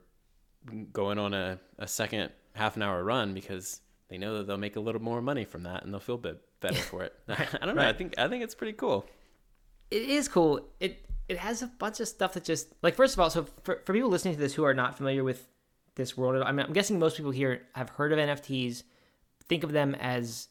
going 0.91 1.19
on 1.19 1.33
a, 1.33 1.59
a 1.77 1.87
second 1.87 2.31
half 2.53 2.75
an 2.75 2.81
hour 2.81 3.03
run 3.03 3.33
because 3.33 3.81
they 4.09 4.17
know 4.17 4.37
that 4.37 4.47
they'll 4.47 4.57
make 4.57 4.75
a 4.75 4.79
little 4.79 5.01
more 5.01 5.21
money 5.21 5.45
from 5.45 5.63
that 5.63 5.83
and 5.83 5.93
they'll 5.93 5.99
feel 5.99 6.17
bit 6.17 6.41
better 6.59 6.75
for 6.81 7.03
it. 7.03 7.13
I 7.29 7.65
don't 7.65 7.75
know. 7.75 7.87
I 7.87 7.93
think 7.93 8.15
I 8.17 8.27
think 8.27 8.43
it's 8.43 8.55
pretty 8.55 8.73
cool. 8.73 9.05
It 9.91 10.03
is 10.03 10.27
cool. 10.27 10.67
It 10.79 11.05
it 11.27 11.37
has 11.37 11.61
a 11.61 11.67
bunch 11.67 11.99
of 11.99 12.07
stuff 12.07 12.33
that 12.33 12.43
just 12.43 12.73
like 12.81 12.95
first 12.95 13.13
of 13.13 13.19
all, 13.19 13.29
so 13.29 13.45
for, 13.63 13.81
for 13.85 13.93
people 13.93 14.09
listening 14.09 14.35
to 14.35 14.39
this 14.39 14.53
who 14.53 14.63
are 14.63 14.73
not 14.73 14.95
familiar 14.95 15.23
with 15.23 15.47
this 15.95 16.15
world, 16.15 16.41
I 16.43 16.51
mean, 16.51 16.65
I'm 16.65 16.73
guessing 16.73 16.99
most 16.99 17.17
people 17.17 17.31
here 17.31 17.63
have 17.73 17.89
heard 17.89 18.13
of 18.13 18.19
NFTs, 18.19 18.83
think 19.45 19.63
of 19.63 19.71
them 19.71 19.95
as 19.95 20.47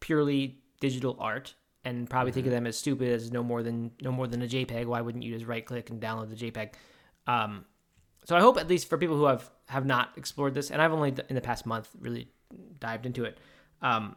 purely 0.00 0.58
digital 0.80 1.16
art, 1.20 1.54
and 1.84 2.10
probably 2.10 2.32
think 2.32 2.46
of 2.46 2.52
them 2.52 2.66
as 2.66 2.76
stupid 2.76 3.08
as 3.08 3.30
no 3.30 3.42
more 3.42 3.62
than 3.62 3.92
no 4.02 4.10
more 4.10 4.26
than 4.26 4.42
a 4.42 4.46
JPEG. 4.46 4.86
Why 4.86 5.00
wouldn't 5.00 5.22
you 5.22 5.34
just 5.34 5.46
right 5.46 5.64
click 5.64 5.90
and 5.90 6.00
download 6.00 6.30
the 6.30 6.50
JPEG? 6.50 6.72
Um, 7.26 7.64
so 8.24 8.36
I 8.36 8.40
hope 8.40 8.58
at 8.58 8.68
least 8.68 8.88
for 8.88 8.98
people 8.98 9.16
who 9.16 9.26
have 9.26 9.48
have 9.68 9.86
not 9.86 10.10
explored 10.16 10.54
this, 10.54 10.70
and 10.70 10.82
I've 10.82 10.92
only 10.92 11.14
in 11.28 11.36
the 11.36 11.40
past 11.40 11.64
month 11.64 11.88
really 12.00 12.28
dived 12.80 13.06
into 13.06 13.24
it, 13.24 13.38
um, 13.82 14.16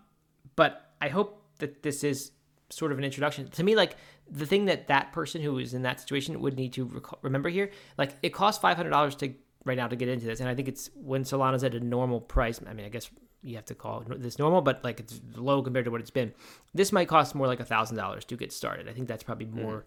but 0.56 0.94
I 1.00 1.10
hope 1.10 1.44
that 1.60 1.84
this 1.84 2.04
is 2.04 2.32
sort 2.72 2.92
of 2.92 2.98
an 2.98 3.04
introduction 3.04 3.48
to 3.50 3.64
me. 3.64 3.76
Like 3.76 3.98
the 4.32 4.46
thing 4.46 4.66
that 4.66 4.88
that 4.88 5.12
person 5.12 5.42
who 5.42 5.58
is 5.58 5.74
in 5.74 5.82
that 5.84 6.00
situation 6.00 6.40
would 6.42 6.56
need 6.56 6.74
to 6.74 6.86
rec- 6.86 7.24
remember 7.24 7.50
here, 7.50 7.72
like 7.98 8.16
it 8.24 8.30
costs 8.34 8.62
five 8.62 8.78
hundred 8.78 8.92
dollars 8.92 9.16
to 9.16 9.34
right 9.66 9.78
now 9.78 9.88
to 9.88 9.96
get 9.96 10.08
into 10.08 10.26
this, 10.26 10.40
and 10.40 10.50
I 10.50 10.56
think 10.56 10.68
it's 10.68 10.90
when 10.96 11.24
Solana's 11.24 11.64
at 11.64 11.76
a 11.76 11.80
normal 11.80 12.22
price. 12.22 12.60
I 12.68 12.74
mean, 12.74 12.86
I 12.86 12.90
guess 12.90 13.10
you 13.42 13.56
have 13.56 13.66
to 13.66 13.76
call 13.76 14.04
this 14.18 14.38
normal, 14.40 14.62
but 14.62 14.84
like 14.84 15.00
it's 15.00 15.22
low 15.36 15.62
compared 15.62 15.86
to 15.86 15.92
what 15.92 16.02
it's 16.02 16.12
been. 16.12 16.34
This 16.74 16.92
might 16.92 17.08
cost 17.08 17.36
more 17.36 17.48
like 17.48 17.60
a 17.60 17.66
thousand 17.66 17.98
dollars 17.98 18.26
to 18.26 18.36
get 18.36 18.52
started. 18.52 18.90
I 18.90 18.94
think 18.94 19.08
that's 19.08 19.24
probably 19.24 19.46
more 19.46 19.86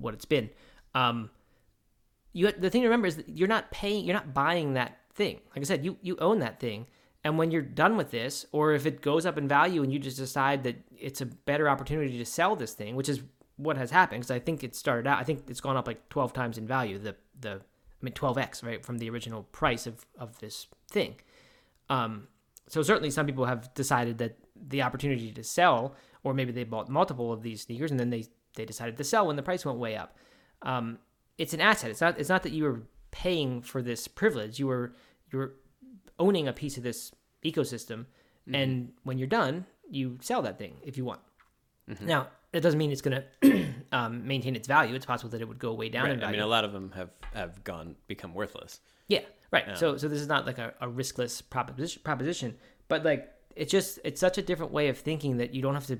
what 0.00 0.14
it's 0.14 0.24
been. 0.24 0.50
Um, 0.94 1.30
you 2.32 2.50
the 2.52 2.70
thing 2.70 2.82
to 2.82 2.88
remember 2.88 3.06
is 3.06 3.16
that 3.16 3.28
you're 3.28 3.48
not 3.48 3.70
paying, 3.70 4.04
you're 4.04 4.14
not 4.14 4.34
buying 4.34 4.74
that 4.74 4.98
thing. 5.14 5.40
Like 5.54 5.60
I 5.60 5.64
said, 5.64 5.84
you 5.84 5.96
you 6.02 6.16
own 6.18 6.40
that 6.40 6.58
thing, 6.58 6.86
And 7.24 7.36
when 7.36 7.50
you're 7.50 7.62
done 7.62 7.96
with 7.96 8.10
this, 8.10 8.46
or 8.52 8.72
if 8.72 8.86
it 8.86 9.02
goes 9.02 9.26
up 9.26 9.36
in 9.38 9.48
value 9.48 9.82
and 9.82 9.92
you 9.92 9.98
just 9.98 10.16
decide 10.16 10.62
that 10.64 10.76
it's 10.96 11.20
a 11.20 11.26
better 11.26 11.68
opportunity 11.68 12.16
to 12.16 12.24
sell 12.24 12.54
this 12.56 12.74
thing, 12.74 12.94
which 12.96 13.08
is 13.08 13.22
what 13.58 13.76
has 13.76 13.90
happened, 13.90 14.20
because 14.20 14.30
I 14.30 14.38
think 14.38 14.64
it 14.64 14.74
started 14.74 15.06
out, 15.06 15.18
I 15.18 15.24
think 15.24 15.44
it's 15.48 15.60
gone 15.60 15.76
up 15.76 15.86
like 15.86 16.08
12 16.08 16.32
times 16.32 16.56
in 16.56 16.66
value, 16.66 16.98
the, 16.98 17.16
the, 17.38 17.50
I 17.50 18.00
mean, 18.00 18.14
12x, 18.14 18.64
right, 18.64 18.84
from 18.84 18.98
the 18.98 19.10
original 19.10 19.42
price 19.42 19.86
of, 19.86 20.06
of 20.16 20.38
this 20.38 20.68
thing. 20.90 21.16
Um, 21.90 22.28
so 22.68 22.82
certainly 22.82 23.10
some 23.10 23.26
people 23.26 23.44
have 23.44 23.74
decided 23.74 24.18
that 24.18 24.38
the 24.56 24.82
opportunity 24.82 25.32
to 25.32 25.42
sell, 25.42 25.94
or 26.22 26.34
maybe 26.34 26.52
they 26.52 26.64
bought 26.64 26.88
multiple 26.88 27.32
of 27.32 27.42
these 27.42 27.62
sneakers 27.62 27.90
and 27.90 27.98
then 27.98 28.10
they, 28.10 28.26
they 28.54 28.64
decided 28.64 28.96
to 28.96 29.04
sell 29.04 29.26
when 29.26 29.36
the 29.36 29.42
price 29.42 29.64
went 29.64 29.78
way 29.78 29.96
up. 29.96 30.16
Um, 30.62 30.98
it's 31.36 31.52
an 31.52 31.60
asset. 31.60 31.90
It's 31.90 32.00
not, 32.00 32.18
it's 32.18 32.28
not 32.28 32.44
that 32.44 32.52
you 32.52 32.64
were 32.64 32.82
paying 33.10 33.60
for 33.60 33.82
this 33.82 34.06
privilege. 34.06 34.58
You 34.58 34.68
were, 34.68 34.94
you 35.32 35.38
were 35.38 35.54
owning 36.18 36.46
a 36.46 36.52
piece 36.52 36.76
of 36.76 36.84
this 36.84 37.12
ecosystem. 37.44 38.06
Mm-hmm. 38.46 38.54
And 38.54 38.92
when 39.02 39.18
you're 39.18 39.26
done, 39.26 39.66
you 39.90 40.18
sell 40.20 40.42
that 40.42 40.58
thing 40.58 40.76
if 40.82 40.96
you 40.96 41.04
want. 41.04 41.20
Mm-hmm. 41.90 42.06
Now, 42.06 42.28
that 42.52 42.62
doesn't 42.62 42.78
mean 42.78 42.90
it's 42.90 43.02
going 43.02 43.22
to 43.40 43.74
um, 43.92 44.26
maintain 44.26 44.56
its 44.56 44.66
value. 44.66 44.94
It's 44.94 45.06
possible 45.06 45.30
that 45.30 45.40
it 45.40 45.48
would 45.48 45.58
go 45.58 45.74
way 45.74 45.88
down 45.88 46.10
in 46.10 46.20
Right. 46.20 46.28
I 46.28 46.32
mean, 46.32 46.40
a 46.40 46.46
lot 46.46 46.64
of 46.64 46.72
them 46.72 46.92
have 46.92 47.10
have 47.34 47.62
gone 47.64 47.96
become 48.06 48.34
worthless. 48.34 48.80
Yeah, 49.08 49.20
right. 49.50 49.76
So 49.76 49.96
so 49.96 50.08
this 50.08 50.20
is 50.20 50.28
not 50.28 50.46
like 50.46 50.58
a, 50.58 50.74
a 50.80 50.88
riskless 50.88 51.42
proposition, 51.48 52.02
proposition, 52.04 52.56
but 52.88 53.04
like 53.04 53.32
it's 53.56 53.70
just 53.70 53.98
it's 54.04 54.20
such 54.20 54.38
a 54.38 54.42
different 54.42 54.72
way 54.72 54.88
of 54.88 54.98
thinking 54.98 55.38
that 55.38 55.54
you 55.54 55.62
don't 55.62 55.74
have 55.74 55.86
to 55.86 55.98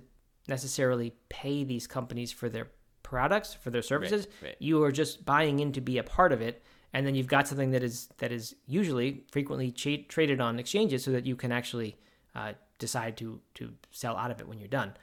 necessarily 0.49 1.15
pay 1.29 1.65
these 1.65 1.87
companies 1.87 2.33
for 2.33 2.49
their 2.49 2.69
products 3.03 3.55
for 3.55 3.71
their 3.71 3.83
services. 3.83 4.29
right. 4.43 4.57
You 4.59 4.83
are 4.85 4.93
just 4.93 5.25
buying 5.25 5.61
in 5.61 5.73
to 5.73 5.81
be 5.81 5.99
a 5.99 6.03
part 6.03 6.33
of 6.33 6.43
it, 6.43 6.63
and 6.93 7.07
then 7.07 7.15
you've 7.15 7.27
got 7.27 7.49
something 7.49 7.71
that 7.71 7.83
is 7.83 8.09
that 8.19 8.33
is 8.33 8.55
usually 8.67 9.25
frequently 9.33 9.71
cha- 9.71 10.05
traded 10.09 10.41
on 10.41 10.59
exchanges, 10.59 11.05
so 11.05 11.11
that 11.13 11.27
you 11.27 11.37
can 11.37 11.53
actually 11.53 11.97
uh, 12.35 12.53
decide 12.79 13.17
to 13.19 13.41
to 13.55 13.73
sell 13.91 14.17
out 14.17 14.31
of 14.31 14.41
it 14.41 14.49
when 14.49 14.59
you're 14.59 14.69
done. 14.69 14.95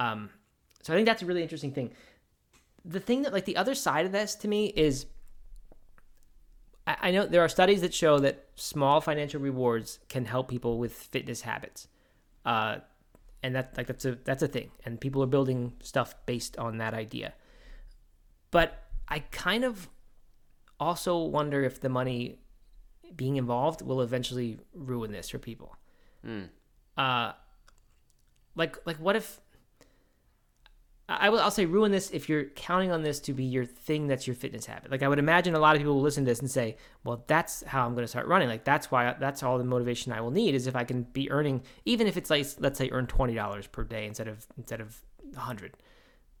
Um, 0.00 0.30
so 0.82 0.92
I 0.92 0.96
think 0.96 1.06
that's 1.06 1.22
a 1.22 1.26
really 1.26 1.42
interesting 1.42 1.72
thing. 1.72 1.92
The 2.84 3.00
thing 3.00 3.22
that 3.22 3.32
like 3.32 3.44
the 3.44 3.56
other 3.56 3.74
side 3.74 4.04
of 4.06 4.12
this 4.12 4.34
to 4.36 4.48
me 4.48 4.66
is 4.66 5.06
I 6.86 6.96
I 7.00 7.10
know 7.12 7.26
there 7.26 7.40
are 7.42 7.48
studies 7.48 7.80
that 7.80 7.94
show 7.94 8.18
that 8.18 8.48
small 8.56 9.00
financial 9.00 9.40
rewards 9.40 10.00
can 10.08 10.24
help 10.24 10.48
people 10.48 10.78
with 10.78 10.92
fitness 10.92 11.42
habits, 11.42 11.88
uh, 12.44 12.78
and 13.42 13.54
that 13.54 13.76
like 13.76 13.86
that's 13.86 14.04
a 14.04 14.18
that's 14.24 14.42
a 14.42 14.48
thing, 14.48 14.70
and 14.84 15.00
people 15.00 15.22
are 15.22 15.26
building 15.26 15.74
stuff 15.80 16.14
based 16.26 16.58
on 16.58 16.78
that 16.78 16.92
idea. 16.94 17.34
But 18.50 18.82
I 19.08 19.20
kind 19.20 19.64
of 19.64 19.88
also 20.80 21.22
wonder 21.22 21.62
if 21.62 21.80
the 21.80 21.88
money 21.88 22.40
being 23.14 23.36
involved 23.36 23.82
will 23.82 24.00
eventually 24.00 24.58
ruin 24.74 25.12
this 25.12 25.30
for 25.30 25.38
people. 25.38 25.76
Uh, 26.96 27.32
like 28.56 28.76
like 28.86 28.96
what 28.96 29.14
if 29.16 29.40
I 31.20 31.28
will. 31.30 31.40
I'll 31.40 31.50
say 31.50 31.64
ruin 31.66 31.90
this 31.92 32.10
if 32.10 32.28
you're 32.28 32.44
counting 32.44 32.90
on 32.90 33.02
this 33.02 33.20
to 33.20 33.32
be 33.32 33.44
your 33.44 33.64
thing. 33.64 34.06
That's 34.06 34.26
your 34.26 34.36
fitness 34.36 34.66
habit. 34.66 34.90
Like 34.90 35.02
I 35.02 35.08
would 35.08 35.18
imagine 35.18 35.54
a 35.54 35.58
lot 35.58 35.74
of 35.76 35.80
people 35.80 35.94
will 35.94 36.02
listen 36.02 36.24
to 36.24 36.30
this 36.30 36.40
and 36.40 36.50
say, 36.50 36.76
"Well, 37.04 37.24
that's 37.26 37.62
how 37.64 37.84
I'm 37.86 37.94
going 37.94 38.04
to 38.04 38.08
start 38.08 38.26
running. 38.26 38.48
Like 38.48 38.64
that's 38.64 38.90
why. 38.90 39.14
That's 39.18 39.42
all 39.42 39.58
the 39.58 39.64
motivation 39.64 40.12
I 40.12 40.20
will 40.20 40.30
need 40.30 40.54
is 40.54 40.66
if 40.66 40.76
I 40.76 40.84
can 40.84 41.02
be 41.02 41.30
earning, 41.30 41.62
even 41.84 42.06
if 42.06 42.16
it's 42.16 42.30
like 42.30 42.46
let's 42.58 42.78
say 42.78 42.88
earn 42.92 43.06
twenty 43.06 43.34
dollars 43.34 43.66
per 43.66 43.84
day 43.84 44.06
instead 44.06 44.28
of 44.28 44.46
instead 44.56 44.80
of 44.80 45.00
a 45.36 45.40
hundred, 45.40 45.76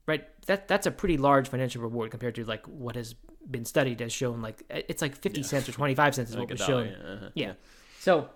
right? 0.06 0.24
That 0.46 0.68
that's 0.68 0.86
a 0.86 0.90
pretty 0.90 1.16
large 1.16 1.48
financial 1.48 1.82
reward 1.82 2.10
compared 2.10 2.34
to 2.36 2.44
like 2.44 2.66
what 2.66 2.94
has 2.96 3.14
been 3.50 3.64
studied 3.64 4.00
has 4.00 4.12
shown. 4.12 4.42
Like 4.42 4.62
it's 4.70 5.02
like 5.02 5.16
fifty 5.16 5.42
cents 5.42 5.68
or 5.68 5.72
twenty 5.72 5.94
five 5.94 6.14
cents 6.14 6.30
is 6.30 6.36
Like 6.36 6.42
what 6.50 6.50
was 6.58 6.60
dollar, 6.66 6.84
shown. 6.86 6.96
yeah, 7.00 7.12
uh-huh, 7.12 7.28
yeah. 7.34 7.52
So 8.00 8.28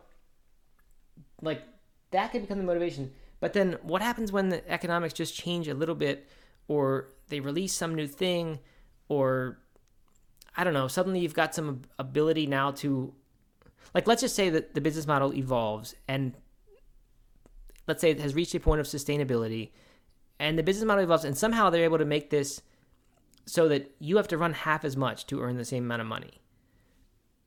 like 1.42 1.62
that 2.10 2.32
could 2.32 2.42
become 2.42 2.58
the 2.58 2.64
motivation. 2.64 3.12
But 3.40 3.52
then 3.52 3.78
what 3.82 4.02
happens 4.02 4.32
when 4.32 4.48
the 4.48 4.68
economics 4.70 5.14
just 5.14 5.34
change 5.34 5.68
a 5.68 5.74
little 5.74 5.94
bit 5.94 6.28
or 6.68 7.08
they 7.28 7.40
release 7.40 7.72
some 7.72 7.94
new 7.94 8.06
thing 8.06 8.60
or 9.08 9.58
I 10.56 10.64
don't 10.64 10.74
know, 10.74 10.88
suddenly 10.88 11.20
you've 11.20 11.34
got 11.34 11.54
some 11.54 11.82
ability 11.98 12.46
now 12.46 12.70
to 12.72 13.12
like 13.94 14.06
let's 14.06 14.22
just 14.22 14.34
say 14.34 14.50
that 14.50 14.74
the 14.74 14.80
business 14.80 15.06
model 15.06 15.34
evolves 15.34 15.94
and 16.08 16.34
let's 17.86 18.00
say 18.00 18.10
it 18.10 18.20
has 18.20 18.34
reached 18.34 18.54
a 18.54 18.60
point 18.60 18.80
of 18.80 18.86
sustainability 18.86 19.70
and 20.38 20.58
the 20.58 20.62
business 20.62 20.84
model 20.86 21.04
evolves 21.04 21.24
and 21.24 21.36
somehow 21.36 21.70
they're 21.70 21.84
able 21.84 21.98
to 21.98 22.04
make 22.04 22.30
this 22.30 22.62
so 23.44 23.68
that 23.68 23.94
you 24.00 24.16
have 24.16 24.28
to 24.28 24.38
run 24.38 24.52
half 24.52 24.84
as 24.84 24.96
much 24.96 25.26
to 25.26 25.40
earn 25.40 25.56
the 25.56 25.64
same 25.64 25.84
amount 25.84 26.00
of 26.00 26.08
money. 26.08 26.40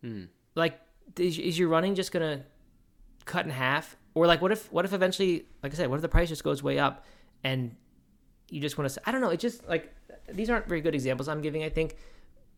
Hmm. 0.02 0.26
Like 0.56 0.80
is, 1.18 1.38
is 1.38 1.60
your 1.60 1.68
running 1.68 1.96
just 1.96 2.12
going 2.12 2.40
to 2.40 2.46
cut 3.30 3.46
in 3.46 3.52
half? 3.52 3.96
Or 4.14 4.28
like 4.28 4.42
what 4.42 4.52
if 4.52 4.72
what 4.72 4.86
if 4.86 4.92
eventually 4.92 5.46
like 5.64 5.72
i 5.72 5.76
said 5.76 5.90
what 5.90 5.96
if 5.96 6.02
the 6.02 6.10
price 6.10 6.28
just 6.28 6.44
goes 6.44 6.62
way 6.62 6.78
up 6.78 7.06
and 7.44 7.76
you 8.50 8.60
just 8.60 8.78
want 8.78 8.90
to 8.90 9.02
i 9.06 9.12
don't 9.12 9.22
know 9.22 9.30
it 9.30 9.40
just 9.40 9.66
like 9.70 9.94
these 10.34 10.50
aren't 10.50 10.68
very 10.68 10.82
good 10.82 10.96
examples 10.96 11.30
i'm 11.30 11.42
giving 11.42 11.64
i 11.64 11.70
think. 11.70 11.96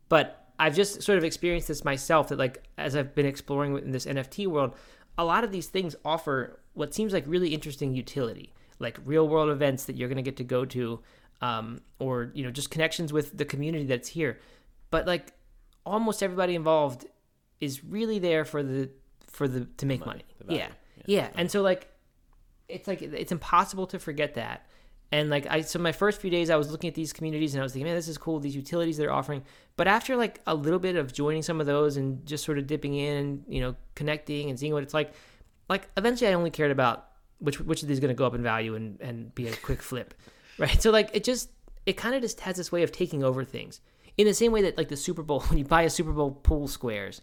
But 0.09 0.47
i've 0.57 0.75
just 0.75 1.03
sort 1.03 1.17
of 1.17 1.23
experienced 1.23 1.67
this 1.67 1.83
myself 1.83 2.29
that 2.29 2.39
like 2.39 2.63
as 2.77 2.95
i've 2.95 3.13
been 3.13 3.25
exploring 3.27 3.77
in 3.77 3.91
this 3.91 4.05
nft 4.05 4.47
world 4.47 4.73
a 5.17 5.25
lot 5.25 5.43
of 5.43 5.51
these 5.51 5.67
things 5.67 5.95
offer 6.03 6.59
what 6.73 6.95
seems 6.95 7.13
like 7.13 7.25
really 7.27 7.53
interesting 7.53 7.93
utility 7.93 8.53
like 8.79 8.97
real 9.05 9.27
world 9.27 9.49
events 9.49 9.85
that 9.85 9.95
you're 9.97 10.09
going 10.09 10.17
to 10.17 10.23
get 10.23 10.37
to 10.37 10.43
go 10.43 10.65
to 10.65 10.99
um, 11.41 11.81
or 11.99 12.31
you 12.33 12.43
know 12.43 12.51
just 12.51 12.69
connections 12.69 13.11
with 13.11 13.37
the 13.37 13.45
community 13.45 13.85
that's 13.85 14.09
here. 14.09 14.39
But 14.89 15.07
like 15.07 15.33
almost 15.85 16.21
everybody 16.21 16.55
involved 16.55 17.05
is 17.59 17.83
really 17.83 18.19
there 18.19 18.45
for 18.45 18.63
the 18.63 18.89
for 19.31 19.47
the 19.47 19.65
to 19.77 19.85
make 19.85 20.05
money, 20.05 20.23
value, 20.43 20.61
yeah. 20.61 20.67
Yeah, 21.05 21.05
yeah 21.05 21.29
and 21.35 21.49
so 21.49 21.61
like 21.61 21.87
it's 22.67 22.87
like 22.87 23.01
it's 23.01 23.31
impossible 23.31 23.87
to 23.87 23.99
forget 23.99 24.35
that. 24.35 24.67
And 25.13 25.29
like 25.29 25.45
i 25.47 25.61
so 25.61 25.77
my 25.77 25.91
first 25.91 26.21
few 26.21 26.29
days 26.29 26.49
i 26.49 26.55
was 26.55 26.71
looking 26.71 26.87
at 26.87 26.95
these 26.95 27.11
communities 27.11 27.53
and 27.53 27.59
i 27.59 27.63
was 27.63 27.73
thinking 27.73 27.85
man 27.85 27.97
this 27.97 28.07
is 28.07 28.17
cool 28.17 28.39
these 28.39 28.55
utilities 28.55 28.97
they're 28.97 29.11
offering. 29.11 29.43
But 29.75 29.87
after 29.87 30.15
like 30.15 30.39
a 30.47 30.55
little 30.55 30.79
bit 30.79 30.95
of 30.95 31.11
joining 31.11 31.41
some 31.41 31.59
of 31.59 31.67
those 31.67 31.97
and 31.97 32.25
just 32.25 32.45
sort 32.45 32.57
of 32.57 32.67
dipping 32.67 32.95
in 32.95 33.43
you 33.47 33.59
know 33.59 33.75
connecting 33.95 34.49
and 34.49 34.57
seeing 34.57 34.73
what 34.73 34.83
it's 34.83 34.93
like 34.93 35.13
like 35.67 35.89
eventually 35.97 36.29
i 36.29 36.33
only 36.33 36.49
cared 36.49 36.71
about 36.71 37.09
which 37.39 37.59
which 37.59 37.81
of 37.81 37.89
these 37.89 37.95
is 37.95 37.99
going 37.99 38.09
to 38.09 38.15
go 38.15 38.25
up 38.25 38.35
in 38.35 38.41
value 38.41 38.75
and 38.75 39.01
and 39.01 39.35
be 39.35 39.47
a 39.47 39.55
quick 39.57 39.81
flip 39.81 40.13
right? 40.57 40.81
So 40.81 40.91
like 40.91 41.09
it 41.13 41.23
just 41.23 41.49
it 41.85 41.97
kind 41.97 42.15
of 42.15 42.21
just 42.21 42.39
has 42.41 42.55
this 42.55 42.71
way 42.71 42.83
of 42.83 42.91
taking 42.91 43.23
over 43.23 43.43
things. 43.43 43.81
In 44.17 44.27
the 44.27 44.33
same 44.33 44.51
way 44.51 44.61
that 44.63 44.77
like 44.77 44.89
the 44.89 44.97
super 44.97 45.23
bowl 45.23 45.41
when 45.47 45.57
you 45.57 45.65
buy 45.65 45.81
a 45.81 45.89
super 45.89 46.11
bowl 46.11 46.31
pool 46.31 46.67
squares 46.67 47.21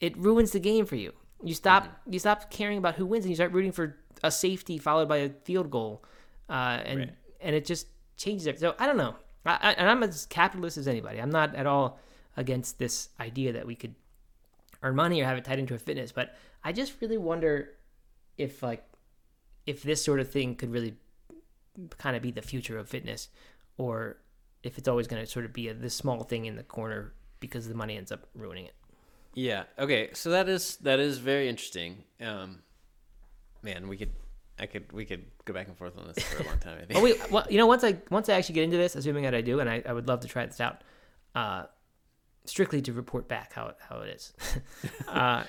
it 0.00 0.16
ruins 0.16 0.52
the 0.52 0.60
game 0.60 0.86
for 0.86 0.96
you. 0.96 1.12
You 1.42 1.54
stop 1.54 1.88
you 2.08 2.18
stop 2.18 2.50
caring 2.50 2.78
about 2.78 2.96
who 2.96 3.06
wins 3.06 3.24
and 3.24 3.30
you 3.30 3.36
start 3.36 3.52
rooting 3.52 3.72
for 3.72 3.96
a 4.22 4.30
safety 4.30 4.76
followed 4.78 5.08
by 5.08 5.18
a 5.18 5.30
field 5.44 5.70
goal, 5.70 6.04
uh, 6.48 6.80
and 6.84 6.98
Right. 7.00 7.10
and 7.40 7.56
it 7.56 7.64
just 7.64 7.86
changes 8.16 8.46
it. 8.46 8.60
So 8.60 8.74
I 8.78 8.86
don't 8.86 8.98
know. 8.98 9.14
I, 9.46 9.58
I, 9.62 9.72
and 9.72 9.88
I'm 9.88 10.02
as 10.02 10.26
capitalist 10.26 10.76
as 10.76 10.86
anybody. 10.86 11.18
I'm 11.20 11.30
not 11.30 11.54
at 11.54 11.66
all 11.66 11.98
against 12.36 12.78
this 12.78 13.08
idea 13.18 13.52
that 13.54 13.66
we 13.66 13.74
could 13.74 13.94
earn 14.82 14.94
money 14.96 15.20
or 15.20 15.24
have 15.24 15.38
it 15.38 15.44
tied 15.44 15.58
into 15.58 15.74
a 15.74 15.78
fitness, 15.78 16.12
but 16.12 16.34
I 16.62 16.72
just 16.72 17.00
really 17.00 17.18
wonder 17.18 17.70
if 18.36 18.62
like 18.62 18.84
if 19.66 19.82
this 19.82 20.04
sort 20.04 20.20
of 20.20 20.30
thing 20.30 20.54
could 20.56 20.70
really 20.70 20.94
kind 21.98 22.16
of 22.16 22.22
be 22.22 22.30
the 22.30 22.42
future 22.42 22.76
of 22.78 22.88
fitness, 22.88 23.28
or 23.78 24.18
if 24.62 24.76
it's 24.76 24.88
always 24.88 25.06
going 25.06 25.24
to 25.24 25.30
sort 25.30 25.46
of 25.46 25.52
be 25.54 25.68
a, 25.68 25.74
this 25.74 25.94
small 25.94 26.22
thing 26.24 26.44
in 26.44 26.56
the 26.56 26.62
corner 26.62 27.14
because 27.40 27.66
the 27.68 27.74
money 27.74 27.96
ends 27.96 28.12
up 28.12 28.26
ruining 28.34 28.66
it. 28.66 28.74
Yeah. 29.34 29.64
Okay. 29.78 30.10
So 30.12 30.30
that 30.30 30.48
is 30.48 30.76
that 30.78 31.00
is 31.00 31.18
very 31.18 31.48
interesting. 31.48 32.04
Um, 32.20 32.62
man, 33.62 33.88
we 33.88 33.96
could, 33.96 34.10
I 34.58 34.66
could, 34.66 34.92
we 34.92 35.04
could 35.04 35.24
go 35.44 35.54
back 35.54 35.68
and 35.68 35.76
forth 35.76 35.96
on 35.98 36.08
this 36.08 36.22
for 36.24 36.42
a 36.42 36.46
long 36.46 36.58
time. 36.58 36.78
I 36.80 36.84
think. 36.86 36.98
Oh 36.98 37.02
wait, 37.02 37.30
well, 37.30 37.46
you 37.48 37.58
know, 37.58 37.66
once 37.66 37.84
I 37.84 37.98
once 38.10 38.28
I 38.28 38.34
actually 38.34 38.56
get 38.56 38.64
into 38.64 38.76
this, 38.76 38.96
assuming 38.96 39.24
that 39.24 39.34
I 39.34 39.40
do, 39.40 39.60
and 39.60 39.68
I, 39.68 39.82
I 39.86 39.92
would 39.92 40.08
love 40.08 40.20
to 40.20 40.28
try 40.28 40.44
this 40.46 40.60
out, 40.60 40.82
uh, 41.34 41.64
strictly 42.44 42.82
to 42.82 42.92
report 42.92 43.28
back 43.28 43.52
how 43.52 43.68
it, 43.68 43.76
how 43.88 44.00
it 44.00 44.10
is. 44.10 44.32
uh, 45.08 45.44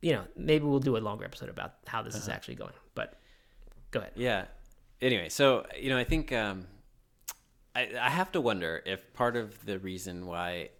you 0.00 0.12
know, 0.12 0.24
maybe 0.36 0.64
we'll 0.64 0.80
do 0.80 0.96
a 0.96 0.98
longer 0.98 1.24
episode 1.24 1.48
about 1.48 1.74
how 1.86 2.02
this 2.02 2.14
is 2.14 2.28
actually 2.28 2.56
going. 2.56 2.74
But 2.94 3.18
go 3.90 4.00
ahead. 4.00 4.12
Yeah. 4.16 4.44
Anyway, 5.00 5.28
so 5.28 5.66
you 5.78 5.90
know, 5.90 5.98
I 5.98 6.04
think 6.04 6.32
um, 6.32 6.66
I 7.74 7.88
I 8.00 8.10
have 8.10 8.30
to 8.32 8.40
wonder 8.40 8.82
if 8.86 9.12
part 9.14 9.36
of 9.36 9.64
the 9.64 9.78
reason 9.78 10.26
why 10.26 10.70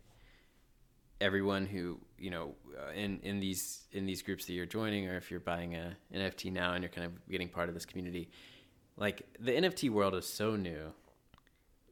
everyone 1.21 1.67
who 1.67 1.99
you 2.19 2.31
know 2.31 2.55
uh, 2.79 2.93
in 2.93 3.21
in 3.23 3.41
these 3.41 3.87
in 3.93 4.07
these 4.07 4.23
groups 4.23 4.47
that 4.47 4.53
you're 4.53 4.67
joining, 4.67 5.09
or 5.09 5.17
if 5.17 5.31
you're 5.31 5.41
buying 5.41 5.75
a 5.75 5.97
NFT 6.15 6.53
now 6.53 6.75
and 6.75 6.83
you're 6.83 6.91
kind 6.91 7.07
of 7.07 7.29
getting 7.29 7.49
part 7.49 7.69
of 7.69 7.75
this 7.75 7.87
community, 7.87 8.31
like 8.97 9.27
the 9.39 9.53
NFT 9.53 9.91
world 9.91 10.15
is 10.15 10.27
so 10.27 10.57
new 10.57 10.93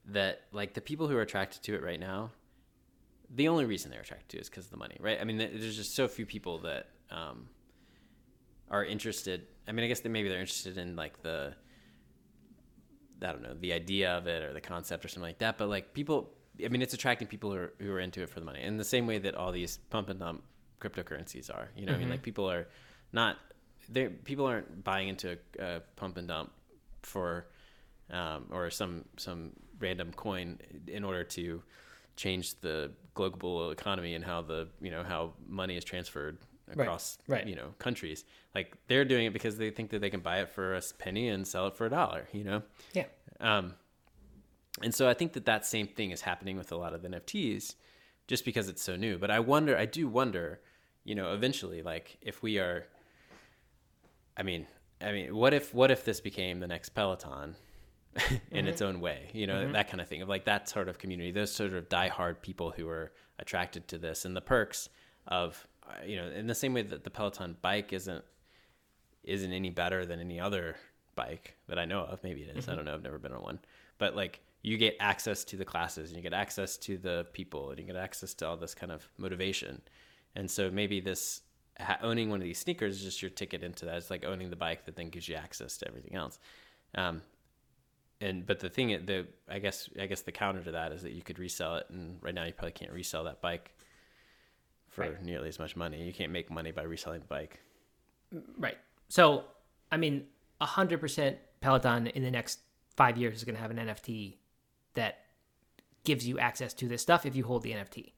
that 0.06 0.42
like 0.52 0.74
the 0.74 0.80
people 0.80 1.08
who 1.08 1.16
are 1.16 1.22
attracted 1.22 1.62
to 1.62 1.74
it 1.74 1.82
right 1.82 2.00
now, 2.00 2.30
the 3.34 3.48
only 3.48 3.64
reason 3.64 3.90
they're 3.90 4.00
attracted 4.00 4.28
to 4.30 4.36
it 4.38 4.40
is 4.42 4.50
because 4.50 4.66
of 4.66 4.70
the 4.70 4.76
money, 4.76 4.96
right? 5.00 5.18
I 5.20 5.24
mean, 5.24 5.38
there's 5.38 5.76
just 5.76 5.94
so 5.94 6.08
few 6.08 6.26
people 6.26 6.58
that 6.60 6.88
um, 7.10 7.48
are 8.70 8.84
interested. 8.84 9.46
I 9.68 9.72
mean, 9.72 9.84
I 9.84 9.88
guess 9.88 10.00
that 10.00 10.08
maybe 10.08 10.28
they're 10.28 10.40
interested 10.40 10.78
in 10.78 10.96
like 10.96 11.22
the 11.22 11.54
I 13.22 13.26
don't 13.32 13.42
know 13.42 13.54
the 13.58 13.72
idea 13.72 14.10
of 14.10 14.26
it 14.26 14.42
or 14.42 14.52
the 14.52 14.60
concept 14.60 15.04
or 15.04 15.08
something 15.08 15.28
like 15.28 15.38
that. 15.38 15.58
But 15.58 15.68
like 15.68 15.94
people, 15.94 16.34
I 16.64 16.68
mean, 16.68 16.82
it's 16.82 16.94
attracting 16.94 17.28
people 17.28 17.50
who 17.50 17.56
are, 17.56 17.72
who 17.78 17.92
are 17.92 18.00
into 18.00 18.22
it 18.22 18.28
for 18.28 18.40
the 18.40 18.46
money. 18.46 18.62
In 18.62 18.76
the 18.76 18.84
same 18.84 19.06
way 19.06 19.18
that 19.18 19.34
all 19.34 19.52
these 19.52 19.78
pump 19.90 20.08
and 20.08 20.20
dump 20.20 20.42
cryptocurrencies 20.80 21.50
are, 21.54 21.70
you 21.76 21.86
know, 21.86 21.94
I 21.94 21.96
mean, 21.96 22.10
like 22.10 22.22
people 22.22 22.50
are 22.50 22.66
not 23.12 23.36
there 23.88 24.10
people 24.10 24.46
aren't 24.46 24.84
buying 24.84 25.08
into 25.08 25.38
a, 25.58 25.80
pump 25.96 26.16
and 26.16 26.28
dump 26.28 26.52
for 27.02 27.46
um, 28.10 28.46
or 28.50 28.70
some 28.70 29.04
some 29.16 29.52
random 29.80 30.12
coin 30.12 30.58
in 30.86 31.04
order 31.04 31.24
to 31.24 31.62
change 32.16 32.60
the 32.60 32.92
global 33.14 33.70
economy 33.70 34.14
and 34.14 34.24
how 34.24 34.42
the 34.42 34.68
you 34.80 34.90
know 34.90 35.02
how 35.02 35.32
money 35.46 35.76
is 35.76 35.84
transferred 35.84 36.38
Right, 36.74 36.84
across 36.84 37.18
right. 37.26 37.46
you 37.46 37.56
know 37.56 37.74
countries. 37.78 38.24
Like 38.54 38.76
they're 38.86 39.04
doing 39.04 39.26
it 39.26 39.32
because 39.32 39.58
they 39.58 39.70
think 39.70 39.90
that 39.90 40.00
they 40.00 40.10
can 40.10 40.20
buy 40.20 40.40
it 40.40 40.48
for 40.50 40.74
a 40.74 40.82
penny 40.98 41.28
and 41.28 41.46
sell 41.46 41.66
it 41.66 41.76
for 41.76 41.86
a 41.86 41.90
dollar. 41.90 42.28
You 42.32 42.44
know. 42.44 42.62
Yeah. 42.94 43.04
Um, 43.40 43.74
and 44.80 44.94
so 44.94 45.08
I 45.08 45.14
think 45.14 45.34
that 45.34 45.44
that 45.44 45.66
same 45.66 45.86
thing 45.86 46.10
is 46.10 46.22
happening 46.22 46.56
with 46.56 46.72
a 46.72 46.76
lot 46.76 46.94
of 46.94 47.02
NFTs, 47.02 47.74
just 48.26 48.44
because 48.44 48.68
it's 48.68 48.82
so 48.82 48.96
new. 48.96 49.18
But 49.18 49.30
I 49.30 49.40
wonder, 49.40 49.76
I 49.76 49.84
do 49.84 50.08
wonder, 50.08 50.60
you 51.04 51.14
know, 51.14 51.34
eventually, 51.34 51.82
like 51.82 52.16
if 52.22 52.42
we 52.42 52.58
are, 52.58 52.86
I 54.36 54.42
mean, 54.42 54.66
I 55.00 55.12
mean, 55.12 55.34
what 55.34 55.52
if 55.52 55.74
what 55.74 55.90
if 55.90 56.04
this 56.04 56.20
became 56.20 56.60
the 56.60 56.68
next 56.68 56.90
Peloton? 56.90 57.56
in 58.50 58.68
its 58.68 58.82
mm-hmm. 58.82 58.96
own 58.96 59.00
way, 59.00 59.30
you 59.32 59.46
know, 59.46 59.54
mm-hmm. 59.62 59.72
that 59.72 59.88
kind 59.88 59.98
of 59.98 60.06
thing 60.06 60.20
of 60.20 60.28
like 60.28 60.44
that 60.44 60.68
sort 60.68 60.86
of 60.86 60.98
community, 60.98 61.30
those 61.30 61.50
sort 61.50 61.72
of 61.72 61.88
diehard 61.88 62.42
people 62.42 62.70
who 62.70 62.86
are 62.86 63.10
attracted 63.38 63.88
to 63.88 63.96
this 63.96 64.26
and 64.26 64.36
the 64.36 64.40
perks 64.42 64.90
of, 65.28 65.66
uh, 65.88 65.94
you 66.04 66.16
know, 66.16 66.28
in 66.28 66.46
the 66.46 66.54
same 66.54 66.74
way 66.74 66.82
that 66.82 67.04
the 67.04 67.10
Peloton 67.10 67.56
bike 67.62 67.90
isn't 67.94 68.22
isn't 69.24 69.52
any 69.52 69.70
better 69.70 70.04
than 70.04 70.20
any 70.20 70.38
other 70.38 70.76
bike 71.14 71.56
that 71.68 71.78
I 71.78 71.86
know 71.86 72.00
of. 72.00 72.22
Maybe 72.22 72.42
it 72.42 72.54
is. 72.54 72.68
I 72.68 72.72
mm-hmm. 72.72 72.76
don't 72.76 72.84
know. 72.84 72.94
I've 72.94 73.02
never 73.02 73.18
been 73.18 73.32
on 73.32 73.42
one. 73.42 73.60
But 73.96 74.14
like 74.14 74.40
you 74.62 74.76
get 74.78 74.96
access 75.00 75.44
to 75.44 75.56
the 75.56 75.64
classes 75.64 76.10
and 76.10 76.16
you 76.16 76.22
get 76.22 76.32
access 76.32 76.76
to 76.78 76.96
the 76.96 77.26
people 77.32 77.70
and 77.70 77.78
you 77.80 77.84
get 77.84 77.96
access 77.96 78.32
to 78.34 78.46
all 78.46 78.56
this 78.56 78.74
kind 78.74 78.92
of 78.92 79.06
motivation. 79.18 79.80
And 80.36 80.50
so 80.50 80.70
maybe 80.70 81.00
this 81.00 81.42
ha- 81.78 81.98
owning 82.02 82.30
one 82.30 82.40
of 82.40 82.44
these 82.44 82.58
sneakers 82.58 82.96
is 82.98 83.02
just 83.02 83.22
your 83.22 83.30
ticket 83.30 83.62
into 83.64 83.84
that. 83.86 83.96
It's 83.96 84.10
like 84.10 84.24
owning 84.24 84.50
the 84.50 84.56
bike 84.56 84.84
that 84.86 84.94
then 84.96 85.08
gives 85.10 85.28
you 85.28 85.34
access 85.34 85.76
to 85.78 85.88
everything 85.88 86.14
else. 86.14 86.38
Um, 86.94 87.22
and 88.20 88.46
but 88.46 88.60
the 88.60 88.68
thing 88.68 88.88
the 89.04 89.26
I 89.48 89.58
guess 89.58 89.88
I 90.00 90.06
guess 90.06 90.20
the 90.20 90.30
counter 90.30 90.62
to 90.62 90.70
that 90.72 90.92
is 90.92 91.02
that 91.02 91.10
you 91.12 91.22
could 91.22 91.40
resell 91.40 91.76
it 91.76 91.86
and 91.90 92.18
right 92.22 92.32
now 92.34 92.44
you 92.44 92.52
probably 92.52 92.70
can't 92.72 92.92
resell 92.92 93.24
that 93.24 93.40
bike 93.40 93.74
for 94.90 95.00
Right. 95.02 95.22
nearly 95.24 95.48
as 95.48 95.58
much 95.58 95.74
money. 95.74 96.04
You 96.04 96.12
can't 96.12 96.30
make 96.30 96.50
money 96.50 96.70
by 96.70 96.82
reselling 96.82 97.20
the 97.20 97.26
bike. 97.26 97.58
Right. 98.56 98.76
So, 99.08 99.44
I 99.90 99.96
mean, 99.96 100.26
100% 100.60 101.36
Peloton 101.60 102.06
in 102.08 102.22
the 102.22 102.30
next 102.30 102.60
five 102.94 103.16
years 103.16 103.38
is 103.38 103.44
going 103.44 103.56
to 103.56 103.60
have 103.60 103.70
an 103.70 103.78
NFT 103.78 104.36
that 104.94 105.20
gives 106.04 106.26
you 106.26 106.38
access 106.38 106.74
to 106.74 106.88
this 106.88 107.02
stuff 107.02 107.26
if 107.26 107.36
you 107.36 107.44
hold 107.44 107.62
the 107.62 107.72
NFT. 107.72 108.12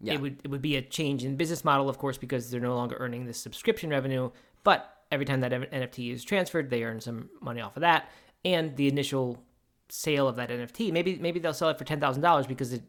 Yeah. 0.00 0.14
It 0.14 0.20
would 0.20 0.40
it 0.44 0.50
would 0.50 0.62
be 0.62 0.76
a 0.76 0.82
change 0.82 1.24
in 1.24 1.36
business 1.36 1.64
model, 1.64 1.88
of 1.88 1.98
course, 1.98 2.18
because 2.18 2.50
they're 2.50 2.60
no 2.60 2.74
longer 2.74 2.96
earning 2.98 3.24
this 3.24 3.38
subscription 3.38 3.90
revenue. 3.90 4.30
But 4.64 5.02
every 5.12 5.24
time 5.24 5.40
that 5.40 5.52
NFT 5.52 6.12
is 6.12 6.24
transferred, 6.24 6.70
they 6.70 6.82
earn 6.82 7.00
some 7.00 7.30
money 7.40 7.60
off 7.60 7.76
of 7.76 7.82
that, 7.82 8.10
and 8.44 8.74
the 8.76 8.88
initial 8.88 9.42
sale 9.88 10.26
of 10.26 10.36
that 10.36 10.48
NFT. 10.48 10.92
Maybe 10.92 11.16
maybe 11.20 11.38
they'll 11.38 11.54
sell 11.54 11.68
it 11.68 11.78
for 11.78 11.84
ten 11.84 12.00
thousand 12.00 12.22
dollars 12.22 12.46
because 12.46 12.72
it, 12.72 12.82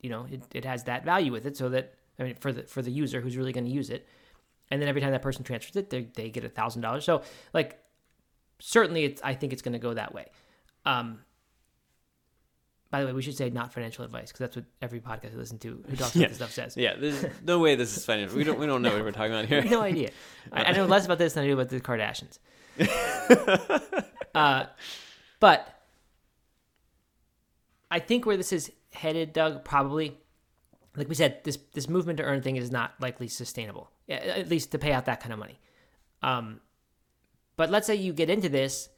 you 0.00 0.08
know, 0.08 0.26
it, 0.30 0.42
it 0.54 0.64
has 0.64 0.84
that 0.84 1.04
value 1.04 1.32
with 1.32 1.44
it. 1.44 1.56
So 1.56 1.68
that 1.68 1.94
I 2.18 2.22
mean, 2.22 2.34
for 2.36 2.52
the 2.52 2.62
for 2.62 2.80
the 2.80 2.90
user 2.90 3.20
who's 3.20 3.36
really 3.36 3.52
going 3.52 3.66
to 3.66 3.70
use 3.70 3.90
it, 3.90 4.08
and 4.70 4.80
then 4.80 4.88
every 4.88 5.02
time 5.02 5.12
that 5.12 5.22
person 5.22 5.44
transfers 5.44 5.76
it, 5.76 5.90
they 5.90 6.08
they 6.14 6.30
get 6.30 6.44
a 6.44 6.48
thousand 6.48 6.80
dollars. 6.80 7.04
So 7.04 7.22
like, 7.52 7.78
certainly, 8.58 9.04
it's 9.04 9.20
I 9.22 9.34
think 9.34 9.52
it's 9.52 9.62
going 9.62 9.74
to 9.74 9.78
go 9.78 9.92
that 9.92 10.14
way. 10.14 10.26
Um, 10.86 11.20
by 12.94 13.00
the 13.00 13.06
way, 13.06 13.12
we 13.12 13.22
should 13.22 13.36
say 13.36 13.50
not 13.50 13.72
financial 13.72 14.04
advice 14.04 14.28
because 14.28 14.38
that's 14.38 14.54
what 14.54 14.66
every 14.80 15.00
podcast 15.00 15.34
I 15.34 15.36
listen 15.36 15.58
to 15.58 15.82
who 15.88 15.96
talks 15.96 16.14
about 16.14 16.28
this 16.28 16.36
stuff 16.36 16.52
says. 16.52 16.76
Yeah, 16.76 16.94
there's 16.96 17.26
no 17.44 17.58
way 17.58 17.74
this 17.74 17.96
is 17.96 18.04
financial. 18.04 18.36
We 18.36 18.44
don't 18.44 18.56
we 18.56 18.66
don't 18.66 18.82
know 18.82 18.92
what 18.92 19.02
we're 19.02 19.10
talking 19.10 19.32
about 19.32 19.46
here. 19.46 19.64
no 19.68 19.80
idea. 19.80 20.10
I, 20.52 20.66
I 20.66 20.70
know 20.70 20.86
less 20.86 21.04
about 21.04 21.18
this 21.18 21.32
than 21.32 21.42
I 21.42 21.48
do 21.48 21.54
about 21.54 21.70
the 21.70 21.80
Kardashians. 21.80 22.38
uh, 24.36 24.66
but 25.40 25.82
I 27.90 27.98
think 27.98 28.26
where 28.26 28.36
this 28.36 28.52
is 28.52 28.70
headed, 28.92 29.32
Doug, 29.32 29.64
probably, 29.64 30.16
like 30.94 31.08
we 31.08 31.16
said, 31.16 31.42
this 31.42 31.58
this 31.72 31.88
movement 31.88 32.18
to 32.18 32.22
earn 32.22 32.42
thing 32.42 32.54
is 32.54 32.70
not 32.70 32.94
likely 33.00 33.26
sustainable. 33.26 33.90
At 34.08 34.48
least 34.48 34.70
to 34.70 34.78
pay 34.78 34.92
out 34.92 35.06
that 35.06 35.18
kind 35.18 35.32
of 35.32 35.40
money. 35.40 35.58
Um, 36.22 36.60
but 37.56 37.70
let's 37.70 37.88
say 37.88 37.96
you 37.96 38.12
get 38.12 38.30
into 38.30 38.48
this, 38.48 38.88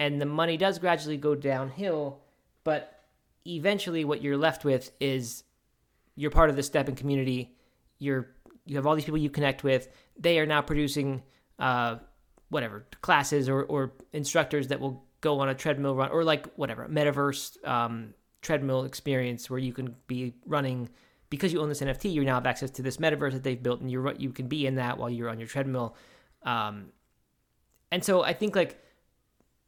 and 0.00 0.20
the 0.20 0.26
money 0.26 0.56
does 0.56 0.80
gradually 0.80 1.16
go 1.16 1.36
downhill, 1.36 2.22
but 2.64 2.95
eventually, 3.46 4.04
what 4.04 4.22
you're 4.22 4.36
left 4.36 4.64
with 4.64 4.90
is 5.00 5.44
you're 6.14 6.30
part 6.30 6.50
of 6.50 6.56
the 6.56 6.62
STEPN 6.62 6.96
community. 6.96 7.54
You're 7.98 8.28
you 8.64 8.76
have 8.76 8.86
all 8.86 8.94
these 8.94 9.04
people 9.04 9.18
you 9.18 9.30
connect 9.30 9.62
with. 9.62 9.88
They 10.18 10.38
are 10.38 10.46
now 10.46 10.60
producing 10.60 11.22
uh, 11.58 11.96
whatever 12.48 12.86
classes 13.00 13.48
or, 13.48 13.62
or 13.64 13.92
instructors 14.12 14.68
that 14.68 14.80
will 14.80 15.04
go 15.20 15.40
on 15.40 15.48
a 15.48 15.54
treadmill 15.54 15.94
run 15.94 16.10
or 16.10 16.24
like 16.24 16.46
whatever 16.56 16.86
metaverse 16.88 17.64
um, 17.66 18.14
treadmill 18.42 18.84
experience 18.84 19.48
where 19.48 19.58
you 19.58 19.72
can 19.72 19.94
be 20.06 20.34
running 20.46 20.88
because 21.30 21.52
you 21.52 21.60
own 21.60 21.68
this 21.68 21.80
NFT. 21.80 22.12
You 22.12 22.24
now 22.24 22.34
have 22.34 22.46
access 22.46 22.70
to 22.72 22.82
this 22.82 22.98
metaverse 22.98 23.32
that 23.32 23.42
they've 23.42 23.62
built, 23.62 23.80
and 23.80 23.90
you're 23.90 24.14
you 24.14 24.30
can 24.30 24.48
be 24.48 24.66
in 24.66 24.76
that 24.76 24.98
while 24.98 25.10
you're 25.10 25.28
on 25.28 25.38
your 25.38 25.48
treadmill. 25.48 25.96
Um, 26.42 26.86
and 27.90 28.04
so 28.04 28.22
I 28.22 28.32
think 28.32 28.54
like 28.54 28.80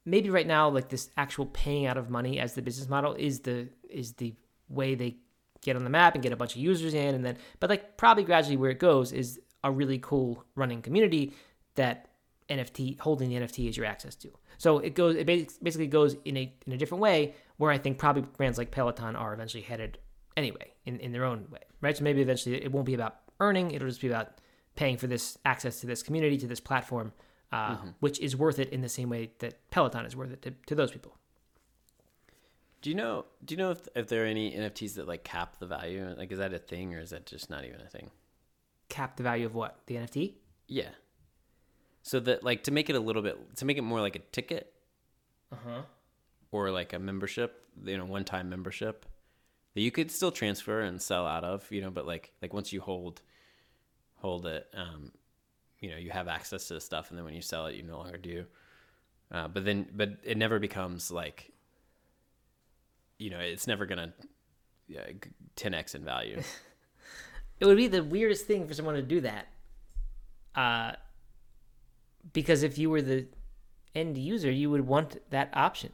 maybe 0.09 0.31
right 0.31 0.47
now 0.47 0.69
like 0.69 0.89
this 0.89 1.11
actual 1.17 1.47
paying 1.47 1.87
out 1.87 1.97
of 1.97 2.11
money 2.11 2.39
as 2.41 2.55
the 2.55 2.63
business 2.63 2.89
model 2.89 3.15
is 3.15 3.41
the 3.41 3.69
is 3.89 4.13
the 4.15 4.35
way 4.69 4.95
they 4.95 5.17
get 5.61 5.77
on 5.77 5.85
the 5.85 5.91
map 5.91 6.15
and 6.15 6.23
get 6.23 6.33
a 6.33 6.37
bunch 6.37 6.55
of 6.55 6.61
users 6.61 6.95
in 6.95 7.15
and 7.15 7.25
then 7.25 7.37
but 7.61 7.69
like 7.69 7.97
probably 7.97 8.23
gradually 8.23 8.57
where 8.57 8.71
it 8.71 8.79
goes 8.79 9.13
is 9.13 9.41
a 9.65 9.71
really 9.71 9.99
cool 9.99 10.45
running 10.55 10.81
community 10.83 11.33
that 11.75 12.09
NFT 12.49 12.99
holding 12.99 13.29
the 13.29 13.37
NFT 13.37 13.69
is 13.69 13.77
your 13.77 13.87
access 13.87 14.15
to. 14.17 14.31
So 14.57 14.79
it 14.79 14.95
goes 14.95 15.17
it 15.17 15.27
basically 15.27 15.87
goes 15.87 16.17
in 16.25 16.37
a 16.37 16.53
in 16.67 16.73
a 16.73 16.77
different 16.77 17.03
way 17.03 17.35
where 17.59 17.71
I 17.71 17.79
think 17.79 17.99
probably 17.99 18.23
brands 18.23 18.59
like 18.59 18.71
Peloton 18.71 19.17
are 19.17 19.35
eventually 19.35 19.63
headed 19.63 19.99
anyway 20.37 20.73
in, 20.87 20.99
in 21.01 21.13
their 21.13 21.25
own 21.25 21.47
way. 21.51 21.61
Right? 21.81 21.97
So 21.97 22.05
maybe 22.05 22.23
eventually 22.23 22.63
it 22.63 22.73
won't 22.73 22.87
be 22.87 22.95
about 22.95 23.17
earning, 23.41 23.71
it'll 23.73 23.89
just 23.89 24.01
be 24.01 24.09
about 24.09 24.39
paying 24.77 24.97
for 24.97 25.07
this 25.07 25.39
access 25.45 25.81
to 25.81 25.87
this 25.87 26.03
community, 26.03 26.39
to 26.39 26.47
this 26.47 26.61
platform, 26.61 27.13
uh, 27.53 27.77
which 28.01 28.19
is 28.21 28.37
worth 28.37 28.59
it 28.59 28.69
in 28.71 28.81
the 28.83 28.89
same 28.89 29.09
way 29.11 29.31
that 29.39 29.71
Peloton 29.71 30.05
is 30.07 30.15
worth 30.17 30.31
it 30.33 30.43
to, 30.43 30.53
to 30.67 30.75
those 30.75 30.91
people. 30.91 31.17
Do 32.83 32.91
you 32.91 32.97
know? 32.97 33.25
Do 33.45 33.55
you 33.55 33.59
know 33.59 33.71
if, 33.73 33.81
if 33.97 34.09
there 34.09 34.23
are 34.23 34.27
any 34.27 34.53
NFTs 34.53 34.95
that 34.95 35.09
like 35.09 35.25
cap 35.25 35.59
the 35.59 35.67
value? 35.67 36.15
Like, 36.17 36.31
is 36.31 36.39
that 36.39 36.53
a 36.53 36.59
thing 36.59 36.95
or 36.95 37.01
is 37.01 37.11
that 37.11 37.27
just 37.27 37.51
not 37.51 37.65
even 37.65 37.81
a 37.81 37.89
thing? 37.89 38.11
Cap 38.89 39.17
the 39.17 39.23
value 39.25 39.47
of 39.47 39.55
what? 39.55 39.79
The 39.87 39.97
NFT? 39.97 40.35
Yeah. 40.69 40.91
So 42.03 42.21
that 42.21 42.45
like 42.45 42.65
to 42.65 42.71
make 42.71 42.89
it 42.89 42.95
a 42.97 43.01
little 43.01 43.23
bit 43.23 43.57
to 43.57 43.65
make 43.65 43.79
it 43.79 43.83
more 43.83 44.01
like 44.01 44.15
a 44.17 44.21
ticket 44.21 44.73
Uh 45.53 45.57
huh. 45.67 45.83
or 46.53 46.71
like 46.71 46.93
a 46.93 46.99
membership, 46.99 47.65
you 47.85 47.99
know, 47.99 48.05
one 48.05 48.25
time 48.25 48.49
membership 48.49 49.05
that 49.75 49.81
you 49.83 49.91
could 49.91 50.11
still 50.11 50.31
transfer 50.31 50.81
and 50.81 51.03
sell 51.03 51.27
out 51.27 51.45
of, 51.45 51.71
you 51.73 51.81
know, 51.81 51.91
but 51.91 52.07
like 52.07 52.33
like 52.41 52.55
once 52.55 52.73
you 52.73 52.81
hold 52.81 53.21
hold 54.17 54.47
it, 54.47 54.67
um, 54.75 55.11
you 55.81 55.91
know, 55.91 55.97
you 55.97 56.11
have 56.11 56.29
access 56.29 56.69
to 56.69 56.75
the 56.75 56.81
stuff, 56.81 57.11
and 57.11 57.19
then 57.19 57.25
when 57.25 57.35
you 57.35 57.43
sell 57.43 57.67
it, 57.67 57.75
you 57.75 57.83
no 57.83 57.99
longer 57.99 58.19
do. 58.19 58.45
Uh, 59.31 59.49
but 59.49 59.65
then, 59.65 59.87
but 59.95 60.11
it 60.25 60.37
never 60.39 60.59
becomes 60.59 61.11
like, 61.11 61.53
you 63.19 63.31
know, 63.31 63.39
it's 63.39 63.67
never 63.67 63.87
gonna 63.87 64.13
yeah, 64.89 65.05
10x 65.57 65.95
in 65.95 66.05
value. 66.05 66.41
It 67.61 67.67
would 67.67 67.77
be 67.77 67.89
the 67.89 68.05
weirdest 68.05 68.47
thing 68.47 68.69
for 68.69 68.75
someone 68.75 68.95
to 68.95 69.03
do 69.03 69.21
that. 69.23 69.49
Uh, 70.55 70.93
because 72.33 72.63
if 72.63 72.79
you 72.79 72.89
were 72.89 73.03
the 73.03 73.27
end 73.97 74.17
user, 74.17 74.49
you 74.49 74.71
would 74.71 74.87
want 74.87 75.17
that 75.31 75.51
option. 75.55 75.91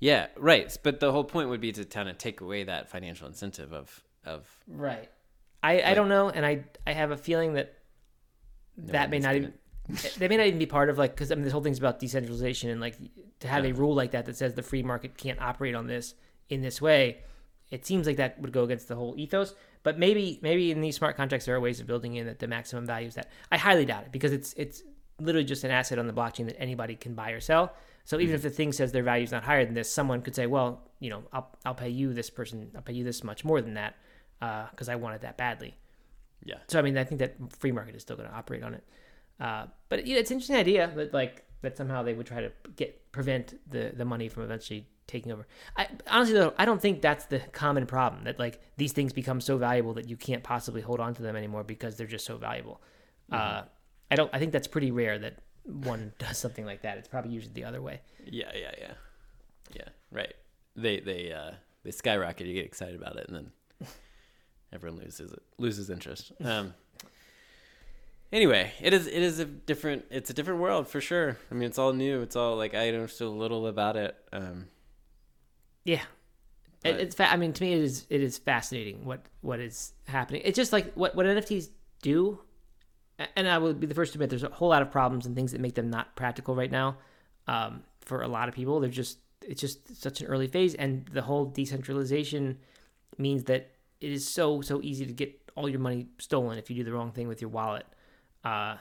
yeah, 0.00 0.26
right. 0.36 0.76
But 0.82 1.00
the 1.00 1.12
whole 1.12 1.24
point 1.24 1.48
would 1.48 1.62
be 1.62 1.72
to 1.72 1.84
kind 1.86 2.10
of 2.10 2.18
take 2.18 2.42
away 2.42 2.64
that 2.64 2.90
financial 2.90 3.26
incentive 3.26 3.72
of 3.72 4.04
of 4.26 4.46
Right. 4.68 5.08
I, 5.62 5.80
I 5.80 5.94
don't 5.94 6.10
know, 6.10 6.28
and 6.28 6.44
I 6.44 6.64
I 6.86 6.92
have 6.92 7.10
a 7.10 7.16
feeling 7.16 7.54
that 7.54 7.78
that 8.76 9.10
may 9.10 9.18
not 9.18 9.36
even 9.36 9.52
they 10.18 10.28
may 10.28 10.36
not 10.36 10.46
even 10.46 10.58
be 10.58 10.66
part 10.66 10.88
of 10.88 10.98
like 10.98 11.14
because 11.14 11.30
I 11.30 11.34
mean 11.34 11.44
this 11.44 11.52
whole 11.52 11.62
thing's 11.62 11.78
about 11.78 11.98
decentralization 11.98 12.70
and 12.70 12.80
like 12.80 12.96
to 13.40 13.48
have 13.48 13.64
a 13.64 13.72
rule 13.72 13.94
like 13.94 14.12
that 14.12 14.24
that 14.26 14.36
says 14.36 14.54
the 14.54 14.62
free 14.62 14.82
market 14.82 15.16
can't 15.16 15.40
operate 15.40 15.74
on 15.74 15.86
this 15.86 16.14
in 16.48 16.62
this 16.62 16.80
way. 16.80 17.18
It 17.70 17.84
seems 17.84 18.06
like 18.06 18.16
that 18.16 18.40
would 18.40 18.52
go 18.52 18.64
against 18.64 18.88
the 18.88 18.94
whole 18.94 19.14
ethos. 19.18 19.54
But 19.82 19.98
maybe 19.98 20.38
maybe 20.42 20.70
in 20.70 20.80
these 20.80 20.96
smart 20.96 21.16
contracts 21.16 21.46
there 21.46 21.54
are 21.54 21.60
ways 21.60 21.80
of 21.80 21.86
building 21.86 22.14
in 22.14 22.26
that 22.26 22.38
the 22.38 22.46
maximum 22.46 22.86
value 22.86 23.08
is 23.08 23.14
that. 23.14 23.30
I 23.52 23.58
highly 23.58 23.84
doubt 23.84 24.04
it 24.04 24.12
because 24.12 24.32
it's 24.32 24.54
it's 24.54 24.82
literally 25.20 25.44
just 25.44 25.64
an 25.64 25.70
asset 25.70 25.98
on 25.98 26.06
the 26.06 26.12
blockchain 26.12 26.46
that 26.46 26.58
anybody 26.58 26.96
can 26.96 27.14
buy 27.14 27.30
or 27.30 27.40
sell. 27.40 27.74
So 28.04 28.16
even 28.16 28.28
mm-hmm. 28.28 28.34
if 28.36 28.42
the 28.42 28.50
thing 28.50 28.72
says 28.72 28.92
their 28.92 29.02
value 29.02 29.24
is 29.24 29.32
not 29.32 29.44
higher 29.44 29.64
than 29.64 29.74
this, 29.74 29.90
someone 29.90 30.20
could 30.22 30.34
say, 30.34 30.46
well, 30.46 30.82
you 30.98 31.10
know, 31.10 31.24
I'll 31.32 31.50
I'll 31.64 31.74
pay 31.74 31.90
you 31.90 32.14
this 32.14 32.30
person, 32.30 32.70
I'll 32.74 32.82
pay 32.82 32.94
you 32.94 33.04
this 33.04 33.22
much 33.22 33.44
more 33.44 33.60
than 33.60 33.74
that 33.74 33.96
uh, 34.40 34.66
because 34.70 34.88
I 34.88 34.96
want 34.96 35.16
it 35.16 35.20
that 35.20 35.36
badly. 35.36 35.74
Yeah. 36.44 36.56
So 36.68 36.78
I 36.78 36.82
mean, 36.82 36.96
I 36.96 37.04
think 37.04 37.18
that 37.18 37.36
free 37.58 37.72
market 37.72 37.94
is 37.94 38.02
still 38.02 38.16
going 38.16 38.28
to 38.28 38.34
operate 38.34 38.62
on 38.62 38.74
it. 38.74 38.84
Uh, 39.40 39.66
but 39.88 40.06
yeah, 40.06 40.18
it's 40.18 40.30
an 40.30 40.36
interesting 40.36 40.56
idea 40.56 40.92
that 40.94 41.12
like 41.12 41.44
that 41.62 41.76
somehow 41.76 42.02
they 42.02 42.14
would 42.14 42.26
try 42.26 42.40
to 42.40 42.52
get 42.76 43.10
prevent 43.12 43.58
the 43.70 43.92
the 43.96 44.04
money 44.04 44.28
from 44.28 44.44
eventually 44.44 44.86
taking 45.06 45.32
over. 45.32 45.46
I 45.76 45.88
honestly 46.08 46.34
though, 46.34 46.54
I 46.58 46.64
don't 46.64 46.80
think 46.80 47.02
that's 47.02 47.26
the 47.26 47.40
common 47.52 47.86
problem 47.86 48.24
that 48.24 48.38
like 48.38 48.60
these 48.76 48.92
things 48.92 49.12
become 49.12 49.40
so 49.40 49.58
valuable 49.58 49.94
that 49.94 50.08
you 50.08 50.16
can't 50.16 50.42
possibly 50.42 50.82
hold 50.82 51.00
on 51.00 51.14
to 51.14 51.22
them 51.22 51.36
anymore 51.36 51.64
because 51.64 51.96
they're 51.96 52.06
just 52.06 52.24
so 52.24 52.36
valuable. 52.36 52.80
Uh, 53.32 53.62
I 54.10 54.16
don't. 54.16 54.30
I 54.32 54.38
think 54.38 54.52
that's 54.52 54.68
pretty 54.68 54.90
rare 54.90 55.18
that 55.18 55.38
one 55.64 56.12
does 56.18 56.38
something 56.38 56.64
like 56.64 56.82
that. 56.82 56.98
It's 56.98 57.08
probably 57.08 57.32
usually 57.32 57.54
the 57.54 57.64
other 57.64 57.82
way. 57.82 58.00
Yeah, 58.24 58.50
yeah, 58.54 58.72
yeah, 58.78 58.92
yeah. 59.74 59.88
Right. 60.12 60.34
They 60.76 61.00
they 61.00 61.32
uh 61.32 61.52
they 61.82 61.90
skyrocket. 61.90 62.46
You 62.46 62.54
get 62.54 62.66
excited 62.66 62.94
about 62.94 63.16
it, 63.16 63.26
and 63.28 63.36
then 63.36 63.50
everyone 64.74 65.00
loses 65.00 65.32
it, 65.32 65.42
loses 65.58 65.90
interest. 65.90 66.32
Um. 66.42 66.74
Anyway, 68.32 68.72
it 68.80 68.92
is 68.92 69.06
it 69.06 69.22
is 69.22 69.38
a 69.38 69.44
different 69.44 70.06
it's 70.10 70.28
a 70.28 70.34
different 70.34 70.60
world 70.60 70.88
for 70.88 71.00
sure. 71.00 71.38
I 71.50 71.54
mean, 71.54 71.68
it's 71.68 71.78
all 71.78 71.92
new. 71.92 72.20
It's 72.20 72.34
all 72.34 72.56
like 72.56 72.74
I 72.74 72.90
know 72.90 73.06
so 73.06 73.30
little 73.30 73.66
about 73.66 73.96
it. 73.96 74.16
Um. 74.32 74.66
Yeah. 75.84 76.02
It, 76.84 76.96
it's. 76.96 77.14
Fa- 77.14 77.30
I 77.32 77.36
mean, 77.36 77.52
to 77.52 77.62
me, 77.62 77.72
it 77.72 77.80
is. 77.80 78.06
It 78.10 78.20
is 78.20 78.36
fascinating 78.36 79.04
what 79.04 79.24
what 79.40 79.60
is 79.60 79.92
happening. 80.06 80.42
It's 80.44 80.56
just 80.56 80.72
like 80.72 80.92
what 80.94 81.14
what 81.14 81.26
NFTs 81.26 81.68
do, 82.02 82.40
and 83.36 83.48
I 83.48 83.58
will 83.58 83.72
be 83.72 83.86
the 83.86 83.94
first 83.94 84.12
to 84.12 84.16
admit 84.16 84.30
there's 84.30 84.42
a 84.42 84.48
whole 84.48 84.68
lot 84.68 84.82
of 84.82 84.90
problems 84.90 85.26
and 85.26 85.34
things 85.34 85.52
that 85.52 85.60
make 85.60 85.74
them 85.74 85.88
not 85.88 86.14
practical 86.16 86.54
right 86.54 86.70
now. 86.70 86.98
Um, 87.46 87.84
for 88.00 88.22
a 88.22 88.28
lot 88.28 88.48
of 88.48 88.54
people, 88.54 88.80
they're 88.80 88.90
just 88.90 89.18
it's 89.46 89.60
just 89.60 90.02
such 90.02 90.20
an 90.20 90.26
early 90.26 90.46
phase, 90.46 90.74
and 90.74 91.06
the 91.12 91.22
whole 91.22 91.46
decentralization 91.46 92.58
means 93.16 93.44
that 93.44 93.70
it 94.04 94.12
is 94.12 94.26
so 94.28 94.60
so 94.60 94.80
easy 94.82 95.06
to 95.06 95.12
get 95.12 95.30
all 95.56 95.68
your 95.68 95.80
money 95.80 96.06
stolen 96.18 96.58
if 96.58 96.68
you 96.70 96.76
do 96.76 96.84
the 96.84 96.92
wrong 96.92 97.12
thing 97.12 97.28
with 97.28 97.40
your 97.40 97.50
wallet. 97.50 97.86
Uh, 98.44 98.76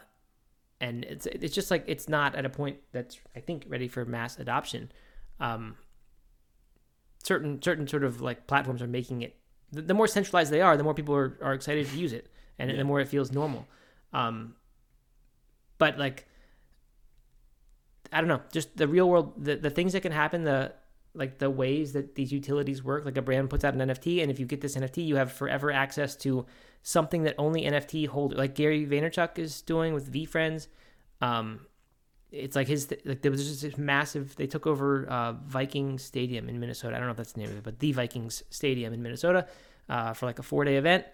and 0.82 1.06
it's 1.06 1.26
it's 1.28 1.56
just 1.56 1.72
like 1.72 1.84
it's 1.88 2.08
not 2.10 2.36
at 2.36 2.46
a 2.46 2.50
point 2.50 2.78
that's 2.92 3.20
I 3.36 3.40
think 3.40 3.66
ready 3.68 3.88
for 3.88 4.06
mass 4.06 4.38
adoption. 4.40 4.92
Um, 5.40 5.76
certain 7.24 7.62
certain 7.62 7.88
sort 7.88 8.04
of 8.04 8.22
like 8.22 8.48
platforms 8.48 8.82
are 8.82 8.88
making 8.88 9.22
it 9.22 9.36
the, 9.72 9.82
the 9.82 9.94
more 9.94 10.08
centralized 10.08 10.52
they 10.52 10.62
are 10.62 10.76
the 10.76 10.84
more 10.84 10.94
people 10.94 11.16
are, 11.16 11.38
are 11.42 11.54
excited 11.54 11.88
to 11.88 11.98
use 11.98 12.12
it 12.14 12.28
and 12.60 12.70
Yeah. 12.70 12.78
the 12.78 12.84
more 12.84 13.00
it 13.00 13.08
feels 13.08 13.32
normal 13.32 13.66
um 14.12 14.56
but 15.78 15.98
like 15.98 16.28
i 18.12 18.20
don't 18.20 18.28
know 18.28 18.42
just 18.52 18.76
the 18.76 18.88
real 18.90 19.10
world 19.10 19.34
the, 19.44 19.56
the 19.56 19.70
things 19.70 19.94
that 19.94 20.02
can 20.02 20.12
happen 20.12 20.44
the 20.44 20.74
like 21.16 21.38
the 21.38 21.50
ways 21.50 21.94
that 21.94 22.16
these 22.16 22.32
utilities 22.32 22.84
work 22.84 23.06
like 23.06 23.18
a 23.18 23.22
brand 23.22 23.50
puts 23.50 23.64
out 23.64 23.74
an 23.74 23.88
nft 23.90 24.22
and 24.22 24.32
if 24.32 24.40
you 24.40 24.46
get 24.46 24.62
this 24.62 24.76
nft 24.76 25.06
you 25.06 25.16
have 25.16 25.32
forever 25.32 25.72
access 25.72 26.16
to 26.16 26.46
something 26.82 27.24
that 27.24 27.36
only 27.38 27.64
nft 27.64 28.08
holder 28.08 28.36
like 28.36 28.56
gary 28.56 28.86
vaynerchuk 28.86 29.38
is 29.38 29.62
doing 29.62 29.94
with 29.94 30.12
VeeFriends 30.12 30.68
um 31.22 31.60
it's 32.34 32.56
like 32.56 32.68
his 32.68 32.92
like 33.06 33.22
there 33.22 33.32
was 33.32 33.48
just 33.48 33.62
this 33.62 33.78
massive 33.78 34.36
they 34.36 34.48
took 34.48 34.66
over 34.66 35.08
uh, 35.08 35.34
Viking 35.34 36.00
Stadium 36.00 36.50
in 36.50 36.60
Minnesota. 36.60 36.96
I 36.96 37.00
don't 37.00 37.08
know 37.08 37.12
if 37.12 37.18
that's 37.18 37.34
the 37.34 37.42
name 37.42 37.52
of 37.52 37.58
it, 37.58 37.64
but 37.64 37.80
the 37.80 37.92
Vikings 37.92 38.44
Stadium 38.50 38.92
in 38.92 39.04
Minnesota 39.04 39.46
uh, 39.88 40.14
for 40.14 40.26
like 40.26 40.40
a 40.40 40.44
four 40.44 40.66
day 40.66 40.78
event. 40.78 41.06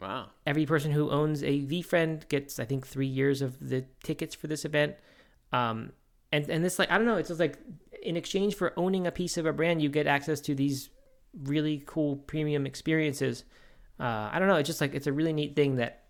Wow. 0.00 0.26
Every 0.46 0.66
person 0.66 0.92
who 0.92 1.10
owns 1.10 1.42
a 1.42 1.62
VeeFriend 1.62 2.28
gets 2.28 2.60
I 2.60 2.66
think 2.66 2.86
three 2.86 3.06
years 3.06 3.40
of 3.40 3.58
the 3.66 3.86
tickets 4.02 4.34
for 4.34 4.46
this 4.46 4.66
event. 4.66 4.96
Um, 5.52 5.92
and 6.30 6.48
and 6.50 6.62
this 6.62 6.78
like 6.78 6.90
I 6.90 6.98
don't 6.98 7.06
know, 7.06 7.16
it's 7.16 7.28
just 7.28 7.40
like 7.40 7.58
in 8.08 8.16
exchange 8.16 8.54
for 8.54 8.72
owning 8.78 9.06
a 9.06 9.12
piece 9.12 9.36
of 9.36 9.44
a 9.44 9.52
brand, 9.52 9.82
you 9.82 9.90
get 9.90 10.06
access 10.06 10.40
to 10.40 10.54
these 10.54 10.88
really 11.44 11.82
cool 11.86 12.16
premium 12.16 12.66
experiences. 12.66 13.44
Uh, 14.00 14.30
I 14.32 14.38
don't 14.38 14.48
know, 14.48 14.56
it's 14.56 14.66
just 14.66 14.80
like 14.80 14.94
it's 14.94 15.06
a 15.06 15.12
really 15.12 15.34
neat 15.34 15.54
thing 15.54 15.76
that 15.76 16.04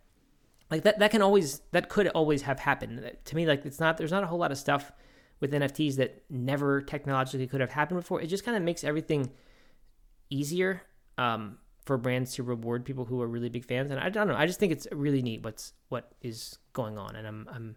like 0.70 0.82
that 0.82 1.00
that 1.00 1.10
can 1.10 1.22
always 1.22 1.60
that 1.72 1.88
could 1.88 2.06
always 2.08 2.42
have 2.42 2.60
happened 2.60 3.10
to 3.24 3.36
me 3.36 3.46
like 3.46 3.64
it's 3.64 3.80
not 3.80 3.96
there's 3.96 4.10
not 4.10 4.22
a 4.22 4.26
whole 4.26 4.38
lot 4.38 4.52
of 4.52 4.58
stuff 4.58 4.92
with 5.40 5.50
nfts 5.52 5.96
that 5.96 6.22
never 6.28 6.82
technologically 6.82 7.46
could 7.46 7.62
have 7.62 7.70
happened 7.70 7.98
before 7.98 8.20
it 8.20 8.26
just 8.26 8.44
kind 8.44 8.54
of 8.54 8.62
makes 8.62 8.84
everything 8.84 9.30
easier 10.28 10.82
um, 11.16 11.56
for 11.86 11.96
brands 11.96 12.34
to 12.34 12.42
reward 12.42 12.84
people 12.84 13.06
who 13.06 13.22
are 13.22 13.26
really 13.26 13.48
big 13.48 13.64
fans 13.64 13.90
and 13.90 13.98
i 13.98 14.10
don't 14.10 14.28
know 14.28 14.36
i 14.36 14.44
just 14.44 14.60
think 14.60 14.70
it's 14.70 14.86
really 14.92 15.22
neat 15.22 15.42
what's 15.42 15.72
what 15.88 16.12
is 16.20 16.58
going 16.74 16.98
on 16.98 17.16
and 17.16 17.26
i'm 17.26 17.48
i'm 17.50 17.76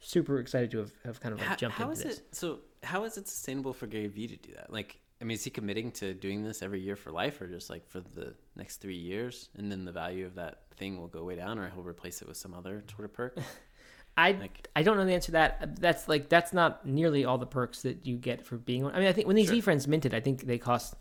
super 0.00 0.38
excited 0.38 0.70
to 0.70 0.78
have, 0.78 0.92
have 1.04 1.20
kind 1.20 1.32
of 1.32 1.40
like 1.40 1.48
How, 1.48 1.56
jumped 1.56 1.78
how 1.78 1.90
into 1.90 1.94
is 1.94 2.04
this 2.04 2.18
it? 2.18 2.34
So 2.34 2.58
how 2.82 3.04
is 3.04 3.16
it 3.18 3.28
sustainable 3.28 3.72
for 3.72 3.86
Gary 3.86 4.06
Vee 4.08 4.26
to 4.28 4.36
do 4.36 4.52
that? 4.54 4.72
Like, 4.72 5.00
I 5.20 5.24
mean, 5.24 5.34
is 5.34 5.44
he 5.44 5.50
committing 5.50 5.90
to 5.92 6.14
doing 6.14 6.44
this 6.44 6.62
every 6.62 6.80
year 6.80 6.96
for 6.96 7.10
life, 7.10 7.40
or 7.40 7.46
just 7.48 7.70
like 7.70 7.86
for 7.88 8.00
the 8.00 8.34
next 8.56 8.76
three 8.76 8.96
years, 8.96 9.48
and 9.56 9.70
then 9.70 9.84
the 9.84 9.92
value 9.92 10.26
of 10.26 10.34
that 10.36 10.62
thing 10.76 10.98
will 10.98 11.08
go 11.08 11.24
way 11.24 11.36
down, 11.36 11.58
or 11.58 11.68
he'll 11.70 11.82
replace 11.82 12.22
it 12.22 12.28
with 12.28 12.36
some 12.36 12.54
other 12.54 12.84
sort 12.90 13.04
of 13.04 13.12
perk? 13.12 13.38
I 14.16 14.32
Like- 14.32 14.68
I 14.74 14.82
don't 14.82 14.96
know 14.96 15.04
the 15.04 15.12
answer 15.12 15.26
to 15.26 15.32
that. 15.32 15.80
That's 15.80 16.08
like 16.08 16.28
that's 16.28 16.52
not 16.52 16.84
nearly 16.86 17.24
all 17.24 17.38
the 17.38 17.46
perks 17.46 17.82
that 17.82 18.04
you 18.06 18.16
get 18.16 18.44
for 18.44 18.56
being. 18.56 18.84
I 18.86 18.98
mean, 18.98 19.08
I 19.08 19.12
think 19.12 19.26
when 19.26 19.36
these 19.36 19.46
Sure. 19.48 19.56
VeeFriends 19.56 19.86
minted, 19.86 20.12
I 20.14 20.20
think 20.20 20.42
they 20.42 20.58
cost 20.58 20.94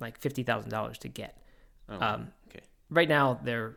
like 0.00 0.18
fifty 0.18 0.42
thousand 0.42 0.70
dollars 0.70 0.98
to 0.98 1.08
get. 1.08 1.38
Oh, 1.88 1.98
Um, 2.00 2.32
okay. 2.48 2.60
right 2.90 3.08
now 3.08 3.40
they're 3.42 3.76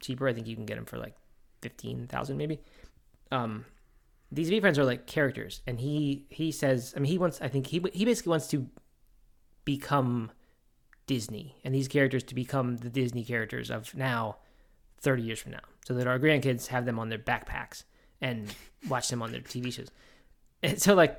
cheaper. 0.00 0.26
I 0.28 0.32
think 0.32 0.46
you 0.48 0.56
can 0.56 0.66
get 0.66 0.76
them 0.76 0.84
for 0.84 0.98
like 0.98 1.14
fifteen 1.62 2.06
thousand 2.08 2.36
maybe. 2.38 2.60
Um, 3.30 3.64
these 4.32 4.50
VeeFriends 4.50 4.78
are 4.78 4.84
like 4.84 5.06
characters, 5.06 5.62
and 5.66 5.80
he 5.80 6.26
he 6.30 6.52
says, 6.52 6.94
I 6.96 7.00
mean, 7.00 7.10
he 7.10 7.18
wants. 7.18 7.40
I 7.40 7.48
think 7.48 7.66
he 7.66 7.82
he 7.92 8.04
basically 8.04 8.30
wants 8.30 8.46
to 8.48 8.66
become 9.64 10.30
Disney, 11.06 11.56
and 11.64 11.74
these 11.74 11.88
characters 11.88 12.22
to 12.24 12.34
become 12.34 12.76
the 12.78 12.90
Disney 12.90 13.24
characters 13.24 13.70
of 13.70 13.94
now, 13.94 14.36
thirty 15.00 15.22
years 15.22 15.40
from 15.40 15.52
now, 15.52 15.62
so 15.84 15.94
that 15.94 16.06
our 16.06 16.18
grandkids 16.18 16.68
have 16.68 16.84
them 16.84 16.98
on 16.98 17.08
their 17.08 17.18
backpacks 17.18 17.84
and 18.20 18.54
watch 18.88 19.08
them 19.08 19.22
on 19.22 19.32
their 19.32 19.40
TV 19.40 19.72
shows. 19.72 19.88
And 20.62 20.80
so, 20.80 20.94
like, 20.94 21.18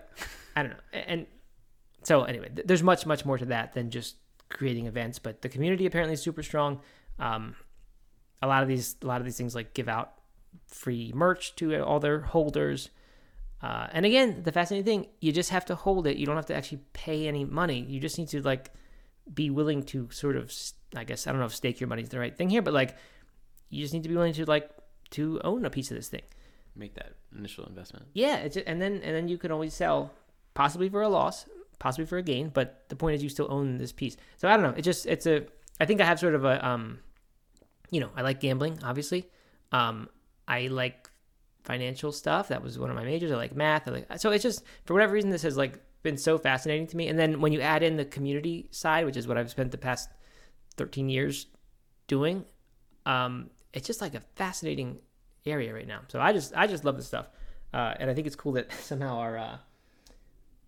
I 0.55 0.61
don't 0.63 0.71
know, 0.71 0.99
and 1.07 1.25
so 2.03 2.23
anyway, 2.23 2.49
th- 2.55 2.67
there's 2.67 2.83
much 2.83 3.05
much 3.05 3.25
more 3.25 3.37
to 3.37 3.45
that 3.45 3.73
than 3.73 3.89
just 3.89 4.15
creating 4.49 4.85
events, 4.85 5.19
but 5.19 5.41
the 5.41 5.49
community 5.49 5.85
apparently 5.85 6.13
is 6.13 6.21
super 6.21 6.43
strong. 6.43 6.79
Um, 7.19 7.55
a 8.41 8.47
lot 8.47 8.63
of 8.63 8.69
these 8.69 8.95
a 9.01 9.07
lot 9.07 9.19
of 9.19 9.25
these 9.25 9.37
things 9.37 9.55
like 9.55 9.73
give 9.73 9.89
out 9.89 10.13
free 10.67 11.11
merch 11.13 11.55
to 11.57 11.75
all 11.81 11.99
their 11.99 12.21
holders. 12.21 12.89
Uh, 13.61 13.87
and 13.91 14.05
again, 14.05 14.41
the 14.43 14.51
fascinating 14.51 14.85
thing, 14.85 15.07
you 15.19 15.31
just 15.31 15.51
have 15.51 15.65
to 15.65 15.75
hold 15.75 16.07
it. 16.07 16.17
You 16.17 16.25
don't 16.25 16.35
have 16.35 16.47
to 16.47 16.55
actually 16.55 16.81
pay 16.93 17.27
any 17.27 17.45
money. 17.45 17.81
You 17.81 17.99
just 17.99 18.17
need 18.17 18.29
to 18.29 18.41
like 18.41 18.71
be 19.31 19.49
willing 19.49 19.83
to 19.83 20.09
sort 20.11 20.35
of, 20.35 20.51
I 20.95 21.03
guess, 21.03 21.27
I 21.27 21.31
don't 21.31 21.39
know 21.39 21.45
if 21.45 21.55
stake 21.55 21.79
your 21.79 21.87
money 21.87 22.01
is 22.01 22.09
the 22.09 22.19
right 22.19 22.35
thing 22.35 22.49
here, 22.49 22.61
but 22.61 22.73
like 22.73 22.95
you 23.69 23.81
just 23.81 23.93
need 23.93 24.03
to 24.03 24.09
be 24.09 24.15
willing 24.15 24.33
to 24.33 24.45
like 24.45 24.69
to 25.11 25.39
own 25.43 25.65
a 25.65 25.69
piece 25.69 25.91
of 25.91 25.97
this 25.97 26.09
thing. 26.09 26.23
Make 26.75 26.95
that 26.95 27.13
initial 27.37 27.65
investment. 27.65 28.07
Yeah, 28.13 28.37
it's 28.37 28.57
and 28.57 28.81
then 28.81 29.01
and 29.03 29.15
then 29.15 29.27
you 29.27 29.37
can 29.37 29.51
always 29.51 29.73
sell, 29.73 30.11
possibly 30.53 30.89
for 30.89 31.01
a 31.01 31.09
loss, 31.09 31.45
possibly 31.79 32.05
for 32.05 32.17
a 32.17 32.23
gain. 32.23 32.49
But 32.49 32.85
the 32.87 32.95
point 32.95 33.15
is, 33.15 33.23
you 33.23 33.29
still 33.29 33.47
own 33.49 33.77
this 33.77 33.91
piece. 33.91 34.15
So 34.37 34.47
I 34.47 34.53
don't 34.55 34.63
know. 34.63 34.73
It 34.77 34.83
just 34.83 35.05
it's 35.05 35.27
a. 35.27 35.45
I 35.79 35.85
think 35.85 35.99
I 35.99 36.05
have 36.05 36.19
sort 36.19 36.33
of 36.33 36.45
a 36.45 36.65
um, 36.65 36.99
you 37.91 37.99
know, 37.99 38.09
I 38.15 38.21
like 38.21 38.39
gambling. 38.39 38.79
Obviously, 38.83 39.29
um, 39.71 40.09
I 40.47 40.67
like 40.67 41.10
financial 41.63 42.11
stuff. 42.11 42.47
That 42.49 42.63
was 42.63 42.79
one 42.79 42.89
of 42.89 42.95
my 42.95 43.03
majors. 43.03 43.31
I 43.31 43.35
like 43.35 43.55
math. 43.55 43.87
I 43.87 43.91
like 43.91 44.19
so 44.19 44.31
it's 44.31 44.43
just 44.43 44.63
for 44.85 44.93
whatever 44.93 45.13
reason 45.13 45.29
this 45.29 45.43
has 45.43 45.57
like 45.57 45.79
been 46.03 46.17
so 46.17 46.37
fascinating 46.37 46.87
to 46.87 46.97
me. 46.97 47.07
And 47.07 47.17
then 47.17 47.41
when 47.41 47.53
you 47.53 47.61
add 47.61 47.83
in 47.83 47.97
the 47.97 48.05
community 48.05 48.67
side, 48.71 49.05
which 49.05 49.17
is 49.17 49.27
what 49.27 49.37
I've 49.37 49.49
spent 49.49 49.71
the 49.71 49.77
past 49.77 50.09
thirteen 50.75 51.09
years 51.09 51.47
doing, 52.07 52.45
um, 53.05 53.49
it's 53.73 53.87
just 53.87 54.01
like 54.01 54.15
a 54.15 54.21
fascinating 54.35 54.99
area 55.45 55.73
right 55.73 55.87
now. 55.87 56.01
So 56.07 56.19
I 56.19 56.33
just 56.33 56.53
I 56.55 56.67
just 56.67 56.85
love 56.85 56.97
this 56.97 57.07
stuff, 57.07 57.27
uh, 57.73 57.93
and 57.99 58.09
I 58.09 58.13
think 58.13 58.27
it's 58.27 58.35
cool 58.35 58.53
that 58.53 58.71
somehow 58.81 59.17
our 59.17 59.37
uh, 59.37 59.57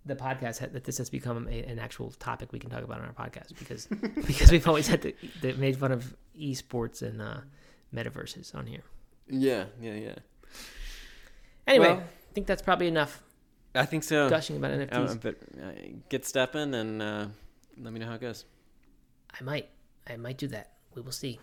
the 0.05 0.15
podcast 0.15 0.59
ha- 0.59 0.67
that 0.71 0.83
this 0.83 0.97
has 0.97 1.09
become 1.09 1.47
a, 1.47 1.63
an 1.63 1.79
actual 1.79 2.11
topic 2.11 2.51
we 2.51 2.59
can 2.59 2.69
talk 2.69 2.83
about 2.83 2.99
on 2.99 3.05
our 3.05 3.27
podcast 3.27 3.57
because 3.57 3.85
because 4.27 4.51
we've 4.51 4.67
always 4.67 4.87
had 4.87 5.01
to, 5.03 5.13
that 5.41 5.57
made 5.57 5.77
fun 5.77 5.91
of 5.91 6.15
esports 6.39 7.01
and 7.01 7.21
uh, 7.21 7.37
metaverses 7.93 8.53
on 8.55 8.65
here. 8.65 8.83
Yeah, 9.27 9.65
yeah, 9.81 9.93
yeah. 9.93 10.15
Anyway, 11.67 11.87
Well- 11.87 12.03
I 12.03 12.33
think 12.33 12.47
that's 12.47 12.61
probably 12.61 12.87
enough 12.87 13.21
I 13.75 13.85
think 13.85 14.03
so. 14.03 14.29
gushing 14.29 14.57
about 14.57 14.71
NFTs. 14.71 15.11
Uh, 15.11 15.15
but 15.21 15.35
uh, 15.61 15.71
get 16.09 16.25
stepping 16.25 16.73
and 16.73 17.01
uh, 17.01 17.27
let 17.81 17.93
me 17.93 17.99
know 17.99 18.07
how 18.07 18.15
it 18.15 18.21
goes. 18.21 18.45
I 19.39 19.43
might 19.43 19.69
I 20.07 20.17
might 20.17 20.37
do 20.37 20.47
that. 20.47 20.73
We 20.95 21.01
will 21.01 21.11
see. 21.11 21.39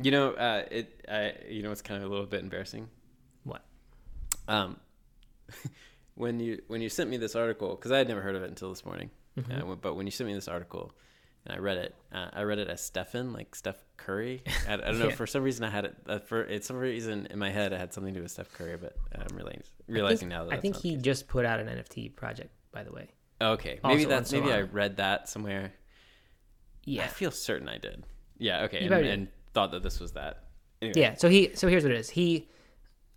You 0.00 0.10
know, 0.10 0.30
uh, 0.32 0.64
it. 0.70 1.04
I, 1.08 1.34
you 1.48 1.62
know, 1.62 1.72
it's 1.72 1.82
kind 1.82 2.02
of 2.02 2.08
a 2.08 2.10
little 2.10 2.26
bit 2.26 2.40
embarrassing. 2.40 2.88
What? 3.44 3.64
Um, 4.46 4.78
when 6.14 6.40
you 6.40 6.62
when 6.68 6.80
you 6.80 6.88
sent 6.88 7.10
me 7.10 7.16
this 7.16 7.34
article, 7.34 7.74
because 7.74 7.90
I 7.92 7.98
had 7.98 8.08
never 8.08 8.20
heard 8.20 8.36
of 8.36 8.42
it 8.42 8.48
until 8.48 8.70
this 8.70 8.84
morning. 8.84 9.10
Mm-hmm. 9.38 9.70
Uh, 9.70 9.74
but 9.76 9.94
when 9.94 10.06
you 10.06 10.10
sent 10.10 10.28
me 10.28 10.34
this 10.34 10.48
article, 10.48 10.92
and 11.48 11.56
I 11.56 11.60
read 11.60 11.78
it, 11.78 11.94
uh, 12.12 12.28
I 12.32 12.42
read 12.42 12.58
it 12.58 12.68
as 12.68 12.80
Stephen, 12.82 13.32
like 13.32 13.54
Steph 13.54 13.82
Curry. 13.96 14.42
I, 14.68 14.74
I 14.74 14.76
don't 14.76 14.98
know. 14.98 15.08
Yeah. 15.08 15.14
For 15.14 15.26
some 15.26 15.42
reason, 15.42 15.64
I 15.64 15.70
had 15.70 15.86
it. 15.86 15.96
Uh, 16.06 16.18
for 16.18 16.42
it's 16.42 16.66
some 16.66 16.76
reason 16.76 17.26
in 17.30 17.38
my 17.38 17.50
head, 17.50 17.72
it 17.72 17.78
had 17.78 17.92
something 17.94 18.12
to 18.12 18.20
do 18.20 18.22
with 18.22 18.30
Steph 18.30 18.52
Curry. 18.52 18.76
But 18.76 18.96
I'm 19.14 19.36
realizing 19.36 19.62
realizing 19.86 20.18
think, 20.18 20.30
now 20.30 20.44
that 20.44 20.52
I 20.52 20.60
think 20.60 20.76
he 20.76 20.96
just 20.96 21.26
put 21.28 21.44
out 21.44 21.60
an 21.60 21.68
NFT 21.68 22.14
project. 22.14 22.50
By 22.70 22.84
the 22.84 22.92
way, 22.92 23.08
Okay, 23.40 23.80
maybe 23.84 24.04
on 24.04 24.10
that's 24.10 24.32
maybe 24.32 24.52
I 24.52 24.62
read 24.62 24.96
that 24.98 25.28
somewhere. 25.28 25.72
Yeah, 26.84 27.04
I 27.04 27.08
feel 27.08 27.30
certain 27.30 27.68
I 27.68 27.78
did. 27.78 28.04
Yeah. 28.38 28.62
Okay. 28.64 28.84
And, 28.84 28.92
and 28.92 29.28
thought 29.52 29.70
that 29.72 29.82
this 29.82 30.00
was 30.00 30.12
that. 30.12 30.44
Anyway. 30.80 31.00
yeah. 31.00 31.14
So 31.14 31.28
he 31.28 31.50
so 31.54 31.68
here's 31.68 31.82
what 31.82 31.92
it 31.92 31.98
is. 31.98 32.10
He 32.10 32.48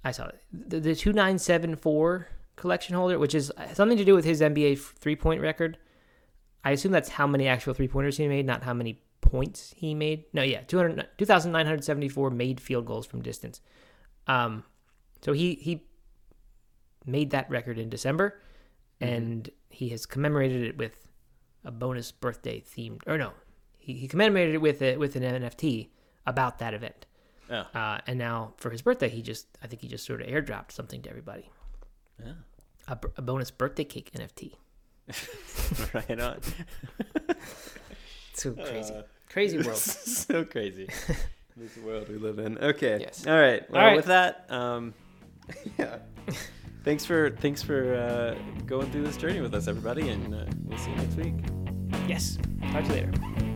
I 0.04 0.12
saw 0.12 0.28
it. 0.28 0.40
The, 0.52 0.80
the 0.80 0.96
two 0.96 1.14
nine 1.14 1.38
seven 1.38 1.76
four 1.76 2.28
collection 2.56 2.96
holder, 2.96 3.18
which 3.18 3.36
is 3.36 3.52
something 3.74 3.98
to 3.98 4.06
do 4.06 4.16
with 4.16 4.26
his 4.26 4.42
NBA 4.42 4.80
three 4.80 5.16
point 5.16 5.42
record. 5.42 5.78
I 6.64 6.72
assume 6.72 6.92
that's 6.92 7.10
how 7.10 7.26
many 7.28 7.48
actual 7.48 7.74
three 7.74 7.88
pointers 7.88 8.18
he 8.18 8.28
made, 8.28 8.46
not 8.46 8.64
how 8.64 8.74
many 8.74 9.02
points 9.22 9.74
he 9.76 9.94
made. 9.96 10.26
No, 10.34 10.44
yeah, 10.44 10.62
200 10.62 11.08
2,974 11.18 12.30
made 12.32 12.60
field 12.60 12.86
goals 12.86 13.06
from 13.06 13.22
distance. 13.22 13.62
Um, 14.28 14.64
So 15.22 15.34
he 15.34 15.56
he 15.56 15.84
made 17.06 17.32
that 17.32 17.50
record 17.50 17.78
in 17.78 17.90
December, 17.90 18.40
Mm-hmm. 19.02 19.14
and 19.14 19.50
he 19.70 19.90
has 19.90 20.06
commemorated 20.06 20.62
it 20.64 20.78
with 20.78 21.08
a 21.66 21.72
bonus 21.72 22.12
birthday 22.12 22.62
themed, 22.62 23.02
or 23.08 23.18
no, 23.18 23.32
he, 23.80 23.94
he 23.94 24.08
commemorated 24.08 24.54
it 24.56 24.62
with 24.62 24.84
it 24.84 25.00
with 25.00 25.16
an 25.16 25.24
NFT 25.24 25.90
about 26.28 26.60
that 26.60 26.76
event. 26.76 27.08
Oh. 27.50 27.66
Uh, 27.74 28.00
and 28.06 28.20
now 28.20 28.54
for 28.58 28.70
his 28.70 28.84
birthday, 28.84 29.10
he 29.10 29.24
just 29.24 29.48
I 29.64 29.66
think 29.68 29.82
he 29.82 29.88
just 29.88 30.06
sort 30.06 30.22
of 30.22 30.28
airdropped 30.28 30.72
something 30.72 31.02
to 31.02 31.10
everybody. 31.10 31.50
Yeah. 32.24 32.34
A, 32.88 32.98
a 33.18 33.22
bonus 33.24 33.50
birthday 33.50 33.84
cake 33.84 34.12
NFT. 34.16 34.54
right 35.94 36.20
on. 36.20 36.40
So 38.34 38.54
crazy, 38.54 38.94
Uh, 38.94 39.02
crazy 39.30 39.58
world. 39.58 39.78
so 39.78 40.44
crazy. 40.44 40.88
this 41.58 41.78
world 41.78 42.10
we 42.10 42.16
live 42.16 42.40
in. 42.40 42.58
Okay. 42.58 43.00
Yes. 43.00 43.28
All 43.28 43.40
right. 43.40 43.70
Well, 43.70 43.86
right. 43.86 43.96
with 43.96 44.06
that, 44.06 44.46
um, 44.50 44.94
yeah. 45.78 45.98
thanks 46.84 47.06
for 47.06 47.30
thanks 47.30 47.62
for 47.62 47.96
uh, 47.96 48.64
going 48.66 48.92
through 48.92 49.04
this 49.04 49.18
journey 49.18 49.42
with 49.42 49.54
us, 49.54 49.68
everybody, 49.68 50.10
and 50.10 50.34
uh, 50.34 50.46
we'll 50.66 50.78
see 50.78 50.90
you 50.90 50.98
next 50.98 51.16
week. 51.16 51.36
Yes. 52.08 52.38
Talk 52.72 52.84
to 52.86 52.90
you 52.90 53.08
later. 53.08 53.51